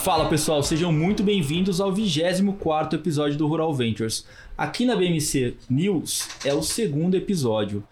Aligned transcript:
Fala 0.00 0.28
pessoal, 0.28 0.62
sejam 0.62 0.92
muito 0.92 1.22
bem-vindos 1.24 1.80
ao 1.80 1.92
24 1.92 2.98
episódio 2.98 3.36
do 3.36 3.46
Rural 3.46 3.74
Ventures. 3.74 4.24
Aqui 4.56 4.86
na 4.86 4.94
BMC 4.94 5.56
News 5.68 6.28
é 6.44 6.54
o 6.54 6.62
segundo 6.62 7.16
episódio 7.16 7.82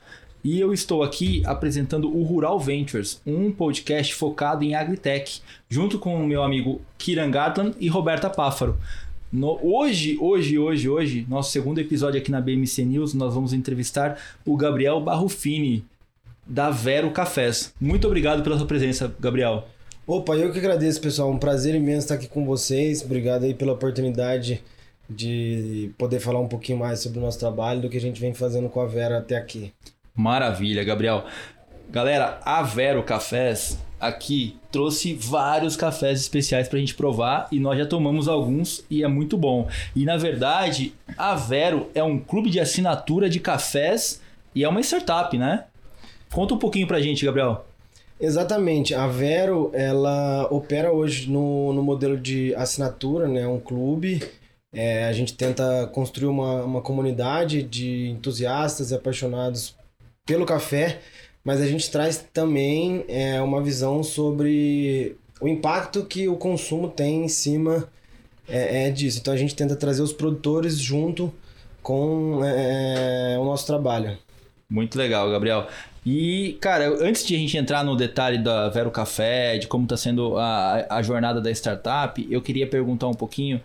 e 0.42 0.58
eu 0.58 0.72
estou 0.72 1.02
aqui 1.02 1.42
apresentando 1.44 2.08
o 2.08 2.22
Rural 2.22 2.60
Ventures, 2.60 3.20
um 3.26 3.50
podcast 3.50 4.14
focado 4.14 4.64
em 4.64 4.74
agritech, 4.74 5.42
junto 5.68 5.98
com 5.98 6.14
o 6.14 6.26
meu 6.26 6.44
amigo 6.44 6.80
Kiran 6.96 7.30
Gatlan 7.30 7.72
e 7.78 7.88
Roberta 7.88 8.30
Páfaro. 8.30 8.78
No, 9.30 9.58
hoje, 9.60 10.16
hoje, 10.20 10.58
hoje, 10.58 10.88
hoje, 10.88 11.26
nosso 11.28 11.50
segundo 11.50 11.80
episódio 11.80 12.20
aqui 12.20 12.30
na 12.30 12.40
BMC 12.40 12.84
News, 12.84 13.12
nós 13.14 13.34
vamos 13.34 13.52
entrevistar 13.52 14.16
o 14.44 14.56
Gabriel 14.56 15.00
Barrufini, 15.00 15.84
da 16.46 16.70
Vero 16.70 17.10
Cafés. 17.10 17.74
Muito 17.80 18.06
obrigado 18.06 18.44
pela 18.44 18.56
sua 18.56 18.66
presença, 18.66 19.12
Gabriel. 19.18 19.68
Opa, 20.08 20.36
eu 20.36 20.52
que 20.52 20.58
agradeço, 20.60 21.00
pessoal. 21.00 21.28
Um 21.32 21.36
prazer 21.36 21.74
imenso 21.74 22.04
estar 22.04 22.14
aqui 22.14 22.28
com 22.28 22.46
vocês. 22.46 23.02
Obrigado 23.02 23.42
aí 23.42 23.52
pela 23.52 23.72
oportunidade 23.72 24.62
de 25.10 25.90
poder 25.98 26.20
falar 26.20 26.38
um 26.38 26.46
pouquinho 26.46 26.78
mais 26.78 27.00
sobre 27.00 27.18
o 27.18 27.22
nosso 27.22 27.40
trabalho 27.40 27.80
do 27.80 27.88
que 27.88 27.96
a 27.96 28.00
gente 28.00 28.20
vem 28.20 28.32
fazendo 28.32 28.68
com 28.68 28.80
a 28.80 28.86
Vera 28.86 29.18
até 29.18 29.36
aqui. 29.36 29.72
Maravilha, 30.14 30.84
Gabriel. 30.84 31.24
Galera, 31.90 32.38
a 32.44 32.62
Vero 32.62 33.02
Cafés 33.02 33.80
aqui 33.98 34.56
trouxe 34.70 35.12
vários 35.12 35.74
cafés 35.74 36.20
especiais 36.20 36.68
para 36.68 36.76
a 36.76 36.80
gente 36.80 36.94
provar 36.94 37.48
e 37.50 37.58
nós 37.58 37.76
já 37.76 37.86
tomamos 37.86 38.28
alguns 38.28 38.84
e 38.88 39.02
é 39.02 39.08
muito 39.08 39.36
bom. 39.36 39.68
E 39.94 40.04
na 40.04 40.16
verdade, 40.16 40.94
a 41.18 41.34
Vero 41.34 41.90
é 41.96 42.02
um 42.04 42.16
clube 42.16 42.48
de 42.48 42.60
assinatura 42.60 43.28
de 43.28 43.40
cafés 43.40 44.20
e 44.54 44.62
é 44.62 44.68
uma 44.68 44.80
startup, 44.80 45.36
né? 45.36 45.64
Conta 46.30 46.54
um 46.54 46.58
pouquinho 46.58 46.86
para 46.86 46.98
a 46.98 47.02
gente, 47.02 47.24
Gabriel. 47.24 47.66
Exatamente. 48.18 48.94
A 48.94 49.06
Vero, 49.06 49.70
ela 49.74 50.48
opera 50.50 50.92
hoje 50.92 51.30
no, 51.30 51.72
no 51.72 51.82
modelo 51.82 52.16
de 52.16 52.54
assinatura, 52.54 53.28
né? 53.28 53.46
Um 53.46 53.60
clube. 53.60 54.22
É, 54.72 55.04
a 55.04 55.12
gente 55.12 55.34
tenta 55.34 55.86
construir 55.92 56.28
uma, 56.28 56.62
uma 56.62 56.80
comunidade 56.82 57.62
de 57.62 58.08
entusiastas 58.08 58.90
e 58.90 58.94
apaixonados 58.94 59.74
pelo 60.26 60.44
café, 60.44 61.00
mas 61.44 61.60
a 61.60 61.66
gente 61.66 61.90
traz 61.90 62.26
também 62.32 63.04
é, 63.08 63.40
uma 63.40 63.62
visão 63.62 64.02
sobre 64.02 65.16
o 65.40 65.46
impacto 65.46 66.04
que 66.04 66.28
o 66.28 66.36
consumo 66.36 66.88
tem 66.88 67.24
em 67.24 67.28
cima 67.28 67.88
é, 68.48 68.88
é 68.88 68.90
disso. 68.90 69.18
Então 69.20 69.32
a 69.32 69.36
gente 69.36 69.54
tenta 69.54 69.76
trazer 69.76 70.02
os 70.02 70.12
produtores 70.12 70.78
junto 70.78 71.32
com 71.82 72.40
é, 72.44 73.36
o 73.38 73.44
nosso 73.44 73.66
trabalho. 73.66 74.18
Muito 74.68 74.98
legal, 74.98 75.30
Gabriel. 75.30 75.68
E, 76.06 76.56
cara, 76.60 76.88
antes 77.04 77.26
de 77.26 77.34
a 77.34 77.38
gente 77.38 77.56
entrar 77.56 77.84
no 77.84 77.96
detalhe 77.96 78.38
da 78.38 78.68
Vero 78.68 78.92
Café, 78.92 79.58
de 79.58 79.66
como 79.66 79.82
está 79.82 79.96
sendo 79.96 80.38
a, 80.38 80.86
a 80.88 81.02
jornada 81.02 81.40
da 81.40 81.50
startup, 81.50 82.24
eu 82.30 82.40
queria 82.40 82.64
perguntar 82.64 83.08
um 83.08 83.14
pouquinho 83.14 83.60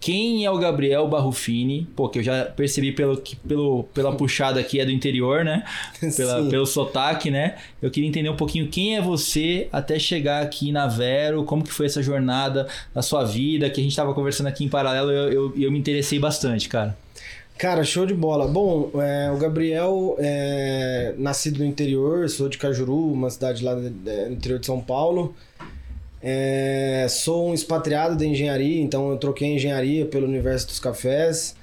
quem 0.00 0.44
é 0.44 0.50
o 0.50 0.58
Gabriel 0.58 1.08
Barrufini? 1.08 1.86
Pô, 1.96 2.08
que 2.08 2.18
eu 2.18 2.22
já 2.22 2.44
percebi 2.44 2.92
pelo, 2.92 3.20
pelo, 3.46 3.84
pela 3.94 4.14
puxada 4.14 4.60
aqui 4.60 4.78
é 4.78 4.84
do 4.84 4.90
interior, 4.90 5.44
né? 5.44 5.64
Pela, 6.16 6.48
pelo 6.48 6.66
sotaque, 6.66 7.30
né? 7.30 7.56
Eu 7.82 7.90
queria 7.90 8.08
entender 8.08 8.28
um 8.28 8.36
pouquinho 8.36 8.68
quem 8.68 8.96
é 8.96 9.02
você 9.02 9.68
até 9.72 9.98
chegar 9.98 10.42
aqui 10.42 10.70
na 10.70 10.86
Vero, 10.86 11.44
como 11.44 11.64
que 11.64 11.72
foi 11.72 11.86
essa 11.86 12.02
jornada 12.02 12.68
da 12.94 13.02
sua 13.02 13.24
vida, 13.24 13.68
que 13.68 13.80
a 13.80 13.82
gente 13.82 13.92
estava 13.92 14.14
conversando 14.14 14.46
aqui 14.46 14.64
em 14.64 14.68
paralelo 14.68 15.10
eu, 15.10 15.32
eu, 15.32 15.54
eu, 15.56 15.72
me 15.72 15.78
interessei 15.78 16.18
bastante, 16.18 16.68
cara. 16.68 16.96
Cara, 17.58 17.84
show 17.84 18.04
de 18.04 18.12
bola. 18.12 18.46
Bom, 18.46 18.90
é, 19.00 19.30
o 19.30 19.38
Gabriel 19.38 20.14
é 20.18 21.14
nascido 21.16 21.60
no 21.60 21.64
interior, 21.64 22.28
sou 22.28 22.50
de 22.50 22.58
Cajuru, 22.58 23.10
uma 23.10 23.30
cidade 23.30 23.64
lá 23.64 23.74
no 23.74 23.88
interior 24.30 24.58
de 24.58 24.66
São 24.66 24.78
Paulo. 24.78 25.34
É, 26.22 27.06
sou 27.08 27.48
um 27.48 27.54
expatriado 27.54 28.14
da 28.14 28.26
engenharia, 28.26 28.82
então 28.82 29.10
eu 29.10 29.16
troquei 29.16 29.54
engenharia 29.54 30.04
pelo 30.04 30.26
universo 30.26 30.66
dos 30.66 30.78
cafés. 30.78 31.56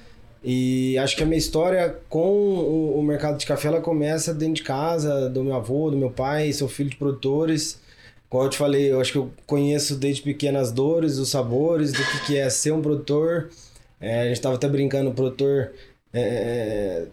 E 0.44 0.97
acho 0.97 1.16
que 1.16 1.22
a 1.22 1.28
minha 1.28 1.38
história 1.38 1.95
com 2.09 2.28
o, 2.28 3.00
o, 3.00 3.03
mercado 3.03 3.38
de 3.38 3.45
café 3.45 3.68
ela 3.68 3.79
começa 3.79 4.34
dentro 4.34 4.56
de 4.56 4.63
casa, 4.63 5.29
do 5.29 5.44
meu 5.44 5.56
avô, 5.56 5.91
do 5.91 5.97
meu 5.97 6.09
pai, 6.09 6.51
sou 6.53 6.68
filho 6.68 6.89
de 6.89 6.95
produtores. 6.95 7.79
Como 8.29 8.44
eu 8.44 8.50
te 8.50 8.57
falei, 8.57 8.91
eu 8.91 9.00
acho 9.00 9.12
que 9.12 9.18
eu 9.19 9.31
conheço 9.45 9.95
desde 9.95 10.23
pequenas 10.23 10.72
dores, 10.72 11.19
os 11.19 11.29
sabores, 11.29 11.91
do 11.91 12.03
que, 12.03 12.25
que 12.25 12.38
é 12.38 12.50
ser 12.50 12.73
um 12.73 12.81
produtor. 12.81 13.50
É, 14.03 14.19
a 14.19 14.24
gente 14.25 14.34
estava 14.34 14.56
até 14.56 14.68
brincando, 14.68 15.09
o 15.09 15.14
produtor 15.14 15.72
é, 16.14 16.22
é 16.22 17.06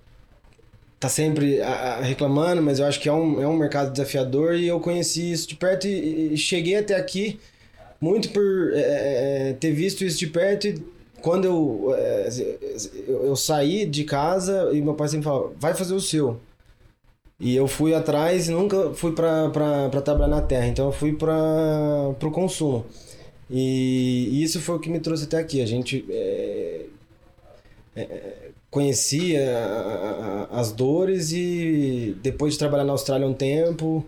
tá 0.99 1.09
sempre 1.09 1.63
a, 1.63 1.69
a, 1.69 2.01
reclamando, 2.03 2.61
mas 2.61 2.81
eu 2.81 2.87
acho 2.87 3.01
que 3.01 3.09
é 3.09 3.13
um, 3.13 3.41
é 3.41 3.47
um 3.47 3.57
mercado 3.57 3.93
desafiador 3.93 4.57
e 4.57 4.67
eu 4.67 4.81
conheci 4.81 5.31
isso 5.31 5.49
de 5.49 5.55
perto 5.55 5.87
e, 5.87 6.35
e 6.35 6.37
cheguei 6.37 6.77
até 6.77 6.97
aqui 6.97 7.39
muito 8.01 8.31
por 8.31 8.73
é, 8.75 8.81
é, 8.81 9.51
é 9.51 9.53
ter 9.55 9.73
visto 9.73 10.05
isso 10.05 10.19
de 10.19 10.27
perto 10.27 10.67
e 10.67 10.83
quando 11.23 11.45
eu, 11.45 11.95
é, 11.97 12.29
eu, 13.07 13.27
eu, 13.27 13.37
saí 13.37 13.87
de 13.87 14.05
casa 14.05 14.71
e 14.73 14.81
meu 14.81 14.95
pai 14.95 15.09
sempre 15.09 15.25
falava, 15.25 15.53
vai 15.59 15.75
fazer 15.75 15.95
o 15.95 16.01
seu. 16.01 16.41
E 17.39 17.55
eu 17.55 17.67
fui 17.69 17.95
atrás 17.95 18.49
e 18.49 18.53
nunca 18.53 18.93
fui 18.95 19.13
para 19.13 19.89
trabalhar 20.03 20.29
na 20.29 20.43
terra, 20.43 20.67
então 20.67 20.87
eu 20.87 20.93
fui 20.93 21.13
para 21.13 22.15
o 22.23 22.31
consumo. 22.31 22.85
E, 23.51 24.43
isso 24.43 24.61
foi 24.61 24.77
o 24.77 24.79
que 24.79 24.89
me 24.89 25.01
trouxe 25.01 25.25
até 25.25 25.39
aqui. 25.39 25.61
A 25.61 25.67
gente 25.67 26.05
é, 26.09 26.87
é, 27.97 28.51
conhecia 28.71 29.43
as 30.53 30.71
dores 30.73 31.33
e 31.33 32.17
depois 32.23 32.53
de 32.55 32.59
trabalhar 32.59 32.85
na 32.85 32.93
Austrália 32.93 33.27
um 33.27 33.35
tempo. 33.35 34.07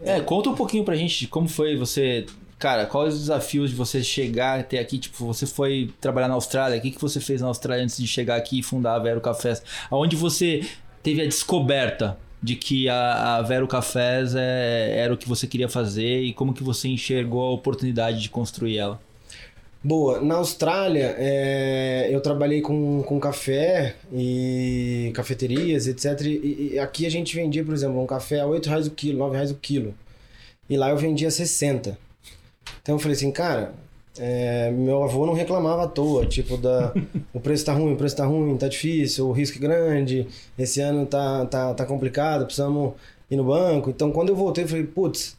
É, 0.00 0.20
conta 0.20 0.50
um 0.50 0.54
pouquinho 0.54 0.84
pra 0.84 0.94
gente 0.94 1.26
como 1.26 1.48
foi 1.48 1.76
você. 1.76 2.26
Cara, 2.58 2.86
quais 2.86 3.14
os 3.14 3.20
desafios 3.20 3.70
de 3.70 3.76
você 3.76 4.02
chegar 4.02 4.60
até 4.60 4.78
aqui? 4.78 4.98
Tipo, 4.98 5.26
você 5.26 5.46
foi 5.46 5.92
trabalhar 6.00 6.28
na 6.28 6.34
Austrália, 6.34 6.78
o 6.78 6.80
que, 6.80 6.90
que 6.90 7.00
você 7.00 7.20
fez 7.20 7.42
na 7.42 7.48
Austrália 7.48 7.84
antes 7.84 7.98
de 7.98 8.06
chegar 8.06 8.36
aqui 8.36 8.60
e 8.60 8.62
fundar 8.62 8.94
a 8.94 8.98
Vero 8.98 9.20
Cafés? 9.20 9.62
Aonde 9.90 10.16
você 10.16 10.66
teve 11.02 11.20
a 11.20 11.24
descoberta 11.24 12.16
de 12.42 12.54
que 12.54 12.88
a, 12.88 13.36
a 13.36 13.42
Vero 13.42 13.66
Cafés 13.66 14.34
é, 14.34 14.98
era 14.98 15.12
o 15.12 15.16
que 15.16 15.28
você 15.28 15.46
queria 15.46 15.68
fazer 15.68 16.20
e 16.22 16.32
como 16.32 16.52
que 16.52 16.62
você 16.62 16.88
enxergou 16.88 17.44
a 17.44 17.50
oportunidade 17.50 18.20
de 18.20 18.28
construir 18.28 18.78
ela? 18.78 19.00
Boa. 19.82 20.20
Na 20.20 20.36
Austrália, 20.36 21.14
é, 21.16 22.08
eu 22.10 22.20
trabalhei 22.20 22.60
com, 22.60 23.02
com 23.04 23.20
café 23.20 23.94
e 24.12 25.12
cafeterias, 25.14 25.86
etc. 25.86 26.22
E, 26.22 26.72
e, 26.72 26.78
aqui 26.78 27.06
a 27.06 27.10
gente 27.10 27.36
vendia, 27.36 27.64
por 27.64 27.72
exemplo, 27.72 28.02
um 28.02 28.06
café 28.06 28.40
a 28.40 28.46
8 28.46 28.68
reais 28.68 28.86
o 28.88 28.90
quilo, 28.90 29.18
9 29.18 29.34
reais 29.36 29.50
o 29.52 29.54
quilo. 29.54 29.94
E 30.68 30.76
lá 30.76 30.90
eu 30.90 30.96
vendia 30.96 31.30
60. 31.30 31.96
Então 32.82 32.96
eu 32.96 32.98
falei 32.98 33.16
assim, 33.16 33.30
cara, 33.30 33.74
é, 34.18 34.70
meu 34.70 35.02
avô 35.02 35.26
não 35.26 35.34
reclamava 35.34 35.84
à 35.84 35.86
toa, 35.86 36.26
tipo, 36.26 36.56
da, 36.56 36.92
o 37.32 37.40
preço 37.40 37.64
tá 37.64 37.72
ruim, 37.72 37.92
o 37.92 37.96
preço 37.96 38.16
tá 38.16 38.24
ruim, 38.26 38.56
tá 38.56 38.68
difícil, 38.68 39.28
o 39.28 39.32
risco 39.32 39.58
é 39.58 39.60
grande, 39.60 40.26
esse 40.58 40.80
ano 40.80 41.06
tá, 41.06 41.46
tá, 41.46 41.74
tá 41.74 41.84
complicado, 41.84 42.44
precisamos 42.44 42.94
ir 43.30 43.36
no 43.36 43.44
banco. 43.44 43.90
Então 43.90 44.10
quando 44.10 44.30
eu 44.30 44.36
voltei, 44.36 44.64
eu 44.64 44.68
falei, 44.68 44.84
putz, 44.84 45.36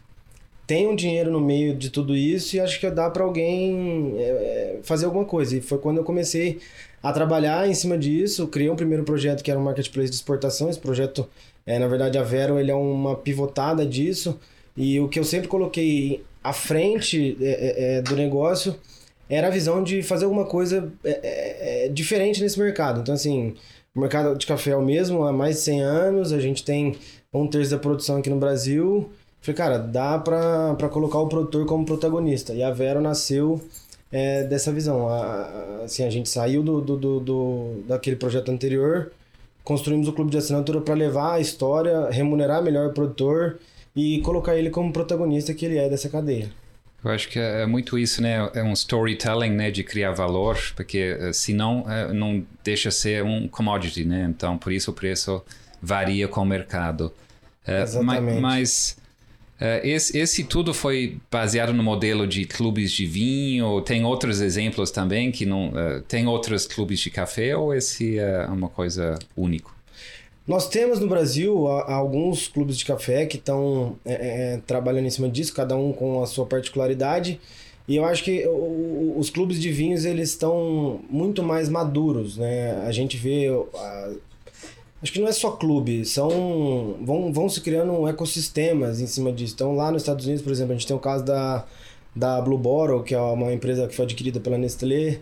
tem 0.68 0.86
um 0.86 0.96
dinheiro 0.96 1.32
no 1.32 1.40
meio 1.40 1.74
de 1.74 1.90
tudo 1.90 2.16
isso 2.16 2.58
e 2.58 2.60
acho 2.60 2.80
que 2.80 2.90
dá 2.92 3.10
para 3.10 3.24
alguém 3.24 4.16
é, 4.18 4.22
é, 4.22 4.80
fazer 4.84 5.06
alguma 5.06 5.24
coisa. 5.24 5.58
E 5.58 5.62
foi 5.62 5.78
quando 5.78 5.98
eu 5.98 6.04
comecei 6.04 6.60
a 7.02 7.14
trabalhar 7.14 7.70
em 7.70 7.74
cima 7.74 7.98
disso, 7.98 8.48
criei 8.48 8.70
um 8.70 8.76
primeiro 8.76 9.06
projeto 9.06 9.42
que 9.42 9.50
era 9.50 9.60
um 9.60 9.64
marketplace 9.64 10.10
de 10.10 10.16
exportação. 10.18 10.70
Esse 10.70 10.80
projeto, 10.80 11.28
é, 11.66 11.80
na 11.80 11.88
verdade, 11.88 12.18
a 12.18 12.24
Vero 12.24 12.60
ele 12.60 12.70
é 12.70 12.76
uma 12.76 13.16
pivotada 13.16 13.86
disso. 13.86 14.38
E 14.76 15.00
o 15.00 15.08
que 15.08 15.18
eu 15.18 15.24
sempre 15.24 15.48
coloquei 15.48 16.24
à 16.44 16.54
frente 16.54 17.38
é, 17.42 17.46
é, 17.46 17.98
é 17.98 18.02
do 18.02 18.16
negócio 18.16 18.76
era 19.30 19.48
a 19.48 19.52
visão 19.52 19.84
de 19.84 20.02
fazer 20.02 20.24
alguma 20.24 20.46
coisa 20.46 20.90
diferente 21.92 22.42
nesse 22.42 22.58
mercado. 22.58 23.02
Então, 23.02 23.14
assim, 23.14 23.56
o 23.94 24.00
mercado 24.00 24.38
de 24.38 24.48
café 24.48 24.72
é 24.72 24.76
o 24.76 24.82
mesmo 24.82 25.26
há 25.26 25.34
mais 25.34 25.58
de 25.58 25.62
100 25.64 25.82
anos, 25.82 26.32
a 26.32 26.40
gente 26.40 26.64
tem 26.64 26.96
um 27.34 27.46
terço 27.46 27.72
da 27.72 27.78
produção 27.78 28.18
aqui 28.18 28.30
no 28.30 28.38
Brasil 28.38 29.12
Falei, 29.42 29.56
cara, 29.56 29.78
dá 29.78 30.20
pra 30.20 30.90
colocar 30.90 31.20
o 31.20 31.28
produtor 31.28 31.66
como 31.66 31.86
protagonista. 31.86 32.54
E 32.54 32.64
a 32.64 32.72
Vero 32.72 33.00
nasceu 33.00 33.62
é, 34.12 34.44
dessa 34.44 34.72
visão. 34.72 35.08
A, 35.08 35.22
a, 35.22 35.84
assim, 35.86 36.04
a 36.04 36.10
gente 36.10 36.28
saiu 36.28 36.64
do, 36.64 36.82
do, 36.82 36.98
do, 36.98 37.20
do, 37.20 37.84
daquele 37.88 38.16
projeto 38.16 38.52
anterior, 38.52 39.12
construímos 39.64 40.08
o 40.08 40.14
clube 40.14 40.32
de 40.32 40.38
assinatura 40.38 40.82
para 40.82 40.94
levar 40.96 41.36
a 41.36 41.40
história, 41.40 42.10
remunerar 42.10 42.62
melhor 42.62 42.88
o 42.88 42.94
produtor 42.94 43.58
e 43.98 44.22
colocar 44.22 44.56
ele 44.56 44.70
como 44.70 44.94
protagonista 44.94 45.56
que 45.56 45.66
ele 45.66 45.78
é 45.78 45.90
dessa 45.90 46.08
cadeia. 46.08 46.52
Eu 47.04 47.10
acho 47.10 47.28
que 47.30 47.40
é, 47.40 47.64
é 47.64 47.66
muito 47.66 47.98
isso, 47.98 48.22
né? 48.22 48.50
É 48.54 48.62
um 48.62 48.74
storytelling, 48.74 49.50
né? 49.50 49.72
De 49.72 49.84
criar 49.84 50.12
valor, 50.12 50.58
porque 50.76 51.18
eh, 51.20 51.34
senão 51.34 51.84
eh, 51.90 52.14
não 52.14 52.46
deixa 52.64 52.92
ser 52.92 53.24
um 53.24 53.48
commodity, 53.48 54.06
né? 54.06 54.28
Então, 54.30 54.58
por 54.58 54.72
isso 54.72 54.92
o 54.92 54.94
preço 54.94 55.44
varia 55.82 56.28
com 56.28 56.42
o 56.42 56.46
mercado. 56.46 57.12
Eh, 57.66 57.82
Exatamente. 57.82 58.40
Mas 58.40 58.98
esse, 59.82 60.16
esse, 60.16 60.44
tudo 60.44 60.72
foi 60.72 61.18
baseado 61.32 61.74
no 61.74 61.82
modelo 61.82 62.28
de 62.28 62.46
clubes 62.46 62.92
de 62.92 63.08
vinho? 63.08 63.82
Tem 63.82 64.06
outros 64.06 64.40
exemplos 64.40 64.92
também 64.92 65.32
que 65.32 65.48
não 65.48 65.74
tem 66.08 66.28
outros 66.28 66.68
clubes 66.68 67.00
de 67.00 67.10
café 67.10 67.58
ou 67.58 67.74
esse 67.74 68.20
é 68.20 68.46
uma 68.46 68.70
coisa 68.70 69.18
única? 69.36 69.77
Nós 70.48 70.70
temos 70.70 71.00
no 71.00 71.08
Brasil 71.08 71.68
alguns 71.68 72.48
clubes 72.48 72.78
de 72.78 72.86
café 72.86 73.26
que 73.26 73.36
estão 73.36 73.98
é, 74.06 74.14
é, 74.54 74.62
trabalhando 74.66 75.06
em 75.06 75.10
cima 75.10 75.28
disso, 75.28 75.54
cada 75.54 75.76
um 75.76 75.92
com 75.92 76.24
a 76.24 76.26
sua 76.26 76.46
particularidade. 76.46 77.40
E 77.86 77.96
eu 77.98 78.06
acho 78.06 78.24
que 78.24 78.46
o, 78.48 79.16
os 79.18 79.30
clubes 79.30 79.60
de 79.60 79.72
vinhos 79.72 80.06
eles 80.06 80.30
estão 80.30 81.02
muito 81.10 81.44
mais 81.44 81.68
maduros, 81.68 82.38
né? 82.38 82.82
A 82.86 82.92
gente 82.92 83.18
vê 83.18 83.48
a, 83.76 84.14
Acho 85.02 85.14
que 85.14 85.20
não 85.20 85.28
é 85.28 85.32
só 85.32 85.52
clube, 85.52 86.04
são 86.06 86.98
vão, 87.02 87.32
vão 87.32 87.48
se 87.48 87.62
criando 87.62 88.08
ecossistemas 88.08 89.00
em 89.00 89.06
cima 89.06 89.32
disso. 89.32 89.54
Então 89.54 89.76
lá 89.76 89.92
nos 89.92 90.02
Estados 90.02 90.26
Unidos, 90.26 90.42
por 90.42 90.52
exemplo, 90.52 90.74
a 90.74 90.76
gente 90.76 90.88
tem 90.88 90.96
o 90.96 91.00
caso 91.00 91.24
da, 91.24 91.66
da 92.16 92.42
Blue 92.42 92.58
Bottle, 92.58 93.04
que 93.04 93.14
é 93.14 93.20
uma 93.20 93.54
empresa 93.54 93.88
que 93.88 93.96
foi 93.96 94.06
adquirida 94.06 94.40
pela 94.40 94.58
Nestlé, 94.58 95.20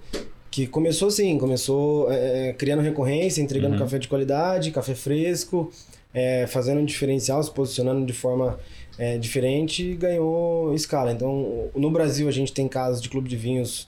que 0.56 0.68
começou 0.68 1.10
assim, 1.10 1.38
começou 1.38 2.10
é, 2.10 2.48
é 2.48 2.54
criando 2.54 2.82
recorrência, 2.82 3.42
entregando 3.42 3.74
uhum. 3.74 3.80
café 3.80 4.00
de 4.00 4.08
qualidade, 4.08 4.72
café 4.72 4.96
fresco, 4.96 5.70
é, 6.14 6.48
fazendo 6.48 6.80
um 6.80 6.86
diferencial, 6.86 7.44
se 7.44 7.52
posicionando 7.52 8.06
de 8.06 8.14
forma 8.14 8.58
é, 8.98 9.18
diferente 9.18 9.92
e 9.92 9.96
ganhou 9.96 10.74
escala. 10.74 11.12
Então, 11.12 11.70
no 11.76 11.92
Brasil 11.92 12.30
a 12.30 12.32
gente 12.32 12.54
tem 12.54 12.70
casos 12.70 13.02
de 13.02 13.10
clube 13.10 13.28
de 13.28 13.36
vinhos 13.36 13.86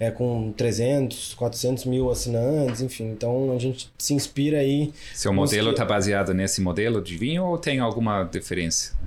é, 0.00 0.10
com 0.10 0.52
300, 0.56 1.34
400 1.34 1.84
mil 1.84 2.10
assinantes, 2.10 2.80
enfim. 2.80 3.04
Então 3.10 3.52
a 3.54 3.58
gente 3.60 3.88
se 3.96 4.12
inspira 4.12 4.58
aí. 4.58 4.92
Seu 5.14 5.32
modelo 5.32 5.70
está 5.70 5.84
baseado 5.84 6.34
nesse 6.34 6.60
modelo 6.60 7.00
de 7.00 7.16
vinho 7.16 7.44
ou 7.44 7.56
tem 7.56 7.78
alguma 7.78 8.24
diferença? 8.24 8.98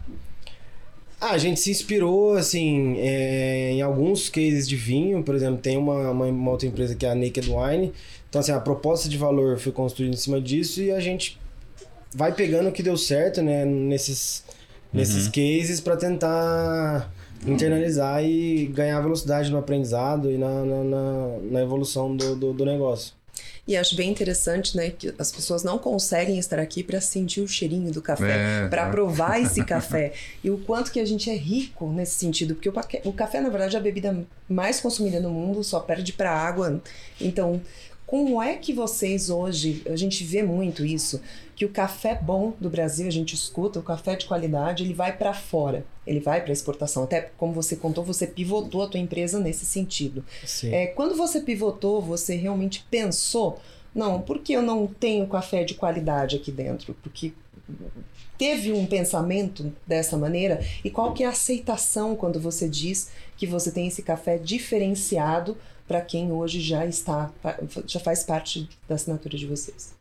Ah, 1.22 1.34
a 1.34 1.38
gente 1.38 1.60
se 1.60 1.70
inspirou, 1.70 2.34
assim, 2.34 2.98
é, 2.98 3.74
em 3.74 3.82
alguns 3.84 4.28
cases 4.28 4.68
de 4.68 4.76
vinho. 4.76 5.22
Por 5.22 5.36
exemplo, 5.36 5.62
tem 5.62 5.78
uma, 5.78 6.10
uma, 6.10 6.26
uma, 6.26 6.52
outra 6.52 6.68
empresa 6.68 6.96
que 6.96 7.06
é 7.06 7.12
a 7.12 7.16
Naked 7.16 7.48
Wine. 7.48 7.94
Então, 8.28 8.42
assim, 8.42 8.52
a 8.52 8.60
proposta 8.60 9.08
de 9.08 9.20
valor 9.20 9.60
foi 9.60 9.72
construída 9.72 10.16
em 10.16 10.18
cima 10.18 10.42
disso 10.42 10.82
e 10.82 10.92
a 10.92 11.00
gente 11.00 11.40
vai 12.12 12.34
pegando 12.34 12.70
o 12.70 12.72
que 12.72 12.82
deu 12.82 12.98
certo, 12.98 13.40
né, 13.40 13.64
nesses, 13.64 14.44
nesses 14.92 15.28
uhum. 15.28 15.32
cases 15.32 15.80
para 15.80 15.96
tentar 15.96 17.14
internalizar 17.46 18.24
e 18.24 18.66
ganhar 18.68 19.00
velocidade 19.02 19.52
no 19.52 19.60
aprendizado 19.60 20.32
e 20.32 20.38
na, 20.38 20.66
na, 20.66 20.84
na, 20.84 21.38
na 21.52 21.62
evolução 21.62 22.16
do, 22.16 22.36
do, 22.36 22.54
do, 22.54 22.66
negócio. 22.66 23.14
E 23.68 23.78
acho 23.78 23.96
bem 23.96 24.10
interessante, 24.10 24.76
né, 24.76 24.90
que 24.90 25.14
as 25.20 25.32
pessoas 25.32 25.64
não 25.64 25.78
conseguem 25.78 26.40
estar 26.40 26.58
aqui 26.58 26.84
para 26.84 27.00
sentir 27.00 27.42
o 27.42 27.48
cheirinho 27.48 27.92
do 27.92 28.02
café, 28.02 28.66
é, 28.66 28.68
para 28.68 28.88
é. 28.88 28.90
provar 28.90 29.40
esse 29.40 29.64
café. 29.66 30.14
E 30.44 30.50
o 30.50 30.58
quanto 30.58 30.92
que 30.92 31.00
a 31.00 31.06
gente 31.06 31.30
é 31.30 31.36
rico 31.36 31.92
nesse 31.92 32.16
sentido, 32.16 32.56
porque 32.56 32.70
o, 32.70 32.74
o 33.10 33.14
café, 33.14 33.40
na 33.40 33.50
verdade, 33.50 33.76
é 33.76 33.80
a 33.80 33.82
bebida 33.82 34.26
mais 34.50 34.82
consumida 34.82 35.20
no 35.20 35.30
mundo, 35.30 35.64
só 35.64 35.80
perde 35.80 36.12
para 36.12 36.32
água. 36.32 36.82
Então, 37.20 37.62
como 38.12 38.42
é 38.42 38.58
que 38.58 38.74
vocês 38.74 39.30
hoje, 39.30 39.84
a 39.86 39.96
gente 39.96 40.26
vê 40.26 40.44
muito 40.44 40.86
isso, 40.86 41.22
que 41.56 41.64
o 41.64 41.70
café 41.70 42.14
bom 42.14 42.52
do 42.60 42.70
Brasil, 42.70 43.08
a 43.08 43.10
gente 43.10 43.34
escuta, 43.34 43.80
o 43.80 43.82
café 43.82 44.18
de 44.18 44.26
qualidade, 44.26 44.84
ele 44.84 44.94
vai 44.94 45.16
para 45.16 45.34
fora, 45.34 45.86
ele 46.06 46.20
vai 46.20 46.44
para 46.44 46.52
exportação. 46.52 47.06
Até 47.06 47.32
como 47.38 47.54
você 47.54 47.78
contou, 47.78 48.04
você 48.04 48.28
pivotou 48.28 48.84
a 48.84 48.88
tua 48.90 49.00
empresa 49.00 49.40
nesse 49.40 49.66
sentido. 49.66 50.26
Sim. 50.46 50.74
É, 50.74 50.88
quando 50.88 51.16
você 51.16 51.40
pivotou, 51.40 52.02
você 52.02 52.36
realmente 52.36 52.86
pensou, 52.92 53.62
não, 53.96 54.22
por 54.22 54.40
que 54.40 54.52
eu 54.52 54.62
não 54.62 54.88
tenho 54.88 55.26
café 55.26 55.64
de 55.64 55.76
qualidade 55.76 56.36
aqui 56.36 56.52
dentro? 56.52 56.94
Porque 57.02 57.32
teve 58.38 58.74
um 58.74 58.86
pensamento 58.86 59.72
dessa 59.88 60.18
maneira 60.18 60.60
e 60.84 60.90
qual 60.90 61.14
que 61.14 61.24
é 61.24 61.28
a 61.28 61.30
aceitação 61.30 62.14
quando 62.14 62.42
você 62.42 62.68
diz 62.68 63.10
que 63.38 63.48
você 63.48 63.72
tem 63.72 63.88
esse 63.88 64.02
café 64.02 64.38
diferenciado 64.38 65.56
para 65.88 66.02
quem 66.02 66.32
hoje 66.32 66.60
já 66.62 66.86
está, 66.86 67.32
já 67.86 68.00
faz 68.00 68.24
parte 68.24 68.70
da 68.88 68.96
assinatura 68.96 69.38
de 69.38 69.46
vocês. 69.46 69.94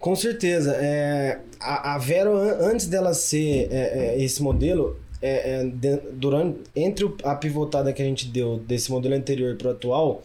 Com 0.00 0.16
certeza. 0.16 0.74
É, 0.80 1.38
a, 1.60 1.94
a 1.94 1.98
Vero, 1.98 2.32
antes 2.34 2.86
dela 2.86 3.12
ser 3.12 3.68
é, 3.70 4.16
é, 4.16 4.22
esse 4.22 4.42
modelo, 4.42 4.98
é, 5.20 5.60
é, 5.60 5.64
de, 5.64 5.98
durante, 6.12 6.60
entre 6.74 7.14
a 7.22 7.34
pivotada 7.34 7.92
que 7.92 8.00
a 8.00 8.04
gente 8.04 8.26
deu 8.26 8.58
desse 8.66 8.90
modelo 8.90 9.14
anterior 9.14 9.56
para 9.56 9.68
o 9.68 9.70
atual, 9.72 10.22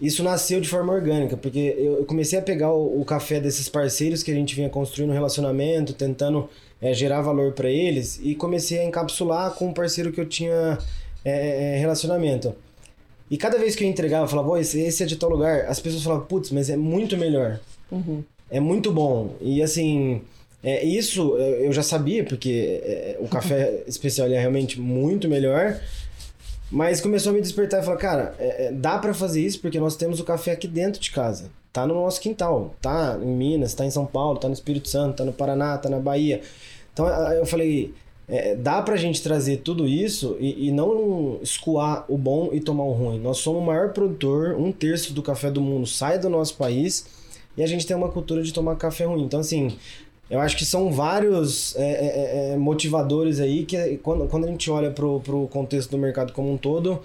isso 0.00 0.22
nasceu 0.22 0.60
de 0.60 0.68
forma 0.68 0.92
orgânica, 0.92 1.36
porque 1.36 1.74
eu 1.76 2.04
comecei 2.06 2.38
a 2.38 2.42
pegar 2.42 2.72
o, 2.72 3.00
o, 3.00 3.04
café 3.04 3.38
desses 3.40 3.68
parceiros 3.68 4.22
que 4.22 4.30
a 4.30 4.34
gente 4.34 4.54
vinha 4.54 4.70
construindo 4.70 5.10
um 5.10 5.12
relacionamento, 5.12 5.92
tentando 5.92 6.48
é, 6.80 6.94
gerar 6.94 7.20
valor 7.20 7.52
para 7.52 7.68
eles, 7.68 8.18
e 8.22 8.34
comecei 8.34 8.78
a 8.78 8.84
encapsular 8.84 9.50
com 9.54 9.66
um 9.68 9.72
parceiro 9.74 10.10
que 10.10 10.20
eu 10.20 10.26
tinha 10.26 10.78
é, 11.24 11.76
relacionamento. 11.78 12.54
E 13.30 13.36
cada 13.36 13.58
vez 13.58 13.74
que 13.74 13.84
eu 13.84 13.88
entregava, 13.88 14.24
eu 14.24 14.28
falava, 14.28 14.60
esse, 14.60 14.80
esse 14.80 15.02
é 15.02 15.06
de 15.06 15.16
tal 15.16 15.30
lugar, 15.30 15.66
as 15.66 15.80
pessoas 15.80 16.02
falavam, 16.02 16.26
putz, 16.26 16.50
mas 16.50 16.70
é 16.70 16.76
muito 16.76 17.16
melhor. 17.16 17.60
Uhum. 17.90 18.22
É 18.50 18.60
muito 18.60 18.90
bom. 18.90 19.36
E 19.40 19.62
assim, 19.62 20.22
é, 20.62 20.84
isso 20.84 21.36
eu 21.36 21.72
já 21.72 21.82
sabia, 21.82 22.24
porque 22.24 22.80
é, 22.82 23.16
o 23.20 23.28
café 23.28 23.82
especial 23.86 24.28
é 24.28 24.38
realmente 24.38 24.80
muito 24.80 25.28
melhor. 25.28 25.78
Mas 26.70 27.00
começou 27.00 27.30
a 27.30 27.34
me 27.34 27.40
despertar 27.40 27.82
e 27.82 27.84
falar, 27.84 27.96
cara, 27.96 28.34
é, 28.38 28.66
é 28.66 28.72
dá 28.72 28.98
para 28.98 29.14
fazer 29.14 29.40
isso 29.40 29.60
porque 29.60 29.80
nós 29.80 29.96
temos 29.96 30.20
o 30.20 30.24
café 30.24 30.52
aqui 30.52 30.68
dentro 30.68 31.00
de 31.00 31.10
casa. 31.10 31.50
Tá 31.72 31.86
no 31.86 31.94
nosso 31.94 32.20
quintal. 32.20 32.74
Tá 32.80 33.18
em 33.22 33.26
Minas, 33.26 33.74
tá 33.74 33.84
em 33.84 33.90
São 33.90 34.04
Paulo, 34.04 34.38
tá 34.38 34.48
no 34.48 34.54
Espírito 34.54 34.88
Santo, 34.88 35.16
tá 35.16 35.24
no 35.24 35.32
Paraná, 35.32 35.78
tá 35.78 35.88
na 35.88 35.98
Bahia. 35.98 36.42
Então 36.92 37.06
eu 37.32 37.46
falei, 37.46 37.94
é, 38.28 38.54
dá 38.54 38.82
pra 38.82 38.96
gente 38.96 39.22
trazer 39.22 39.58
tudo 39.58 39.88
isso 39.88 40.36
e, 40.38 40.68
e, 40.68 40.70
não 40.70 41.38
escoar 41.42 42.04
o 42.08 42.18
bom 42.18 42.50
e 42.52 42.60
tomar 42.60 42.84
o 42.84 42.92
ruim. 42.92 43.18
Nós 43.18 43.38
somos 43.38 43.62
o 43.62 43.64
maior 43.64 43.92
produtor, 43.92 44.54
um 44.54 44.70
terço 44.70 45.14
do 45.14 45.22
café 45.22 45.50
do 45.50 45.62
mundo 45.62 45.86
sai 45.86 46.18
do 46.18 46.28
nosso 46.28 46.54
país 46.56 47.06
e 47.56 47.62
a 47.62 47.66
gente 47.66 47.86
tem 47.86 47.96
uma 47.96 48.10
cultura 48.10 48.42
de 48.42 48.52
tomar 48.52 48.76
café 48.76 49.04
ruim. 49.06 49.22
Então, 49.22 49.40
assim, 49.40 49.78
eu 50.28 50.40
acho 50.40 50.58
que 50.58 50.64
são 50.66 50.92
vários 50.92 51.74
é, 51.76 51.82
é, 51.82 52.50
é, 52.50 52.52
é 52.52 52.56
motivadores 52.56 53.40
aí 53.40 53.64
que 53.64 53.96
quando, 54.02 54.28
quando 54.28 54.44
a 54.44 54.48
gente 54.48 54.70
olha 54.70 54.90
pro, 54.90 55.20
pro 55.20 55.48
contexto 55.48 55.90
do 55.90 55.98
mercado 55.98 56.34
como 56.34 56.52
um 56.52 56.58
todo, 56.58 57.00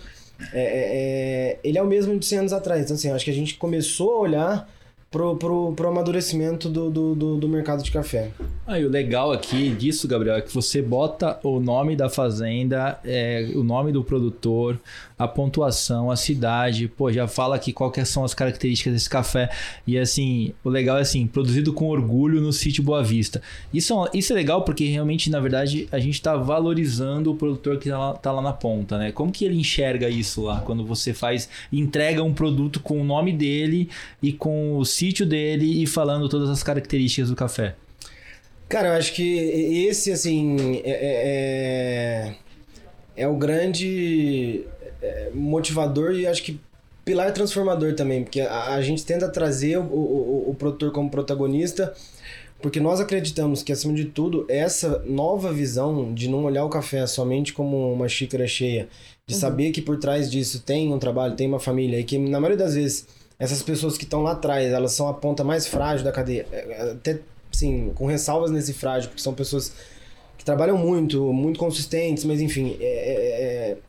é, 0.54 1.58
ele 1.64 1.78
é 1.78 1.82
o 1.82 1.88
mesmo 1.88 2.20
de 2.20 2.26
100 2.26 2.40
anos 2.40 2.54
atrás. 2.54 2.84
Então, 2.84 2.96
assim, 2.96 3.08
eu 3.08 3.16
acho 3.16 3.24
que 3.24 3.32
a 3.32 3.36
gente 3.36 3.56
começou 3.56 4.16
a 4.16 4.20
olhar 4.20 4.70
pro, 5.14 5.36
pro, 5.36 5.74
pro 5.74 5.88
amadurecimento 5.90 6.68
do, 6.68 6.90
do, 6.90 7.16
do, 7.16 7.38
do 7.38 7.48
mercado 7.48 7.84
de 7.84 7.92
café. 7.92 8.32
Ah, 8.66 8.80
e 8.80 8.84
o 8.86 8.90
legal 8.90 9.32
aqui 9.32 9.70
disso, 9.70 10.08
Gabriel, 10.08 10.38
é 10.38 10.42
que 10.42 10.52
você 10.52 10.82
bota 10.82 11.40
o 11.44 11.60
nome 11.60 11.96
da 11.96 12.10
fazenda, 12.10 13.00
é, 13.06 13.52
o 13.54 13.64
nome 13.64 13.92
do 13.92 14.04
produtor, 14.04 14.80
a 15.24 15.28
pontuação, 15.28 16.12
a 16.12 16.16
cidade, 16.16 16.88
pô, 16.88 17.12
já 17.12 17.28
fala 17.28 17.56
aqui 17.56 17.72
quais 17.72 18.10
são 18.10 18.24
as 18.24 18.34
características 18.34 18.94
desse 18.94 19.10
café. 19.10 19.50
E 19.86 19.98
assim, 19.98 20.54
o 20.64 20.70
legal 20.70 20.98
é 20.98 21.02
assim, 21.02 21.26
produzido 21.28 21.74
com 21.74 21.88
orgulho 21.88 22.42
no 22.42 22.52
sítio 22.52 22.84
Boa 22.84 23.04
Vista. 23.04 23.42
Isso, 23.74 23.94
é 24.06 24.10
isso 24.18 24.34
é 24.34 24.36
legal 24.36 24.64
porque 24.64 24.86
realmente, 24.86 25.30
na 25.30 25.40
verdade, 25.40 25.88
a 25.92 26.00
gente 26.00 26.16
está 26.16 26.36
valorizando 26.36 27.32
o 27.32 27.36
produtor 27.36 27.78
que 27.78 27.90
está 27.90 28.14
tá 28.14 28.32
lá 28.32 28.42
na 28.42 28.54
ponta, 28.54 28.98
né? 28.98 29.12
Como 29.12 29.32
que 29.32 29.46
ele 29.46 29.58
enxerga 29.58 30.10
isso 30.10 30.44
lá 30.44 30.62
quando 30.62 30.86
você 30.86 31.14
faz, 31.14 31.50
entrega 31.72 32.24
um 32.24 32.34
produto 32.34 32.80
com 32.80 33.00
o 33.00 33.04
nome 33.04 33.32
dele 33.32 33.90
e 34.22 34.32
com 34.32 34.78
o 34.78 34.86
sítio 34.86 35.26
dele 35.26 35.84
e 35.84 35.88
falando 35.88 36.30
todas 36.30 36.50
as 36.50 36.64
características 36.64 37.30
do 37.30 37.36
café? 37.36 37.76
Cara, 38.74 38.88
eu 38.88 38.94
acho 38.94 39.14
que 39.14 39.38
esse, 39.88 40.12
assim, 40.12 40.82
é, 40.84 40.90
é, 40.90 42.34
é, 43.16 43.24
é 43.24 43.28
o 43.28 43.36
grande 43.36 44.66
é, 45.04 45.30
motivador 45.34 46.14
e 46.14 46.26
acho 46.26 46.42
que 46.42 46.60
pilar 47.06 47.32
transformador 47.34 47.94
também, 47.94 48.24
porque 48.24 48.42
a, 48.42 48.76
a 48.76 48.82
gente 48.82 49.06
tenta 49.06 49.28
trazer 49.28 49.78
o, 49.78 49.84
o, 49.84 50.50
o, 50.52 50.56
produtor 50.56 50.92
como 50.92 51.10
protagonista, 51.10 51.94
porque 52.62 52.80
nós 52.80 53.02
acreditamos 53.02 53.62
que, 53.62 53.74
acima 53.74 53.94
de 53.94 54.06
tudo, 54.06 54.46
essa 54.48 55.04
nova 55.06 55.52
visão 55.52 56.14
de 56.14 56.30
não 56.30 56.46
olhar 56.46 56.64
o 56.64 56.70
café 56.70 57.06
somente 57.06 57.52
como 57.52 57.92
uma 57.92 58.08
xícara 58.08 58.48
cheia, 58.48 58.88
de 59.28 59.36
uhum. 59.36 59.40
saber 59.42 59.72
que 59.72 59.82
por 59.82 59.98
trás 59.98 60.32
disso 60.32 60.62
tem 60.62 60.94
um 60.94 60.98
trabalho, 60.98 61.36
tem 61.36 61.48
uma 61.48 61.60
família, 61.60 62.00
e 62.00 62.04
que 62.06 62.18
na 62.18 62.40
maioria 62.40 62.64
das 62.64 62.76
vezes 62.76 63.06
essas 63.38 63.62
pessoas 63.62 63.98
que 63.98 64.06
estão 64.06 64.22
lá 64.22 64.32
atrás, 64.32 64.72
elas 64.72 64.94
são 64.94 65.10
a 65.10 65.14
ponta 65.14 65.44
mais 65.44 65.68
frágil 65.68 66.06
da 66.06 66.12
cadeia. 66.14 66.46
É, 66.52 66.56
é, 66.56 66.92
até, 66.92 67.20
sim, 67.52 67.92
com 67.94 68.06
ressalvas 68.06 68.50
nesse 68.50 68.72
frágil, 68.72 69.10
porque 69.10 69.22
são 69.22 69.34
pessoas 69.34 69.74
que 70.38 70.46
trabalham 70.46 70.78
muito, 70.78 71.34
muito 71.34 71.60
consistentes, 71.60 72.24
mas 72.24 72.40
enfim. 72.40 72.78
É, 72.80 72.86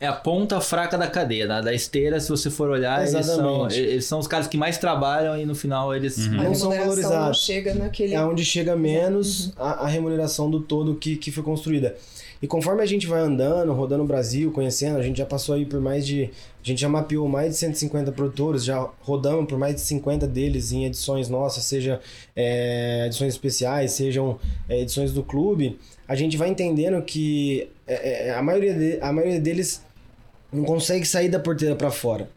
é, 0.00 0.04
é, 0.04 0.06
a 0.06 0.12
ponta 0.12 0.60
fraca 0.60 0.96
da 0.96 1.06
cadeia, 1.06 1.46
da, 1.46 1.60
da 1.60 1.74
esteira, 1.74 2.18
se 2.20 2.28
você 2.28 2.50
for 2.50 2.70
olhar, 2.70 3.06
eles 3.06 3.26
são, 3.26 3.70
eles 3.70 4.04
são, 4.04 4.18
os 4.18 4.26
caras 4.26 4.46
que 4.46 4.56
mais 4.56 4.78
trabalham 4.78 5.38
e 5.38 5.44
no 5.44 5.54
final 5.54 5.94
eles 5.94 6.16
uhum. 6.26 6.34
não 6.34 6.54
são 6.54 6.70
valorizados. 6.70 7.44
Chega 7.44 7.74
naquele... 7.74 8.14
É 8.14 8.24
onde 8.24 8.44
chega 8.44 8.76
menos 8.76 9.46
uhum. 9.46 9.52
a, 9.58 9.70
a 9.84 9.86
remuneração 9.86 10.50
do 10.50 10.60
todo 10.60 10.94
que, 10.94 11.16
que 11.16 11.30
foi 11.30 11.42
construída. 11.42 11.96
E 12.44 12.46
conforme 12.46 12.82
a 12.82 12.86
gente 12.86 13.06
vai 13.06 13.20
andando, 13.22 13.72
rodando 13.72 14.04
o 14.04 14.06
Brasil, 14.06 14.52
conhecendo, 14.52 14.98
a 14.98 15.02
gente 15.02 15.16
já 15.16 15.24
passou 15.24 15.54
aí 15.54 15.64
por 15.64 15.80
mais 15.80 16.06
de. 16.06 16.24
A 16.62 16.66
gente 16.66 16.78
já 16.78 16.90
mapeou 16.90 17.26
mais 17.26 17.52
de 17.52 17.56
150 17.56 18.12
produtores, 18.12 18.62
já 18.62 18.86
rodamos 19.00 19.46
por 19.46 19.56
mais 19.56 19.76
de 19.76 19.80
50 19.80 20.26
deles 20.26 20.70
em 20.70 20.84
edições 20.84 21.30
nossas, 21.30 21.64
seja 21.64 22.02
é, 22.36 23.04
edições 23.06 23.32
especiais, 23.32 23.92
sejam 23.92 24.38
é, 24.68 24.82
edições 24.82 25.10
do 25.10 25.22
clube. 25.22 25.78
A 26.06 26.14
gente 26.14 26.36
vai 26.36 26.50
entendendo 26.50 27.00
que 27.02 27.66
é, 27.86 28.28
é 28.28 28.34
a, 28.34 28.42
maioria 28.42 28.74
de, 28.74 29.00
a 29.00 29.10
maioria 29.10 29.40
deles 29.40 29.82
não 30.52 30.64
consegue 30.64 31.06
sair 31.06 31.30
da 31.30 31.40
porteira 31.40 31.74
para 31.74 31.90
fora. 31.90 32.28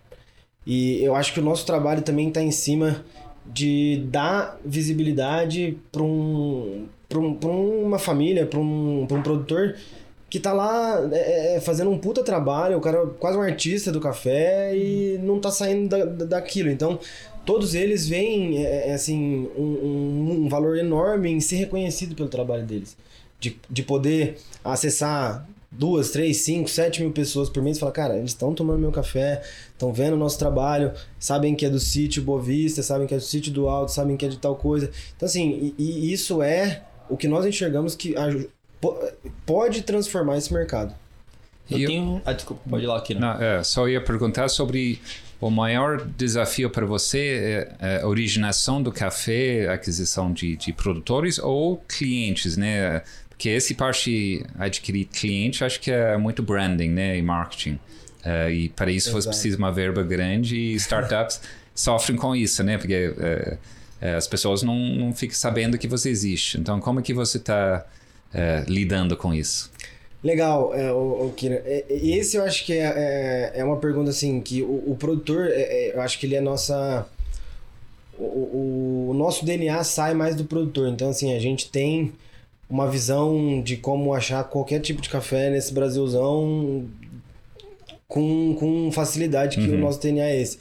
E 0.66 1.04
eu 1.04 1.16
acho 1.16 1.34
que 1.34 1.42
o 1.42 1.44
nosso 1.44 1.66
trabalho 1.66 2.02
também 2.02 2.30
está 2.30 2.42
em 2.42 2.52
cima 2.52 3.04
de 3.46 4.06
dar 4.10 4.58
visibilidade 4.64 5.78
para 5.92 6.02
um, 6.02 6.88
um, 7.16 7.86
uma 7.86 8.00
família, 8.00 8.46
para 8.46 8.60
um, 8.60 9.04
um 9.04 9.22
produtor 9.22 9.76
que 10.30 10.40
tá 10.40 10.52
lá 10.52 11.08
é, 11.14 11.56
é, 11.56 11.62
fazendo 11.62 11.90
um 11.90 11.98
puta 11.98 12.24
trabalho, 12.24 12.78
o 12.78 12.82
cara 12.82 12.98
é 12.98 13.06
quase 13.18 13.38
um 13.38 13.42
artista 13.42 13.92
do 13.92 14.00
café 14.00 14.76
e 14.76 15.18
não 15.24 15.40
tá 15.40 15.52
saindo 15.52 15.88
da, 15.88 16.26
daquilo. 16.26 16.70
Então, 16.70 17.00
todos 17.46 17.74
eles 17.74 18.08
veem 18.08 18.66
é, 18.66 18.90
é, 18.90 18.94
assim, 18.94 19.50
um, 19.58 20.44
um, 20.44 20.50
valor 20.50 20.78
enorme 20.78 21.32
em 21.32 21.40
ser 21.40 21.56
reconhecido 21.58 22.14
pelo 22.14 22.28
trabalho 22.28 22.66
deles. 22.66 22.98
De, 23.40 23.56
de 23.70 23.84
poder 23.84 24.38
acessar 24.66 25.48
duas, 25.72 26.10
três, 26.10 26.38
cinco, 26.38 26.68
sete 26.68 27.02
mil 27.02 27.12
pessoas 27.12 27.50
por 27.50 27.62
mês 27.62 27.78
e 27.78 27.80
falar, 27.80 27.92
cara, 27.92 28.18
eles 28.18 28.32
estão 28.32 28.54
tomando 28.54 28.80
meu 28.80 28.92
café, 28.92 29.44
estão 29.72 29.94
vendo 29.94 30.16
o 30.16 30.18
nosso 30.18 30.40
trabalho, 30.40 30.92
sabem 31.20 31.56
que 31.56 31.66
é 31.66 31.70
do 31.70 31.80
sítio 31.80 32.24
Boa 32.24 32.42
Vista, 32.42 32.82
sabem 32.82 33.06
que 33.06 33.14
é 33.14 33.18
do 33.18 33.24
sítio 33.24 33.52
do 33.54 33.70
Alto, 33.70 33.92
sabem 33.92 34.18
que 34.18 34.26
é 34.26 34.30
de 34.30 34.40
tal 34.40 34.56
coisa. 34.56 34.90
Então, 35.16 35.28
assim, 35.28 35.74
e, 35.78 35.84
e 35.84 36.12
isso 36.12 36.42
é 36.42 36.84
o 37.10 37.18
que 37.18 37.28
nós 37.28 37.46
enxergamos 37.46 37.96
que 37.96 38.16
pode 39.46 39.82
transformar 39.82 40.38
esse 40.38 40.54
mercado. 40.54 40.94
Eu, 41.70 41.80
eu 41.80 41.88
tenho. 41.88 42.22
Ah, 42.26 42.34
desculpa, 42.34 42.62
pode 42.70 42.84
ir 42.84 42.88
lá 42.88 42.98
aqui. 42.98 43.14
Né? 43.14 43.20
Não, 43.20 43.42
é, 43.42 43.64
só 43.64 43.88
ia 43.88 44.02
perguntar 44.02 44.48
sobre 44.50 45.02
o 45.40 45.50
maior 45.50 46.04
desafio 46.04 46.70
para 46.70 46.86
você 46.86 47.68
é, 47.80 47.98
é 47.98 48.02
a 48.02 48.08
originação 48.08 48.82
do 48.82 48.92
café, 48.92 49.70
aquisição 49.70 50.32
de, 50.32 50.56
de 50.56 50.74
produtores 50.74 51.38
ou 51.38 51.78
clientes, 51.88 52.58
né? 52.58 53.02
Porque 53.30 53.50
esse 53.50 53.76
parte 53.76 54.44
adquirir 54.58 55.06
cliente, 55.06 55.64
acho 55.64 55.80
que 55.80 55.92
é 55.92 56.18
muito 56.18 56.42
branding, 56.42 56.90
né, 56.90 57.18
e 57.20 57.22
marketing. 57.22 57.80
Uh, 58.26 58.50
e 58.50 58.70
para 58.70 58.90
isso 58.92 59.10
Exato. 59.10 59.22
você 59.22 59.30
precisa 59.30 59.58
uma 59.58 59.72
verba 59.72 60.02
grande 60.02 60.58
e 60.58 60.74
startups 60.74 61.40
sofrem 61.76 62.18
com 62.18 62.36
isso, 62.36 62.64
né? 62.64 62.80
Porque 62.80 63.10
uh, 63.10 63.58
uh, 64.02 64.18
as 64.18 64.28
pessoas 64.28 64.64
não, 64.64 64.76
não 64.76 65.14
ficam 65.14 65.36
sabendo 65.36 65.78
que 65.78 65.88
você 65.88 66.10
existe. 66.10 66.58
Então, 66.58 66.80
como 66.80 67.00
é 67.00 67.04
que 67.04 67.14
você 67.14 67.38
está 67.38 67.86
é, 68.34 68.64
lidando 68.68 69.16
com 69.16 69.34
isso? 69.34 69.72
Legal, 70.24 70.74
é, 70.74 70.92
o, 70.92 71.28
o 71.28 71.34
Kira. 71.36 71.62
É, 71.66 71.86
esse 71.90 72.38
eu 72.38 72.44
acho 72.44 72.66
que 72.66 72.74
é, 72.74 72.86
é, 72.86 73.52
é 73.62 73.64
uma 73.64 73.78
pergunta 73.78 74.10
assim 74.10 74.42
que 74.42 74.64
o, 74.64 74.92
o 74.92 74.96
produtor, 74.98 75.48
é, 75.48 75.62
é, 75.62 75.96
eu 75.96 76.02
acho 76.02 76.20
que 76.20 76.26
ele 76.26 76.36
é 76.36 76.42
nossa 76.42 77.08
o, 78.18 79.10
o, 79.10 79.14
nosso 79.16 79.46
DNA 79.46 79.84
sai 79.84 80.14
mais 80.14 80.36
do 80.36 80.44
produtor. 80.44 80.90
Então 80.90 81.10
assim 81.10 81.34
a 81.36 81.40
gente 81.40 81.70
tem 81.70 82.14
uma 82.70 82.90
visão 82.90 83.62
de 83.62 83.78
como 83.78 84.14
achar 84.14 84.44
qualquer 84.44 84.82
tipo 84.82 85.02
de 85.02 85.10
café 85.10 85.50
nesse 85.50 85.74
Brasilzão 85.74 86.86
com, 88.08 88.56
com 88.60 88.92
facilidade 88.92 89.58
que 89.58 89.70
uhum. 89.70 89.76
o 89.76 89.78
nosso 89.78 90.02
DNA 90.02 90.26
é 90.26 90.42
esse. 90.42 90.58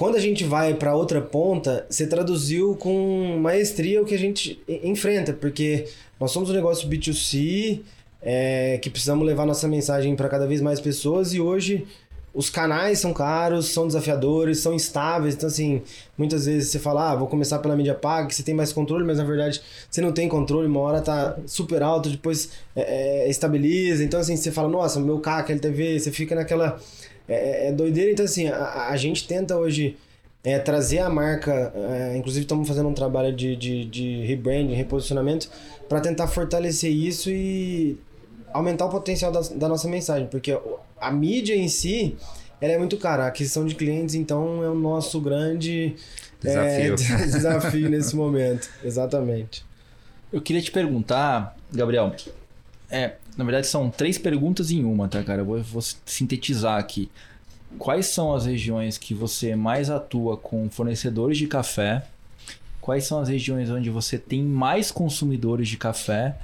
Quando 0.00 0.16
a 0.16 0.18
gente 0.18 0.44
vai 0.44 0.72
para 0.72 0.96
outra 0.96 1.20
ponta, 1.20 1.84
você 1.90 2.06
traduziu 2.06 2.74
com 2.74 3.36
maestria 3.38 4.00
o 4.00 4.06
que 4.06 4.14
a 4.14 4.18
gente 4.18 4.58
enfrenta, 4.66 5.34
porque 5.34 5.88
nós 6.18 6.30
somos 6.30 6.48
um 6.48 6.54
negócio 6.54 6.88
B2C, 6.88 7.82
é, 8.22 8.78
que 8.78 8.88
precisamos 8.88 9.26
levar 9.26 9.44
nossa 9.44 9.68
mensagem 9.68 10.16
para 10.16 10.26
cada 10.30 10.46
vez 10.46 10.62
mais 10.62 10.80
pessoas 10.80 11.34
e 11.34 11.40
hoje 11.42 11.86
os 12.32 12.48
canais 12.48 12.98
são 12.98 13.12
caros, 13.12 13.66
são 13.66 13.86
desafiadores, 13.86 14.60
são 14.60 14.72
instáveis. 14.72 15.34
Então, 15.34 15.48
assim, 15.48 15.82
muitas 16.16 16.46
vezes 16.46 16.70
você 16.70 16.78
fala, 16.78 17.10
ah, 17.10 17.16
vou 17.16 17.28
começar 17.28 17.58
pela 17.58 17.76
mídia 17.76 17.94
paga, 17.94 18.26
que 18.26 18.34
você 18.34 18.42
tem 18.42 18.54
mais 18.54 18.72
controle, 18.72 19.04
mas 19.04 19.18
na 19.18 19.24
verdade 19.24 19.60
você 19.90 20.00
não 20.00 20.12
tem 20.12 20.30
controle, 20.30 20.66
uma 20.66 20.80
hora 20.80 21.02
tá 21.02 21.36
super 21.44 21.82
alto, 21.82 22.08
depois 22.08 22.52
é, 22.74 23.24
é, 23.24 23.28
estabiliza. 23.28 24.02
Então, 24.02 24.18
assim, 24.18 24.34
você 24.34 24.50
fala, 24.50 24.70
nossa, 24.70 24.98
meu 24.98 25.18
CAC, 25.18 25.52
LTV, 25.52 26.00
você 26.00 26.10
fica 26.10 26.34
naquela 26.34 26.80
é, 27.30 27.68
é 27.68 27.72
doideira. 27.72 28.10
Então, 28.10 28.24
assim, 28.24 28.48
a, 28.48 28.88
a 28.88 28.96
gente 28.96 29.26
tenta 29.26 29.56
hoje 29.56 29.96
é, 30.42 30.58
trazer 30.58 30.98
a 30.98 31.10
marca, 31.10 31.72
é, 31.74 32.16
inclusive 32.16 32.44
estamos 32.44 32.66
fazendo 32.66 32.88
um 32.88 32.94
trabalho 32.94 33.34
de, 33.34 33.54
de, 33.56 33.84
de 33.84 34.24
rebranding, 34.26 34.74
reposicionamento, 34.74 35.48
para 35.88 36.00
tentar 36.00 36.26
fortalecer 36.26 36.90
isso 36.90 37.30
e 37.30 37.98
aumentar 38.52 38.86
o 38.86 38.88
potencial 38.88 39.30
da, 39.30 39.40
da, 39.40 39.68
nossa 39.68 39.86
mensagem, 39.88 40.26
porque 40.26 40.58
a 41.00 41.12
mídia 41.12 41.54
em 41.54 41.68
si 41.68 42.16
ela 42.60 42.72
é 42.72 42.78
muito 42.78 42.96
cara, 42.96 43.24
a 43.24 43.26
aquisição 43.28 43.64
de 43.64 43.74
clientes 43.74 44.14
então 44.14 44.62
é 44.64 44.68
o 44.68 44.74
nosso 44.74 45.20
grande 45.20 45.94
desafio, 46.40 46.94
é, 46.94 46.96
desafio 47.26 47.88
nesse 47.88 48.16
momento, 48.16 48.68
exatamente. 48.82 49.64
Eu 50.32 50.40
queria 50.40 50.62
te 50.62 50.70
perguntar, 50.70 51.56
Gabriel, 51.72 52.14
é, 52.90 53.12
na 53.40 53.44
verdade 53.44 53.66
são 53.66 53.90
três 53.90 54.18
perguntas 54.18 54.70
em 54.70 54.84
uma, 54.84 55.08
tá, 55.08 55.22
cara? 55.24 55.40
Eu 55.40 55.46
vou, 55.46 55.62
vou 55.62 55.82
sintetizar 56.04 56.78
aqui 56.78 57.10
quais 57.78 58.06
são 58.06 58.34
as 58.34 58.46
regiões 58.46 58.98
que 58.98 59.14
você 59.14 59.54
mais 59.54 59.90
atua 59.90 60.36
com 60.36 60.68
fornecedores 60.70 61.38
de 61.38 61.46
café? 61.46 62.04
Quais 62.80 63.04
são 63.04 63.20
as 63.20 63.28
regiões 63.28 63.70
onde 63.70 63.90
você 63.90 64.18
tem 64.18 64.42
mais 64.42 64.90
consumidores 64.90 65.68
de 65.68 65.76
café? 65.76 66.36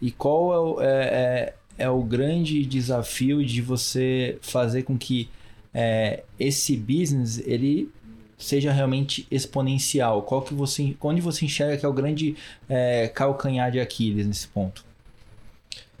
E 0.00 0.10
qual 0.10 0.52
é 0.52 0.58
o, 0.58 0.82
é, 0.82 0.86
é, 0.88 1.54
é 1.78 1.88
o 1.88 2.02
grande 2.02 2.64
desafio 2.66 3.44
de 3.44 3.62
você 3.62 4.38
fazer 4.42 4.82
com 4.82 4.98
que 4.98 5.28
é, 5.72 6.24
esse 6.38 6.76
business 6.76 7.38
ele 7.46 7.90
seja 8.36 8.72
realmente 8.72 9.26
exponencial? 9.30 10.22
Qual 10.22 10.42
que 10.42 10.52
você, 10.52 10.96
onde 11.00 11.20
você 11.20 11.44
enxerga 11.44 11.76
que 11.76 11.86
é 11.86 11.88
o 11.88 11.92
grande 11.92 12.36
é, 12.68 13.08
calcanhar 13.08 13.70
de 13.70 13.80
Aquiles 13.80 14.26
nesse 14.26 14.48
ponto? 14.48 14.84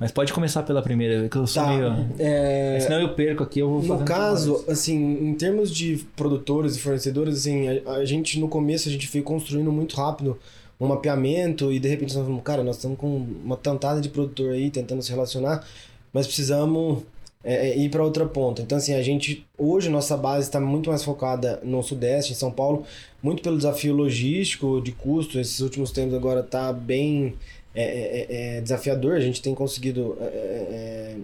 Mas 0.04 0.12
pode 0.12 0.34
começar 0.34 0.62
pela 0.64 0.82
primeira, 0.82 1.30
que 1.30 1.36
eu 1.38 1.46
sou 1.46 1.62
tá. 1.62 1.68
meio. 1.70 2.06
É... 2.18 2.78
Senão 2.78 3.00
eu 3.00 3.14
perco 3.14 3.42
aqui, 3.42 3.60
eu 3.60 3.80
vou 3.80 3.98
No 3.98 4.04
caso, 4.04 4.62
assim, 4.68 4.94
em 4.94 5.32
termos 5.32 5.74
de 5.74 6.04
produtores 6.14 6.76
e 6.76 6.78
fornecedores, 6.78 7.38
assim, 7.38 7.66
a, 7.86 7.92
a, 7.92 8.04
gente 8.04 8.38
no 8.38 8.46
começo 8.46 8.86
a 8.86 8.92
gente 8.92 9.08
foi 9.08 9.22
construindo 9.22 9.72
muito 9.72 9.96
rápido 9.96 10.38
um 10.78 10.88
mapeamento 10.88 11.72
e 11.72 11.78
de 11.78 11.88
repente 11.88 12.14
nós 12.14 12.22
falamos, 12.22 12.44
cara, 12.44 12.62
nós 12.62 12.76
estamos 12.76 12.98
com 12.98 13.16
uma 13.42 13.56
tantada 13.56 13.98
de 13.98 14.10
produtor 14.10 14.52
aí 14.52 14.68
tentando 14.68 15.00
se 15.00 15.10
relacionar, 15.10 15.66
mas 16.12 16.26
precisamos 16.26 17.02
é, 17.42 17.70
é 17.70 17.78
ir 17.78 17.88
para 17.88 18.04
outra 18.04 18.26
ponta. 18.26 18.60
Então, 18.60 18.76
assim, 18.76 18.92
a 18.92 19.02
gente, 19.02 19.46
hoje, 19.56 19.88
nossa 19.88 20.18
base 20.18 20.48
está 20.48 20.60
muito 20.60 20.90
mais 20.90 21.02
focada 21.02 21.60
no 21.64 21.82
Sudeste, 21.82 22.32
em 22.32 22.36
São 22.36 22.50
Paulo, 22.50 22.84
muito 23.22 23.42
pelo 23.42 23.56
desafio 23.56 23.94
logístico, 23.94 24.82
de 24.82 24.92
custo. 24.92 25.40
Esses 25.40 25.60
últimos 25.60 25.90
tempos 25.90 26.12
agora 26.12 26.40
está 26.40 26.70
bem 26.74 27.36
é, 27.74 27.82
é, 27.82 28.26
é, 28.28 28.56
é, 28.56 28.60
desafiador, 28.60 29.16
a 29.16 29.20
gente 29.20 29.42
tem 29.42 29.54
conseguido 29.54 30.16
é, 30.20 30.24
é, 30.24 31.16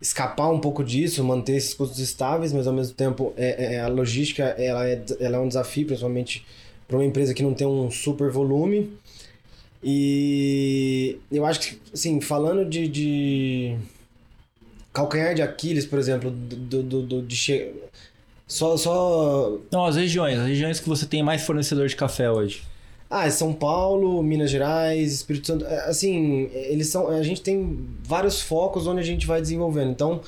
escapar 0.00 0.50
um 0.50 0.58
pouco 0.58 0.82
disso, 0.82 1.22
manter 1.22 1.56
esses 1.56 1.74
custos 1.74 1.98
estáveis, 1.98 2.52
mas 2.52 2.66
ao 2.66 2.72
mesmo 2.72 2.94
tempo 2.94 3.34
a 3.84 3.88
logística 3.88 4.42
ela 4.42 4.88
é, 4.88 5.02
ela 5.20 5.36
é 5.36 5.40
um 5.40 5.48
desafio, 5.48 5.86
principalmente 5.86 6.44
para 6.88 6.96
uma 6.96 7.04
empresa 7.04 7.34
que 7.34 7.42
não 7.42 7.54
tem 7.54 7.66
um 7.66 7.90
super 7.90 8.30
volume. 8.30 8.90
E 9.82 11.18
eu 11.30 11.44
acho 11.44 11.60
que, 11.60 11.80
assim, 11.92 12.18
falando 12.20 12.64
de, 12.64 12.88
de 12.88 13.76
calcanhar 14.94 15.34
de 15.34 15.42
Aquiles, 15.42 15.84
por 15.84 15.98
exemplo, 15.98 16.30
do, 16.30 16.82
do, 16.82 17.02
do 17.02 17.22
de 17.22 17.36
che... 17.36 17.70
só, 18.46 18.78
só. 18.78 19.58
Não, 19.70 19.84
as 19.84 19.96
regiões, 19.96 20.38
as 20.38 20.46
regiões 20.46 20.80
que 20.80 20.88
você 20.88 21.04
tem 21.04 21.22
mais 21.22 21.42
fornecedor 21.42 21.86
de 21.86 21.96
café 21.96 22.30
hoje. 22.30 22.62
Ah, 23.10 23.26
é 23.26 23.30
São 23.30 23.52
Paulo, 23.52 24.22
Minas 24.22 24.50
Gerais, 24.50 25.12
Espírito 25.12 25.46
Santo. 25.46 25.64
É, 25.64 25.88
assim, 25.88 26.48
eles 26.52 26.88
são. 26.88 27.08
A 27.08 27.22
gente 27.22 27.40
tem 27.40 27.86
vários 28.02 28.40
focos 28.40 28.86
onde 28.86 29.00
a 29.00 29.04
gente 29.04 29.26
vai 29.26 29.40
desenvolvendo. 29.40 29.90
Então, 29.90 30.20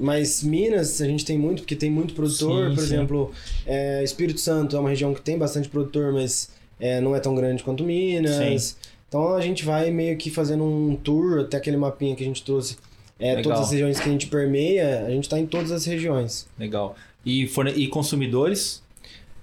mas 0.00 0.42
Minas 0.42 1.00
a 1.00 1.06
gente 1.06 1.24
tem 1.24 1.38
muito, 1.38 1.62
porque 1.62 1.76
tem 1.76 1.90
muito 1.90 2.14
produtor. 2.14 2.70
Sim, 2.70 2.74
por 2.74 2.80
sim. 2.80 2.94
exemplo, 2.94 3.32
é, 3.66 4.02
Espírito 4.02 4.40
Santo 4.40 4.76
é 4.76 4.78
uma 4.78 4.88
região 4.88 5.12
que 5.12 5.20
tem 5.20 5.36
bastante 5.36 5.68
produtor, 5.68 6.12
mas 6.12 6.50
é, 6.80 7.00
não 7.00 7.14
é 7.14 7.20
tão 7.20 7.34
grande 7.34 7.62
quanto 7.62 7.84
Minas. 7.84 8.62
Sim. 8.62 8.76
Então 9.08 9.34
a 9.34 9.40
gente 9.42 9.64
vai 9.64 9.90
meio 9.90 10.16
que 10.16 10.30
fazendo 10.30 10.64
um 10.64 10.96
tour, 10.96 11.40
até 11.40 11.58
aquele 11.58 11.76
mapinha 11.76 12.16
que 12.16 12.22
a 12.22 12.26
gente 12.26 12.42
trouxe. 12.42 12.76
É, 13.18 13.40
todas 13.40 13.60
as 13.60 13.70
regiões 13.70 14.00
que 14.00 14.08
a 14.08 14.12
gente 14.12 14.26
permeia, 14.26 15.04
a 15.06 15.10
gente 15.10 15.24
está 15.24 15.38
em 15.38 15.46
todas 15.46 15.70
as 15.70 15.84
regiões. 15.84 16.48
Legal. 16.58 16.96
E, 17.24 17.46
forne... 17.46 17.70
e 17.72 17.86
consumidores? 17.86 18.81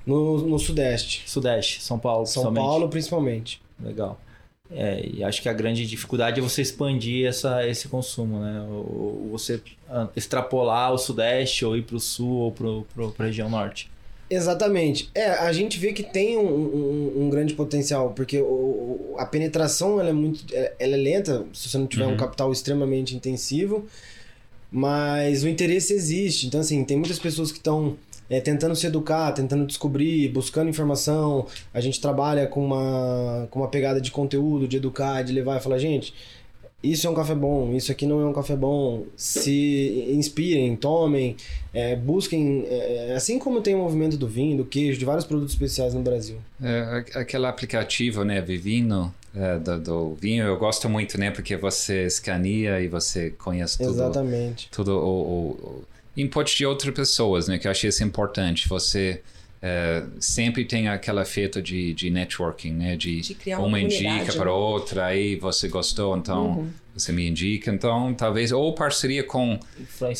No, 0.05 0.37
no 0.47 0.57
Sudeste. 0.57 1.23
Sudeste, 1.25 1.83
São 1.83 1.99
Paulo, 1.99 2.25
São 2.25 2.53
Paulo, 2.53 2.89
principalmente. 2.89 3.61
Legal. 3.79 4.19
É, 4.71 5.03
e 5.03 5.23
acho 5.23 5.41
que 5.41 5.49
a 5.49 5.53
grande 5.53 5.85
dificuldade 5.85 6.39
é 6.39 6.43
você 6.43 6.61
expandir 6.61 7.27
essa, 7.27 7.67
esse 7.67 7.87
consumo, 7.87 8.39
né? 8.39 8.61
Ou, 8.69 9.29
você 9.31 9.59
ah, 9.89 10.07
extrapolar 10.15 10.93
o 10.93 10.97
Sudeste 10.97 11.65
ou 11.65 11.75
ir 11.75 11.83
para 11.83 11.95
o 11.95 11.99
Sul 11.99 12.29
ou 12.29 12.51
para 12.51 13.23
a 13.23 13.27
região 13.27 13.49
Norte. 13.49 13.89
Exatamente. 14.29 15.09
É, 15.15 15.31
a 15.31 15.51
gente 15.51 15.79
vê 15.79 15.91
que 15.91 16.03
tem 16.03 16.37
um, 16.37 16.43
um, 16.43 17.13
um 17.23 17.29
grande 17.31 17.55
potencial, 17.55 18.11
porque 18.11 18.39
o, 18.39 19.15
a 19.17 19.25
penetração 19.25 19.99
ela 19.99 20.09
é 20.09 20.13
muito 20.13 20.45
ela 20.53 20.93
é 20.93 20.97
lenta 20.97 21.45
se 21.51 21.67
você 21.67 21.77
não 21.79 21.87
tiver 21.87 22.05
uhum. 22.05 22.13
um 22.13 22.17
capital 22.17 22.51
extremamente 22.51 23.15
intensivo, 23.15 23.87
mas 24.71 25.43
o 25.43 25.47
interesse 25.47 25.93
existe. 25.93 26.45
Então, 26.45 26.59
assim, 26.59 26.83
tem 26.83 26.95
muitas 26.95 27.17
pessoas 27.17 27.51
que 27.51 27.57
estão 27.57 27.97
é, 28.29 28.39
tentando 28.39 28.75
se 28.75 28.85
educar, 28.85 29.31
tentando 29.31 29.65
descobrir, 29.65 30.29
buscando 30.29 30.69
informação. 30.69 31.47
A 31.73 31.81
gente 31.81 31.99
trabalha 31.99 32.45
com 32.47 32.63
uma, 32.63 33.47
com 33.49 33.59
uma 33.59 33.67
pegada 33.67 33.99
de 33.99 34.11
conteúdo, 34.11 34.67
de 34.67 34.77
educar, 34.77 35.23
de 35.23 35.33
levar 35.33 35.57
e 35.57 35.63
falar, 35.63 35.79
gente, 35.79 36.13
isso 36.81 37.05
é 37.07 37.09
um 37.09 37.13
café 37.13 37.35
bom, 37.35 37.75
isso 37.75 37.91
aqui 37.91 38.05
não 38.05 38.21
é 38.21 38.25
um 38.25 38.31
café 38.31 38.55
bom. 38.55 39.03
Se 39.17 40.05
inspirem, 40.11 40.75
tomem, 40.77 41.35
é, 41.73 41.95
busquem. 41.95 42.65
É, 42.69 43.13
assim 43.15 43.37
como 43.37 43.61
tem 43.61 43.75
o 43.75 43.79
movimento 43.79 44.15
do 44.15 44.27
vinho, 44.27 44.57
do 44.57 44.65
queijo, 44.65 44.97
de 44.97 45.03
vários 45.03 45.25
produtos 45.25 45.53
especiais 45.53 45.93
no 45.93 46.01
Brasil. 46.01 46.37
É, 46.63 47.03
aquele 47.15 47.47
aplicativo, 47.47 48.23
né, 48.23 48.39
Vivino, 48.39 49.13
é, 49.35 49.59
do, 49.59 49.79
do, 49.79 50.15
vinho, 50.15 50.45
eu 50.45 50.57
gosto 50.57 50.87
muito, 50.87 51.19
né, 51.19 51.31
porque 51.31 51.57
você 51.57 52.05
escaneia 52.05 52.79
e 52.79 52.87
você 52.87 53.31
conhece 53.31 53.77
tudo. 53.77 53.89
Exatamente. 53.89 54.69
Tudo 54.71 54.93
o, 54.93 55.03
o, 55.03 55.49
o 55.51 55.83
input 56.15 56.55
de 56.55 56.65
outras 56.65 56.93
pessoas, 56.93 57.47
né, 57.47 57.57
que 57.57 57.67
eu 57.67 57.71
achei 57.71 57.89
isso 57.89 58.03
importante. 58.03 58.67
Você 58.67 59.21
é, 59.61 60.03
sempre 60.19 60.63
tem 60.63 60.87
aquela 60.87 61.25
feita 61.25 61.61
de, 61.61 61.93
de 61.93 62.09
networking, 62.09 62.71
né? 62.71 62.95
De, 62.95 63.21
de 63.21 63.37
uma, 63.53 63.59
uma 63.59 63.79
indica 63.79 64.33
para 64.33 64.45
né? 64.45 64.51
outra, 64.51 65.05
aí 65.07 65.35
você 65.35 65.67
gostou, 65.67 66.15
então 66.17 66.51
uhum. 66.51 66.69
você 66.93 67.11
me 67.11 67.27
indica. 67.27 67.71
Então, 67.71 68.13
talvez, 68.13 68.51
ou 68.51 68.73
parceria 68.73 69.23
com, 69.23 69.59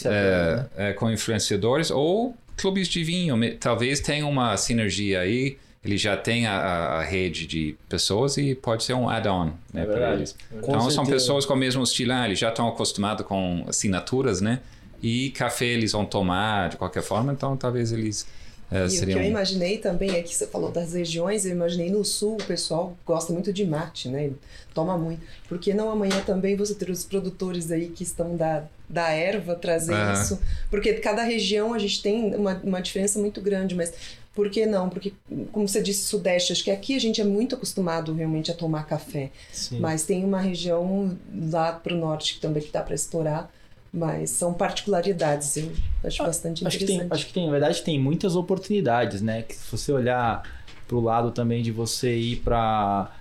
é, 0.05 0.55
né? 0.55 0.69
é, 0.77 0.93
com 0.93 1.10
influenciadores, 1.10 1.89
ou 1.89 2.36
clubes 2.58 2.89
de 2.89 3.03
vinho. 3.03 3.38
Talvez 3.58 4.01
tenha 4.01 4.27
uma 4.27 4.55
sinergia 4.58 5.22
aí. 5.22 5.58
Ele 5.81 5.98
já 5.98 6.17
tem 6.17 6.46
a, 6.46 6.58
a 6.58 7.03
rede 7.03 7.48
de 7.48 7.77
pessoas 7.88 8.36
e 8.36 8.53
pode 8.53 8.84
ser 8.84 8.93
um 8.93 9.08
add-on 9.08 9.53
né, 9.74 9.84
é 9.84 9.86
para 9.86 10.13
eles. 10.13 10.36
então, 10.51 10.91
são 10.91 11.05
pessoas 11.05 11.46
com 11.46 11.53
o 11.53 11.58
mesmo 11.58 11.81
estilo, 11.81 12.12
ah, 12.12 12.25
eles 12.25 12.38
já 12.38 12.50
estão 12.50 12.67
acostumados 12.67 13.25
com 13.25 13.63
assinaturas, 13.65 14.41
né? 14.41 14.60
E 15.01 15.32
café 15.32 15.65
eles 15.65 15.91
vão 15.91 16.06
tomar 16.06 16.70
de 16.70 16.77
qualquer 16.77 17.03
forma, 17.03 17.32
então 17.32 17.56
talvez 17.56 17.91
eles 17.91 18.27
é, 18.72 18.86
e 18.86 19.00
o 19.00 19.06
que 19.06 19.12
eu 19.13 19.24
imaginei 19.24 19.79
também 19.79 20.12
é 20.12 20.22
que 20.22 20.36
você 20.36 20.46
falou 20.46 20.72
das 20.72 20.94
regiões, 20.94 21.44
eu 21.44 21.51
imaginei 21.51 21.89
no 21.89 22.06
sul 22.06 22.36
o 22.36 22.44
pessoal 22.44 22.96
gosta 23.03 23.34
muito 23.34 23.51
de 23.51 23.65
mate, 23.65 24.08
né? 24.08 24.29
Toma 24.75 24.96
muito. 24.96 25.22
Por 25.48 25.58
que 25.58 25.74
não 25.74 25.89
amanhã 25.89 26.22
também 26.24 26.56
você 26.56 26.75
ter 26.75 26.89
os 26.91 27.03
produtores 27.03 27.72
aí 27.72 27.88
que 27.88 28.03
estão 28.03 28.36
da, 28.38 28.63
da 28.88 29.10
erva 29.10 29.56
trazer 29.56 29.96
uhum. 29.96 30.13
isso? 30.13 30.39
Porque 30.70 30.94
cada 30.94 31.24
região 31.24 31.74
a 31.74 31.79
gente 31.79 32.01
tem 32.01 32.36
uma, 32.36 32.62
uma 32.63 32.79
diferença 32.79 33.18
muito 33.18 33.41
grande, 33.41 33.74
mas 33.74 33.91
por 34.36 34.51
que 34.51 34.68
não? 34.68 34.88
Porque, 34.88 35.13
como 35.51 35.68
você 35.68 35.82
disse, 35.82 36.06
Sudeste, 36.06 36.53
acho 36.53 36.63
que 36.63 36.70
aqui 36.70 36.96
a 36.96 37.00
gente 37.00 37.20
é 37.20 37.24
muito 37.24 37.56
acostumado 37.56 38.13
realmente 38.13 38.51
a 38.51 38.53
tomar 38.53 38.86
café. 38.86 39.32
Sim. 39.51 39.79
Mas 39.79 40.03
tem 40.03 40.24
uma 40.24 40.39
região 40.39 41.18
lá 41.51 41.74
para 41.74 41.96
o 41.96 41.98
norte 41.98 42.36
que 42.36 42.39
também 42.39 42.62
que 42.62 42.72
dá 42.72 42.84
para 42.84 42.94
explorar 42.94 43.51
mas 43.91 44.29
são 44.29 44.53
particularidades, 44.53 45.58
eu 45.58 45.72
acho 46.03 46.24
bastante 46.24 46.65
acho 46.65 46.77
interessante. 46.77 47.03
Que 47.03 47.08
tem, 47.10 47.17
acho 47.17 47.25
que 47.25 47.34
tem, 47.34 47.46
na 47.46 47.51
verdade, 47.51 47.81
tem 47.81 48.00
muitas 48.00 48.36
oportunidades, 48.36 49.22
né? 49.22 49.41
Que 49.41 49.55
se 49.55 49.72
você 49.72 49.91
olhar 49.91 50.43
para 50.88 50.96
o 50.96 51.01
lado 51.01 51.31
também 51.31 51.62
de 51.63 51.72
você 51.72 52.15
ir 52.15 52.38
para 52.38 53.12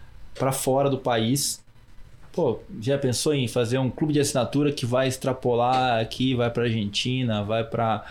fora 0.52 0.90
do 0.90 0.98
país, 0.98 1.62
pô, 2.32 2.60
já 2.80 2.98
pensou 2.98 3.34
em 3.34 3.48
fazer 3.48 3.78
um 3.78 3.90
clube 3.90 4.12
de 4.12 4.20
assinatura 4.20 4.70
que 4.70 4.84
vai 4.84 5.08
extrapolar 5.08 6.00
aqui, 6.00 6.34
vai 6.34 6.50
para 6.50 6.64
Argentina, 6.64 7.42
vai 7.42 7.64
para 7.64 8.04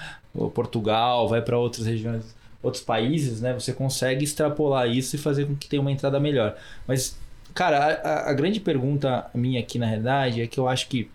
Portugal, 0.54 1.28
vai 1.28 1.42
para 1.42 1.58
outras 1.58 1.86
regiões, 1.86 2.36
outros 2.62 2.84
países, 2.84 3.40
né? 3.40 3.54
Você 3.54 3.72
consegue 3.72 4.24
extrapolar 4.24 4.90
isso 4.90 5.16
e 5.16 5.20
fazer 5.20 5.46
com 5.46 5.56
que 5.56 5.70
tenha 5.70 5.82
uma 5.82 5.92
entrada 5.92 6.20
melhor. 6.20 6.56
Mas, 6.88 7.18
cara, 7.54 8.02
a, 8.04 8.32
a 8.32 8.34
grande 8.34 8.60
pergunta 8.60 9.28
minha 9.34 9.60
aqui 9.60 9.78
na 9.78 9.86
realidade 9.86 10.42
é 10.42 10.48
que 10.48 10.60
eu 10.60 10.68
acho 10.68 10.88
que 10.88 11.10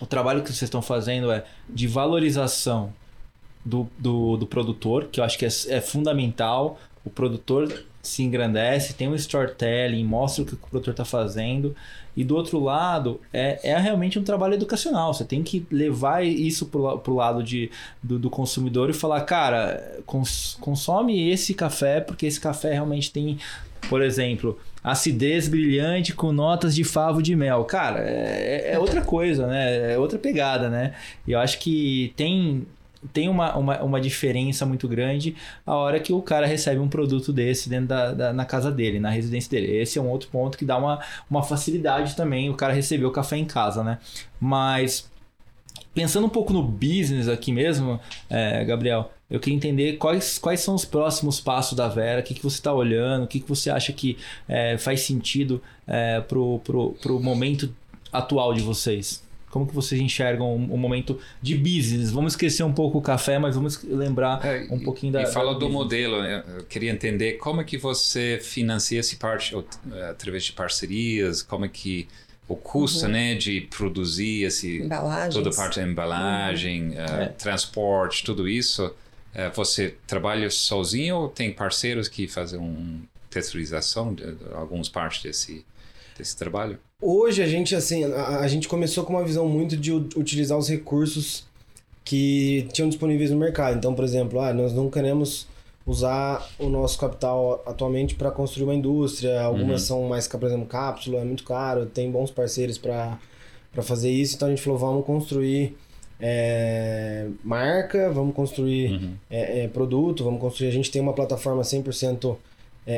o 0.00 0.06
trabalho 0.06 0.42
que 0.42 0.48
vocês 0.48 0.62
estão 0.62 0.82
fazendo 0.82 1.30
é 1.30 1.44
de 1.68 1.86
valorização 1.86 2.92
do, 3.64 3.88
do, 3.98 4.36
do 4.36 4.46
produtor, 4.46 5.08
que 5.10 5.20
eu 5.20 5.24
acho 5.24 5.38
que 5.38 5.44
é, 5.44 5.48
é, 5.68 5.80
fundamental. 5.80 6.78
O 7.04 7.10
produtor 7.10 7.84
se 8.02 8.22
engrandece, 8.22 8.94
tem 8.94 9.08
um 9.08 9.14
storytelling, 9.14 10.04
mostra 10.04 10.42
o 10.42 10.46
que 10.46 10.54
o 10.54 10.56
produtor 10.56 10.92
está 10.92 11.04
fazendo. 11.04 11.74
E 12.16 12.24
do 12.24 12.36
outro 12.36 12.58
lado, 12.58 13.20
é, 13.32 13.70
é 13.70 13.78
realmente 13.78 14.18
um 14.18 14.24
trabalho 14.24 14.54
educacional. 14.54 15.14
Você 15.14 15.24
tem 15.24 15.42
que 15.42 15.66
levar 15.70 16.24
isso 16.24 16.66
para 16.66 17.10
o 17.10 17.14
lado 17.14 17.42
de, 17.42 17.70
do, 18.02 18.18
do, 18.18 18.28
consumidor 18.28 18.90
e 18.90 18.92
falar, 18.92 19.22
cara, 19.22 20.00
cons, 20.04 20.58
consome 20.60 21.30
esse 21.30 21.54
café, 21.54 22.00
porque 22.00 22.26
esse 22.26 22.40
café 22.40 22.72
realmente 22.72 23.10
tem, 23.10 23.38
por 23.88 24.02
exemplo, 24.02 24.58
acidez 24.82 25.48
brilhante 25.48 26.12
com 26.12 26.32
notas 26.32 26.74
de 26.74 26.84
favo 26.84 27.22
de 27.22 27.36
mel. 27.36 27.64
Cara, 27.64 28.00
é, 28.00 28.72
é, 28.72 28.78
outra 28.78 29.02
coisa, 29.02 29.46
né? 29.46 29.92
É 29.92 29.98
outra 29.98 30.18
pegada, 30.18 30.68
né? 30.68 30.94
E 31.26 31.32
eu 31.32 31.38
acho 31.38 31.58
que 31.58 32.12
tem 32.16 32.66
tem 33.12 33.28
uma, 33.28 33.56
uma, 33.56 33.82
uma, 33.82 34.00
diferença 34.00 34.64
muito 34.64 34.86
grande 34.86 35.34
a 35.66 35.74
hora 35.74 35.98
que 35.98 36.12
o 36.12 36.22
cara 36.22 36.46
recebe 36.46 36.80
um 36.80 36.88
produto 36.88 37.32
desse 37.32 37.68
dentro 37.68 37.88
da, 37.88 38.12
da, 38.12 38.32
na 38.32 38.44
casa 38.44 38.70
dele, 38.70 39.00
na 39.00 39.10
residência 39.10 39.50
dele. 39.50 39.76
Esse 39.76 39.98
é 39.98 40.02
um 40.02 40.08
outro 40.08 40.28
ponto 40.28 40.56
que 40.56 40.64
dá 40.64 40.76
uma, 40.78 41.00
uma 41.28 41.42
facilidade 41.42 42.14
também, 42.14 42.48
o 42.48 42.54
cara 42.54 42.72
receber 42.72 43.04
o 43.04 43.10
café 43.10 43.36
em 43.36 43.44
casa, 43.44 43.82
né? 43.82 43.98
Mas 44.40 45.10
pensando 45.92 46.26
um 46.26 46.30
pouco 46.30 46.52
no 46.52 46.62
business 46.62 47.28
aqui 47.28 47.52
mesmo, 47.52 47.98
é, 48.30 48.64
Gabriel, 48.64 49.10
eu 49.32 49.40
queria 49.40 49.56
entender 49.56 49.96
quais, 49.96 50.36
quais 50.36 50.60
são 50.60 50.74
os 50.74 50.84
próximos 50.84 51.40
passos 51.40 51.74
da 51.74 51.88
Vera, 51.88 52.20
o 52.20 52.22
que, 52.22 52.34
que 52.34 52.42
você 52.42 52.56
está 52.56 52.70
olhando, 52.70 53.24
o 53.24 53.26
que, 53.26 53.40
que 53.40 53.48
você 53.48 53.70
acha 53.70 53.90
que 53.90 54.18
é, 54.46 54.76
faz 54.76 55.00
sentido 55.00 55.62
é, 55.86 56.20
para 56.20 56.38
o 56.38 57.18
momento 57.18 57.74
atual 58.12 58.52
de 58.52 58.60
vocês. 58.60 59.22
Como 59.50 59.66
que 59.66 59.74
vocês 59.74 60.00
enxergam 60.00 60.54
o, 60.54 60.76
momento 60.76 61.18
de 61.40 61.56
business? 61.56 62.10
Vamos 62.10 62.34
esquecer 62.34 62.62
um 62.62 62.72
pouco 62.72 62.98
o 62.98 63.02
café, 63.02 63.38
mas 63.38 63.54
vamos 63.54 63.82
lembrar 63.82 64.44
é, 64.44 64.66
um 64.70 64.78
pouquinho 64.78 65.14
da. 65.14 65.22
E 65.22 65.26
fala 65.26 65.52
do 65.52 65.60
business. 65.60 65.72
modelo. 65.74 66.16
Eu 66.16 66.64
queria 66.64 66.90
entender 66.90 67.32
como 67.34 67.60
é 67.60 67.64
que 67.64 67.76
você 67.76 68.38
financia 68.42 69.00
esse 69.00 69.16
parte 69.16 69.54
é, 69.54 70.10
através 70.10 70.44
de 70.44 70.52
parcerias, 70.52 71.42
como 71.42 71.64
é 71.66 71.68
que 71.68 72.06
o 72.48 72.56
custo, 72.56 73.06
uhum. 73.06 73.12
né, 73.12 73.34
de 73.34 73.62
produzir 73.62 74.44
esse 74.44 74.88
toda 75.32 75.50
a 75.50 75.54
parte 75.54 75.80
da 75.80 75.86
embalagem, 75.86 76.90
uhum. 76.90 76.94
uh, 76.94 77.22
é. 77.22 77.26
transporte, 77.28 78.24
tudo 78.24 78.48
isso. 78.48 78.94
É, 79.34 79.48
você 79.50 79.94
trabalha 80.06 80.50
sozinho 80.50 81.16
ou 81.16 81.28
tem 81.28 81.52
parceiros 81.52 82.08
que 82.08 82.28
fazem 82.28 82.58
uma 82.58 83.00
texturização 83.30 84.14
de, 84.14 84.32
de 84.32 84.52
algumas 84.52 84.88
partes 84.88 85.22
desse, 85.22 85.64
desse 86.16 86.36
trabalho? 86.36 86.78
Hoje 87.00 87.42
a 87.42 87.46
gente 87.46 87.74
assim 87.74 88.04
a, 88.04 88.40
a, 88.40 88.48
gente 88.48 88.68
começou 88.68 89.04
com 89.04 89.14
uma 89.14 89.24
visão 89.24 89.48
muito 89.48 89.76
de 89.76 89.90
utilizar 89.90 90.56
os 90.56 90.68
recursos 90.68 91.44
que 92.04 92.68
tinham 92.72 92.88
disponíveis 92.88 93.30
no 93.30 93.36
mercado. 93.36 93.76
Então, 93.76 93.94
por 93.94 94.04
exemplo, 94.04 94.40
ah, 94.40 94.52
nós 94.52 94.72
não 94.72 94.90
queremos 94.90 95.48
usar 95.86 96.48
o 96.58 96.68
nosso 96.68 96.98
capital 96.98 97.62
atualmente 97.66 98.14
para 98.14 98.30
construir 98.30 98.64
uma 98.64 98.74
indústria. 98.74 99.40
Algumas 99.40 99.82
uhum. 99.82 99.86
são 99.86 100.08
mais, 100.08 100.28
por 100.28 100.44
exemplo, 100.44 100.66
cápsula, 100.66 101.20
é 101.20 101.24
muito 101.24 101.44
caro, 101.44 101.86
tem 101.86 102.10
bons 102.10 102.30
parceiros 102.30 102.78
para 102.78 103.18
fazer 103.82 104.10
isso. 104.10 104.36
Então 104.36 104.48
a 104.48 104.50
gente 104.50 104.62
falou, 104.62 104.78
vamos 104.78 105.06
construir 105.06 105.76
é, 106.24 107.26
marca, 107.42 108.08
vamos 108.12 108.32
construir 108.32 108.92
uhum. 108.92 109.14
é, 109.28 109.64
é, 109.64 109.68
produto, 109.68 110.22
vamos 110.22 110.40
construir. 110.40 110.68
A 110.68 110.72
gente 110.72 110.88
tem 110.88 111.02
uma 111.02 111.12
plataforma 111.12 111.62
100% 111.62 112.36
é, 112.86 112.94
é, 112.94 112.96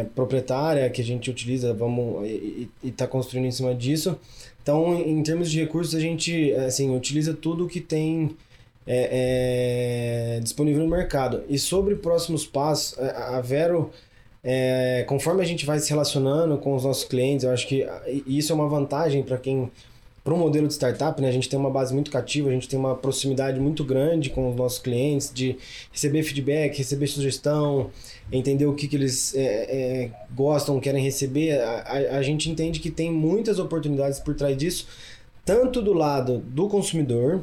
é, 0.00 0.04
proprietária 0.14 0.88
que 0.88 1.02
a 1.02 1.04
gente 1.04 1.30
utiliza, 1.30 1.74
vamos 1.74 2.26
e 2.26 2.70
está 2.82 3.06
construindo 3.06 3.44
em 3.44 3.50
cima 3.50 3.74
disso. 3.74 4.18
Então, 4.62 4.98
em 4.98 5.22
termos 5.22 5.50
de 5.50 5.60
recursos, 5.60 5.94
a 5.94 6.00
gente 6.00 6.52
assim 6.54 6.96
utiliza 6.96 7.34
tudo 7.34 7.68
que 7.68 7.80
tem 7.80 8.34
disponível 10.40 10.82
no 10.82 10.88
mercado. 10.88 11.42
E 11.48 11.58
sobre 11.58 11.96
próximos 11.96 12.46
passos, 12.46 12.98
a 12.98 13.40
Vero 13.40 13.90
conforme 15.06 15.42
a 15.42 15.44
gente 15.44 15.66
vai 15.66 15.78
se 15.78 15.90
relacionando 15.90 16.56
com 16.58 16.74
os 16.74 16.84
nossos 16.84 17.04
clientes, 17.04 17.44
eu 17.44 17.50
acho 17.50 17.66
que 17.66 17.86
isso 18.26 18.52
é 18.52 18.54
uma 18.54 18.68
vantagem 18.68 19.22
para 19.22 19.36
quem 19.36 19.70
para 20.24 20.32
um 20.32 20.38
modelo 20.38 20.68
de 20.68 20.74
startup, 20.74 21.20
né, 21.20 21.28
a 21.28 21.32
gente 21.32 21.48
tem 21.48 21.58
uma 21.58 21.70
base 21.70 21.92
muito 21.92 22.10
cativa, 22.10 22.48
a 22.48 22.52
gente 22.52 22.68
tem 22.68 22.78
uma 22.78 22.94
proximidade 22.94 23.58
muito 23.58 23.82
grande 23.82 24.30
com 24.30 24.50
os 24.50 24.56
nossos 24.56 24.78
clientes, 24.78 25.32
de 25.34 25.56
receber 25.90 26.22
feedback, 26.22 26.78
receber 26.78 27.08
sugestão, 27.08 27.90
entender 28.30 28.66
o 28.66 28.74
que, 28.74 28.86
que 28.86 28.94
eles 28.94 29.34
é, 29.34 29.40
é, 29.42 30.10
gostam, 30.32 30.78
querem 30.78 31.02
receber. 31.02 31.60
A, 31.60 31.80
a, 31.80 32.18
a, 32.18 32.22
gente 32.22 32.48
entende 32.48 32.78
que 32.78 32.90
tem 32.90 33.10
muitas 33.10 33.58
oportunidades 33.58 34.20
por 34.20 34.34
trás 34.34 34.56
disso, 34.56 34.86
tanto 35.44 35.82
do 35.82 35.92
lado 35.92 36.38
do 36.38 36.68
consumidor, 36.68 37.42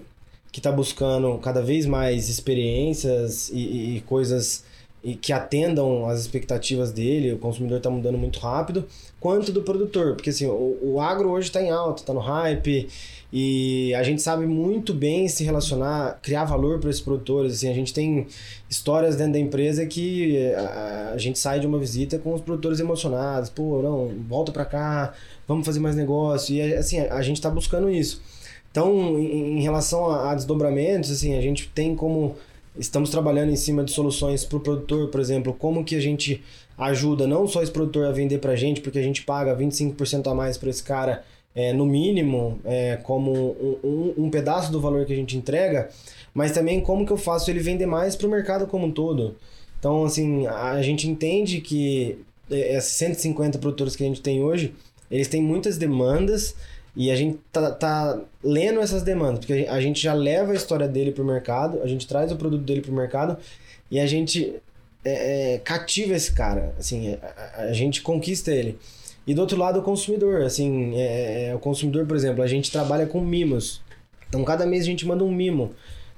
que 0.49 0.59
está 0.59 0.71
buscando 0.71 1.37
cada 1.39 1.61
vez 1.61 1.85
mais 1.85 2.29
experiências 2.29 3.49
e, 3.49 3.97
e 3.97 4.01
coisas 4.01 4.63
e 5.03 5.15
que 5.15 5.31
atendam 5.31 6.07
às 6.09 6.19
expectativas 6.19 6.91
dele, 6.91 7.33
o 7.33 7.37
consumidor 7.37 7.77
está 7.77 7.89
mudando 7.89 8.17
muito 8.17 8.39
rápido, 8.39 8.85
quanto 9.19 9.51
do 9.51 9.61
produtor, 9.61 10.15
porque 10.15 10.29
assim, 10.29 10.45
o, 10.45 10.77
o 10.81 11.01
agro 11.01 11.29
hoje 11.29 11.47
está 11.47 11.61
em 11.61 11.69
alta, 11.69 12.01
está 12.01 12.13
no 12.13 12.19
hype, 12.19 12.87
e 13.31 13.93
a 13.93 14.03
gente 14.03 14.21
sabe 14.21 14.45
muito 14.45 14.93
bem 14.93 15.27
se 15.27 15.43
relacionar, 15.43 16.19
criar 16.21 16.43
valor 16.45 16.79
para 16.79 16.89
esses 16.89 17.01
produtores, 17.01 17.53
assim, 17.53 17.69
a 17.69 17.73
gente 17.73 17.93
tem 17.93 18.27
histórias 18.69 19.15
dentro 19.15 19.33
da 19.33 19.39
empresa 19.39 19.85
que 19.85 20.51
a, 20.53 21.11
a 21.13 21.17
gente 21.17 21.39
sai 21.39 21.59
de 21.59 21.67
uma 21.67 21.79
visita 21.79 22.17
com 22.17 22.33
os 22.33 22.41
produtores 22.41 22.79
emocionados, 22.79 23.49
pô, 23.49 23.81
não, 23.81 24.11
volta 24.27 24.51
para 24.51 24.65
cá, 24.65 25.13
vamos 25.47 25.65
fazer 25.65 25.79
mais 25.79 25.95
negócio, 25.95 26.55
e 26.55 26.73
assim, 26.73 26.99
a, 26.99 27.13
a 27.15 27.21
gente 27.21 27.37
está 27.37 27.49
buscando 27.49 27.89
isso. 27.89 28.21
Então, 28.71 29.17
em, 29.17 29.59
em 29.59 29.61
relação 29.61 30.09
a, 30.09 30.31
a 30.31 30.35
desdobramentos, 30.35 31.09
assim, 31.09 31.37
a 31.37 31.41
gente 31.41 31.69
tem 31.69 31.95
como 31.95 32.35
Estamos 32.79 33.09
trabalhando 33.09 33.51
em 33.51 33.57
cima 33.57 33.83
de 33.83 33.91
soluções 33.91 34.45
para 34.45 34.57
o 34.57 34.61
produtor, 34.61 35.09
por 35.09 35.19
exemplo, 35.19 35.53
como 35.53 35.83
que 35.83 35.95
a 35.95 35.99
gente 35.99 36.41
ajuda 36.77 37.27
não 37.27 37.45
só 37.45 37.61
esse 37.61 37.71
produtor 37.71 38.05
a 38.05 38.11
vender 38.11 38.39
para 38.39 38.53
a 38.53 38.55
gente, 38.55 38.79
porque 38.79 38.97
a 38.97 39.03
gente 39.03 39.23
paga 39.23 39.53
25% 39.53 40.31
a 40.31 40.33
mais 40.33 40.57
para 40.57 40.69
esse 40.69 40.81
cara 40.81 41.23
é, 41.53 41.73
no 41.73 41.85
mínimo, 41.85 42.57
é, 42.63 42.95
como 43.03 43.33
um, 43.33 43.77
um, 43.83 44.13
um, 44.25 44.29
pedaço 44.29 44.71
do 44.71 44.79
valor 44.79 45.05
que 45.05 45.11
a 45.11 45.15
gente 45.15 45.35
entrega, 45.35 45.89
mas 46.33 46.53
também 46.53 46.79
como 46.79 47.05
que 47.05 47.11
eu 47.11 47.17
faço 47.17 47.51
ele 47.51 47.59
vender 47.59 47.85
mais 47.85 48.15
para 48.15 48.27
o 48.27 48.31
mercado 48.31 48.65
como 48.65 48.87
um 48.87 48.91
todo. 48.91 49.35
Então, 49.77 50.05
assim, 50.05 50.47
a 50.47 50.81
gente 50.81 51.09
entende 51.09 51.59
que 51.59 52.17
é, 52.49 52.77
esses 52.77 52.93
150 52.93 53.59
produtores 53.59 53.95
que 53.95 54.03
a 54.03 54.07
gente 54.07 54.21
tem 54.21 54.41
hoje, 54.41 54.73
eles 55.11 55.27
têm 55.27 55.41
muitas 55.41 55.77
demandas 55.77 56.55
e 56.99 57.09
a 57.09 57.15
gente 57.15 57.39
tá, 57.49 57.71
tá 57.71 58.21
lendo 58.43 58.81
essas 58.81 59.03
demandas, 59.03 59.39
porque 59.39 59.65
a 59.69 59.79
gente 59.79 60.01
já 60.01 60.13
leva 60.13 60.51
a 60.51 60.55
história 60.55 60.85
dele 60.85 61.13
para 61.13 61.23
o 61.23 61.25
mercado, 61.25 61.81
a 61.81 61.87
gente 61.87 62.05
traz 62.05 62.29
o 62.29 62.35
produto 62.35 62.61
dele 62.61 62.81
para 62.81 62.91
o 62.91 62.93
mercado 62.93 63.37
e 63.89 63.97
a 63.97 64.05
gente 64.05 64.55
é, 65.05 65.53
é, 65.53 65.57
cativa 65.59 66.13
esse 66.13 66.33
cara, 66.33 66.75
assim, 66.77 67.17
a, 67.23 67.61
a, 67.61 67.71
gente 67.71 68.01
conquista 68.01 68.51
ele. 68.51 68.77
E 69.25 69.33
do 69.33 69.39
outro 69.39 69.57
lado, 69.57 69.79
o 69.79 69.81
consumidor, 69.81 70.41
assim, 70.41 70.93
é, 70.95 70.99
é, 70.99 71.45
é, 71.45 71.55
o 71.55 71.59
consumidor, 71.59 72.05
por 72.05 72.17
exemplo, 72.17 72.43
a 72.43 72.47
gente 72.47 72.69
trabalha 72.69 73.05
com 73.05 73.21
mimos. 73.21 73.81
Então, 74.27 74.43
cada 74.43 74.65
mês 74.65 74.83
a 74.83 74.87
gente 74.87 75.07
manda 75.07 75.23
um 75.23 75.31
mimo. 75.31 75.71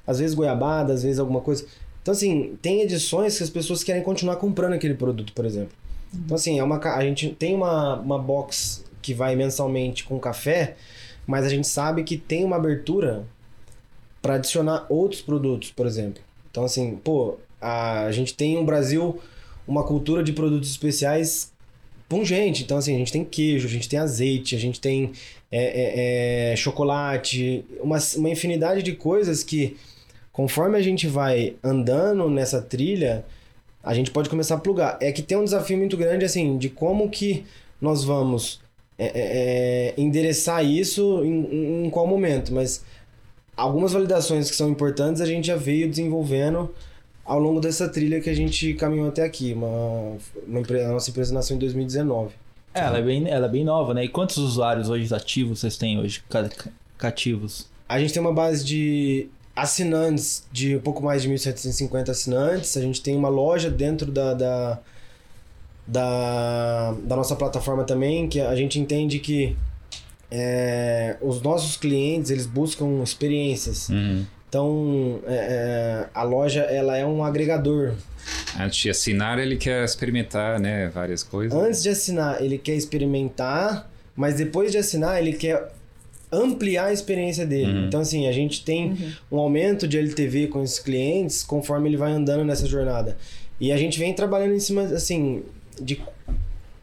Às 0.07 0.17
vezes 0.17 0.35
goiabada, 0.35 0.93
às 0.93 1.03
vezes 1.03 1.19
alguma 1.19 1.41
coisa. 1.41 1.63
Então, 2.01 2.11
assim, 2.11 2.57
tem 2.59 2.81
edições 2.81 3.37
que 3.37 3.43
as 3.43 3.51
pessoas 3.51 3.83
querem 3.83 4.01
continuar 4.01 4.37
comprando 4.37 4.73
aquele 4.73 4.95
produto, 4.95 5.31
por 5.33 5.45
exemplo. 5.45 5.73
Então, 6.11 6.33
assim, 6.33 6.57
é 6.57 6.63
uma, 6.63 6.79
a 6.79 7.03
gente 7.03 7.29
tem 7.29 7.53
uma, 7.53 7.99
uma 7.99 8.17
box 8.17 8.83
que 9.01 9.13
vai 9.13 9.35
mensalmente 9.35 10.03
com 10.03 10.19
café, 10.19 10.75
mas 11.25 11.45
a 11.45 11.49
gente 11.49 11.67
sabe 11.67 12.03
que 12.03 12.17
tem 12.17 12.43
uma 12.43 12.55
abertura 12.55 13.25
para 14.21 14.35
adicionar 14.35 14.85
outros 14.89 15.21
produtos, 15.21 15.71
por 15.71 15.85
exemplo. 15.85 16.21
Então, 16.49 16.63
assim, 16.63 16.95
pô, 17.03 17.37
a, 17.59 18.11
gente 18.11 18.33
tem 18.33 18.55
no 18.55 18.63
Brasil 18.63 19.19
uma 19.67 19.83
cultura 19.83 20.23
de 20.23 20.33
produtos 20.33 20.69
especiais 20.69 21.51
pungente. 22.07 22.63
Então, 22.63 22.77
assim, 22.77 22.95
a 22.95 22.97
gente 22.97 23.11
tem 23.11 23.23
queijo, 23.23 23.67
a 23.67 23.71
gente 23.71 23.89
tem 23.89 23.97
azeite, 23.97 24.55
a 24.55 24.59
gente 24.59 24.79
tem 24.79 25.13
é, 25.51 25.63
é, 25.63 26.51
é, 26.51 26.55
chocolate, 26.55 27.65
uma, 27.79 27.97
uma 28.17 28.29
infinidade 28.29 28.83
de 28.83 28.93
coisas 28.93 29.43
que, 29.43 29.77
conforme 30.31 30.77
a 30.77 30.81
gente 30.81 31.07
vai 31.07 31.55
andando 31.63 32.29
nessa 32.29 32.61
trilha, 32.61 33.25
a 33.83 33.93
gente 33.93 34.11
pode 34.11 34.29
começar 34.29 34.55
a 34.55 34.59
plugar. 34.59 34.97
É 35.01 35.11
que 35.11 35.21
tem 35.21 35.37
um 35.37 35.43
desafio 35.43 35.77
muito 35.77 35.97
grande, 35.97 36.25
assim, 36.25 36.57
de 36.57 36.69
como 36.69 37.09
que 37.09 37.45
nós 37.79 38.03
vamos 38.03 38.60
é, 39.03 39.05
é, 39.05 39.87
é 39.89 39.93
endereçar 39.97 40.63
isso 40.63 41.23
em, 41.23 41.85
em 41.85 41.89
qual 41.89 42.05
momento. 42.05 42.53
Mas 42.53 42.83
algumas 43.55 43.93
validações 43.93 44.49
que 44.49 44.55
são 44.55 44.69
importantes 44.69 45.21
a 45.21 45.25
gente 45.25 45.47
já 45.47 45.55
veio 45.55 45.89
desenvolvendo 45.89 46.69
ao 47.25 47.39
longo 47.39 47.59
dessa 47.59 47.87
trilha 47.87 48.19
que 48.19 48.29
a 48.29 48.33
gente 48.33 48.73
caminhou 48.73 49.07
até 49.07 49.23
aqui. 49.23 49.53
Uma, 49.53 50.17
uma 50.47 50.59
empresa, 50.59 50.89
a 50.89 50.91
nossa 50.91 51.09
empresa 51.09 51.33
nasceu 51.33 51.55
em 51.55 51.59
2019. 51.59 52.33
É, 52.73 52.81
ela 52.81 52.99
é, 52.99 53.01
bem, 53.01 53.27
ela 53.27 53.47
é 53.47 53.49
bem 53.49 53.65
nova, 53.65 53.93
né? 53.93 54.05
E 54.05 54.07
quantos 54.07 54.37
usuários 54.37 54.89
hoje 54.89 55.13
ativos 55.13 55.59
vocês 55.59 55.77
têm 55.77 55.99
hoje, 55.99 56.23
cativos? 56.97 57.67
A 57.87 57.99
gente 57.99 58.13
tem 58.13 58.21
uma 58.21 58.33
base 58.33 58.63
de 58.63 59.27
assinantes, 59.55 60.47
de 60.51 60.77
um 60.77 60.79
pouco 60.79 61.03
mais 61.03 61.21
de 61.21 61.29
1.750 61.29 62.09
assinantes. 62.09 62.77
A 62.77 62.81
gente 62.81 63.01
tem 63.01 63.15
uma 63.15 63.29
loja 63.29 63.69
dentro 63.69 64.11
da, 64.11 64.33
da, 64.33 64.79
da, 65.87 66.95
da 67.03 67.15
nossa 67.15 67.35
plataforma 67.35 67.83
também, 67.83 68.27
que 68.27 68.39
a 68.39 68.55
gente 68.55 68.79
entende 68.79 69.19
que 69.19 69.55
é, 70.31 71.17
os 71.21 71.41
nossos 71.41 71.75
clientes, 71.75 72.31
eles 72.31 72.45
buscam 72.45 73.03
experiências. 73.03 73.89
Uhum. 73.89 74.25
Então, 74.47 75.19
é, 75.27 75.33
é, 75.33 76.09
a 76.13 76.23
loja 76.23 76.61
ela 76.61 76.97
é 76.97 77.05
um 77.05 77.23
agregador. 77.23 77.93
Antes 78.59 78.79
de 78.79 78.89
assinar, 78.89 79.39
ele 79.39 79.57
quer 79.57 79.83
experimentar 79.83 80.59
né, 80.59 80.89
várias 80.89 81.23
coisas. 81.23 81.57
Antes 81.57 81.81
de 81.81 81.89
assinar, 81.89 82.41
ele 82.41 82.57
quer 82.57 82.75
experimentar, 82.75 83.89
mas 84.15 84.35
depois 84.35 84.71
de 84.71 84.77
assinar, 84.77 85.19
ele 85.19 85.33
quer 85.33 85.71
ampliar 86.31 86.85
a 86.85 86.93
experiência 86.93 87.45
dele. 87.45 87.71
Uhum. 87.71 87.85
Então, 87.87 88.01
assim, 88.01 88.27
a 88.27 88.31
gente 88.31 88.63
tem 88.63 88.91
uhum. 88.91 89.11
um 89.33 89.39
aumento 89.39 89.87
de 89.87 89.97
LTV 89.97 90.47
com 90.47 90.63
esses 90.63 90.79
clientes 90.79 91.43
conforme 91.43 91.89
ele 91.89 91.97
vai 91.97 92.11
andando 92.11 92.45
nessa 92.45 92.65
jornada. 92.67 93.17
E 93.59 93.71
a 93.71 93.77
gente 93.77 93.99
vem 93.99 94.13
trabalhando 94.13 94.53
em 94.53 94.59
cima, 94.59 94.83
assim, 94.83 95.43
de 95.79 96.01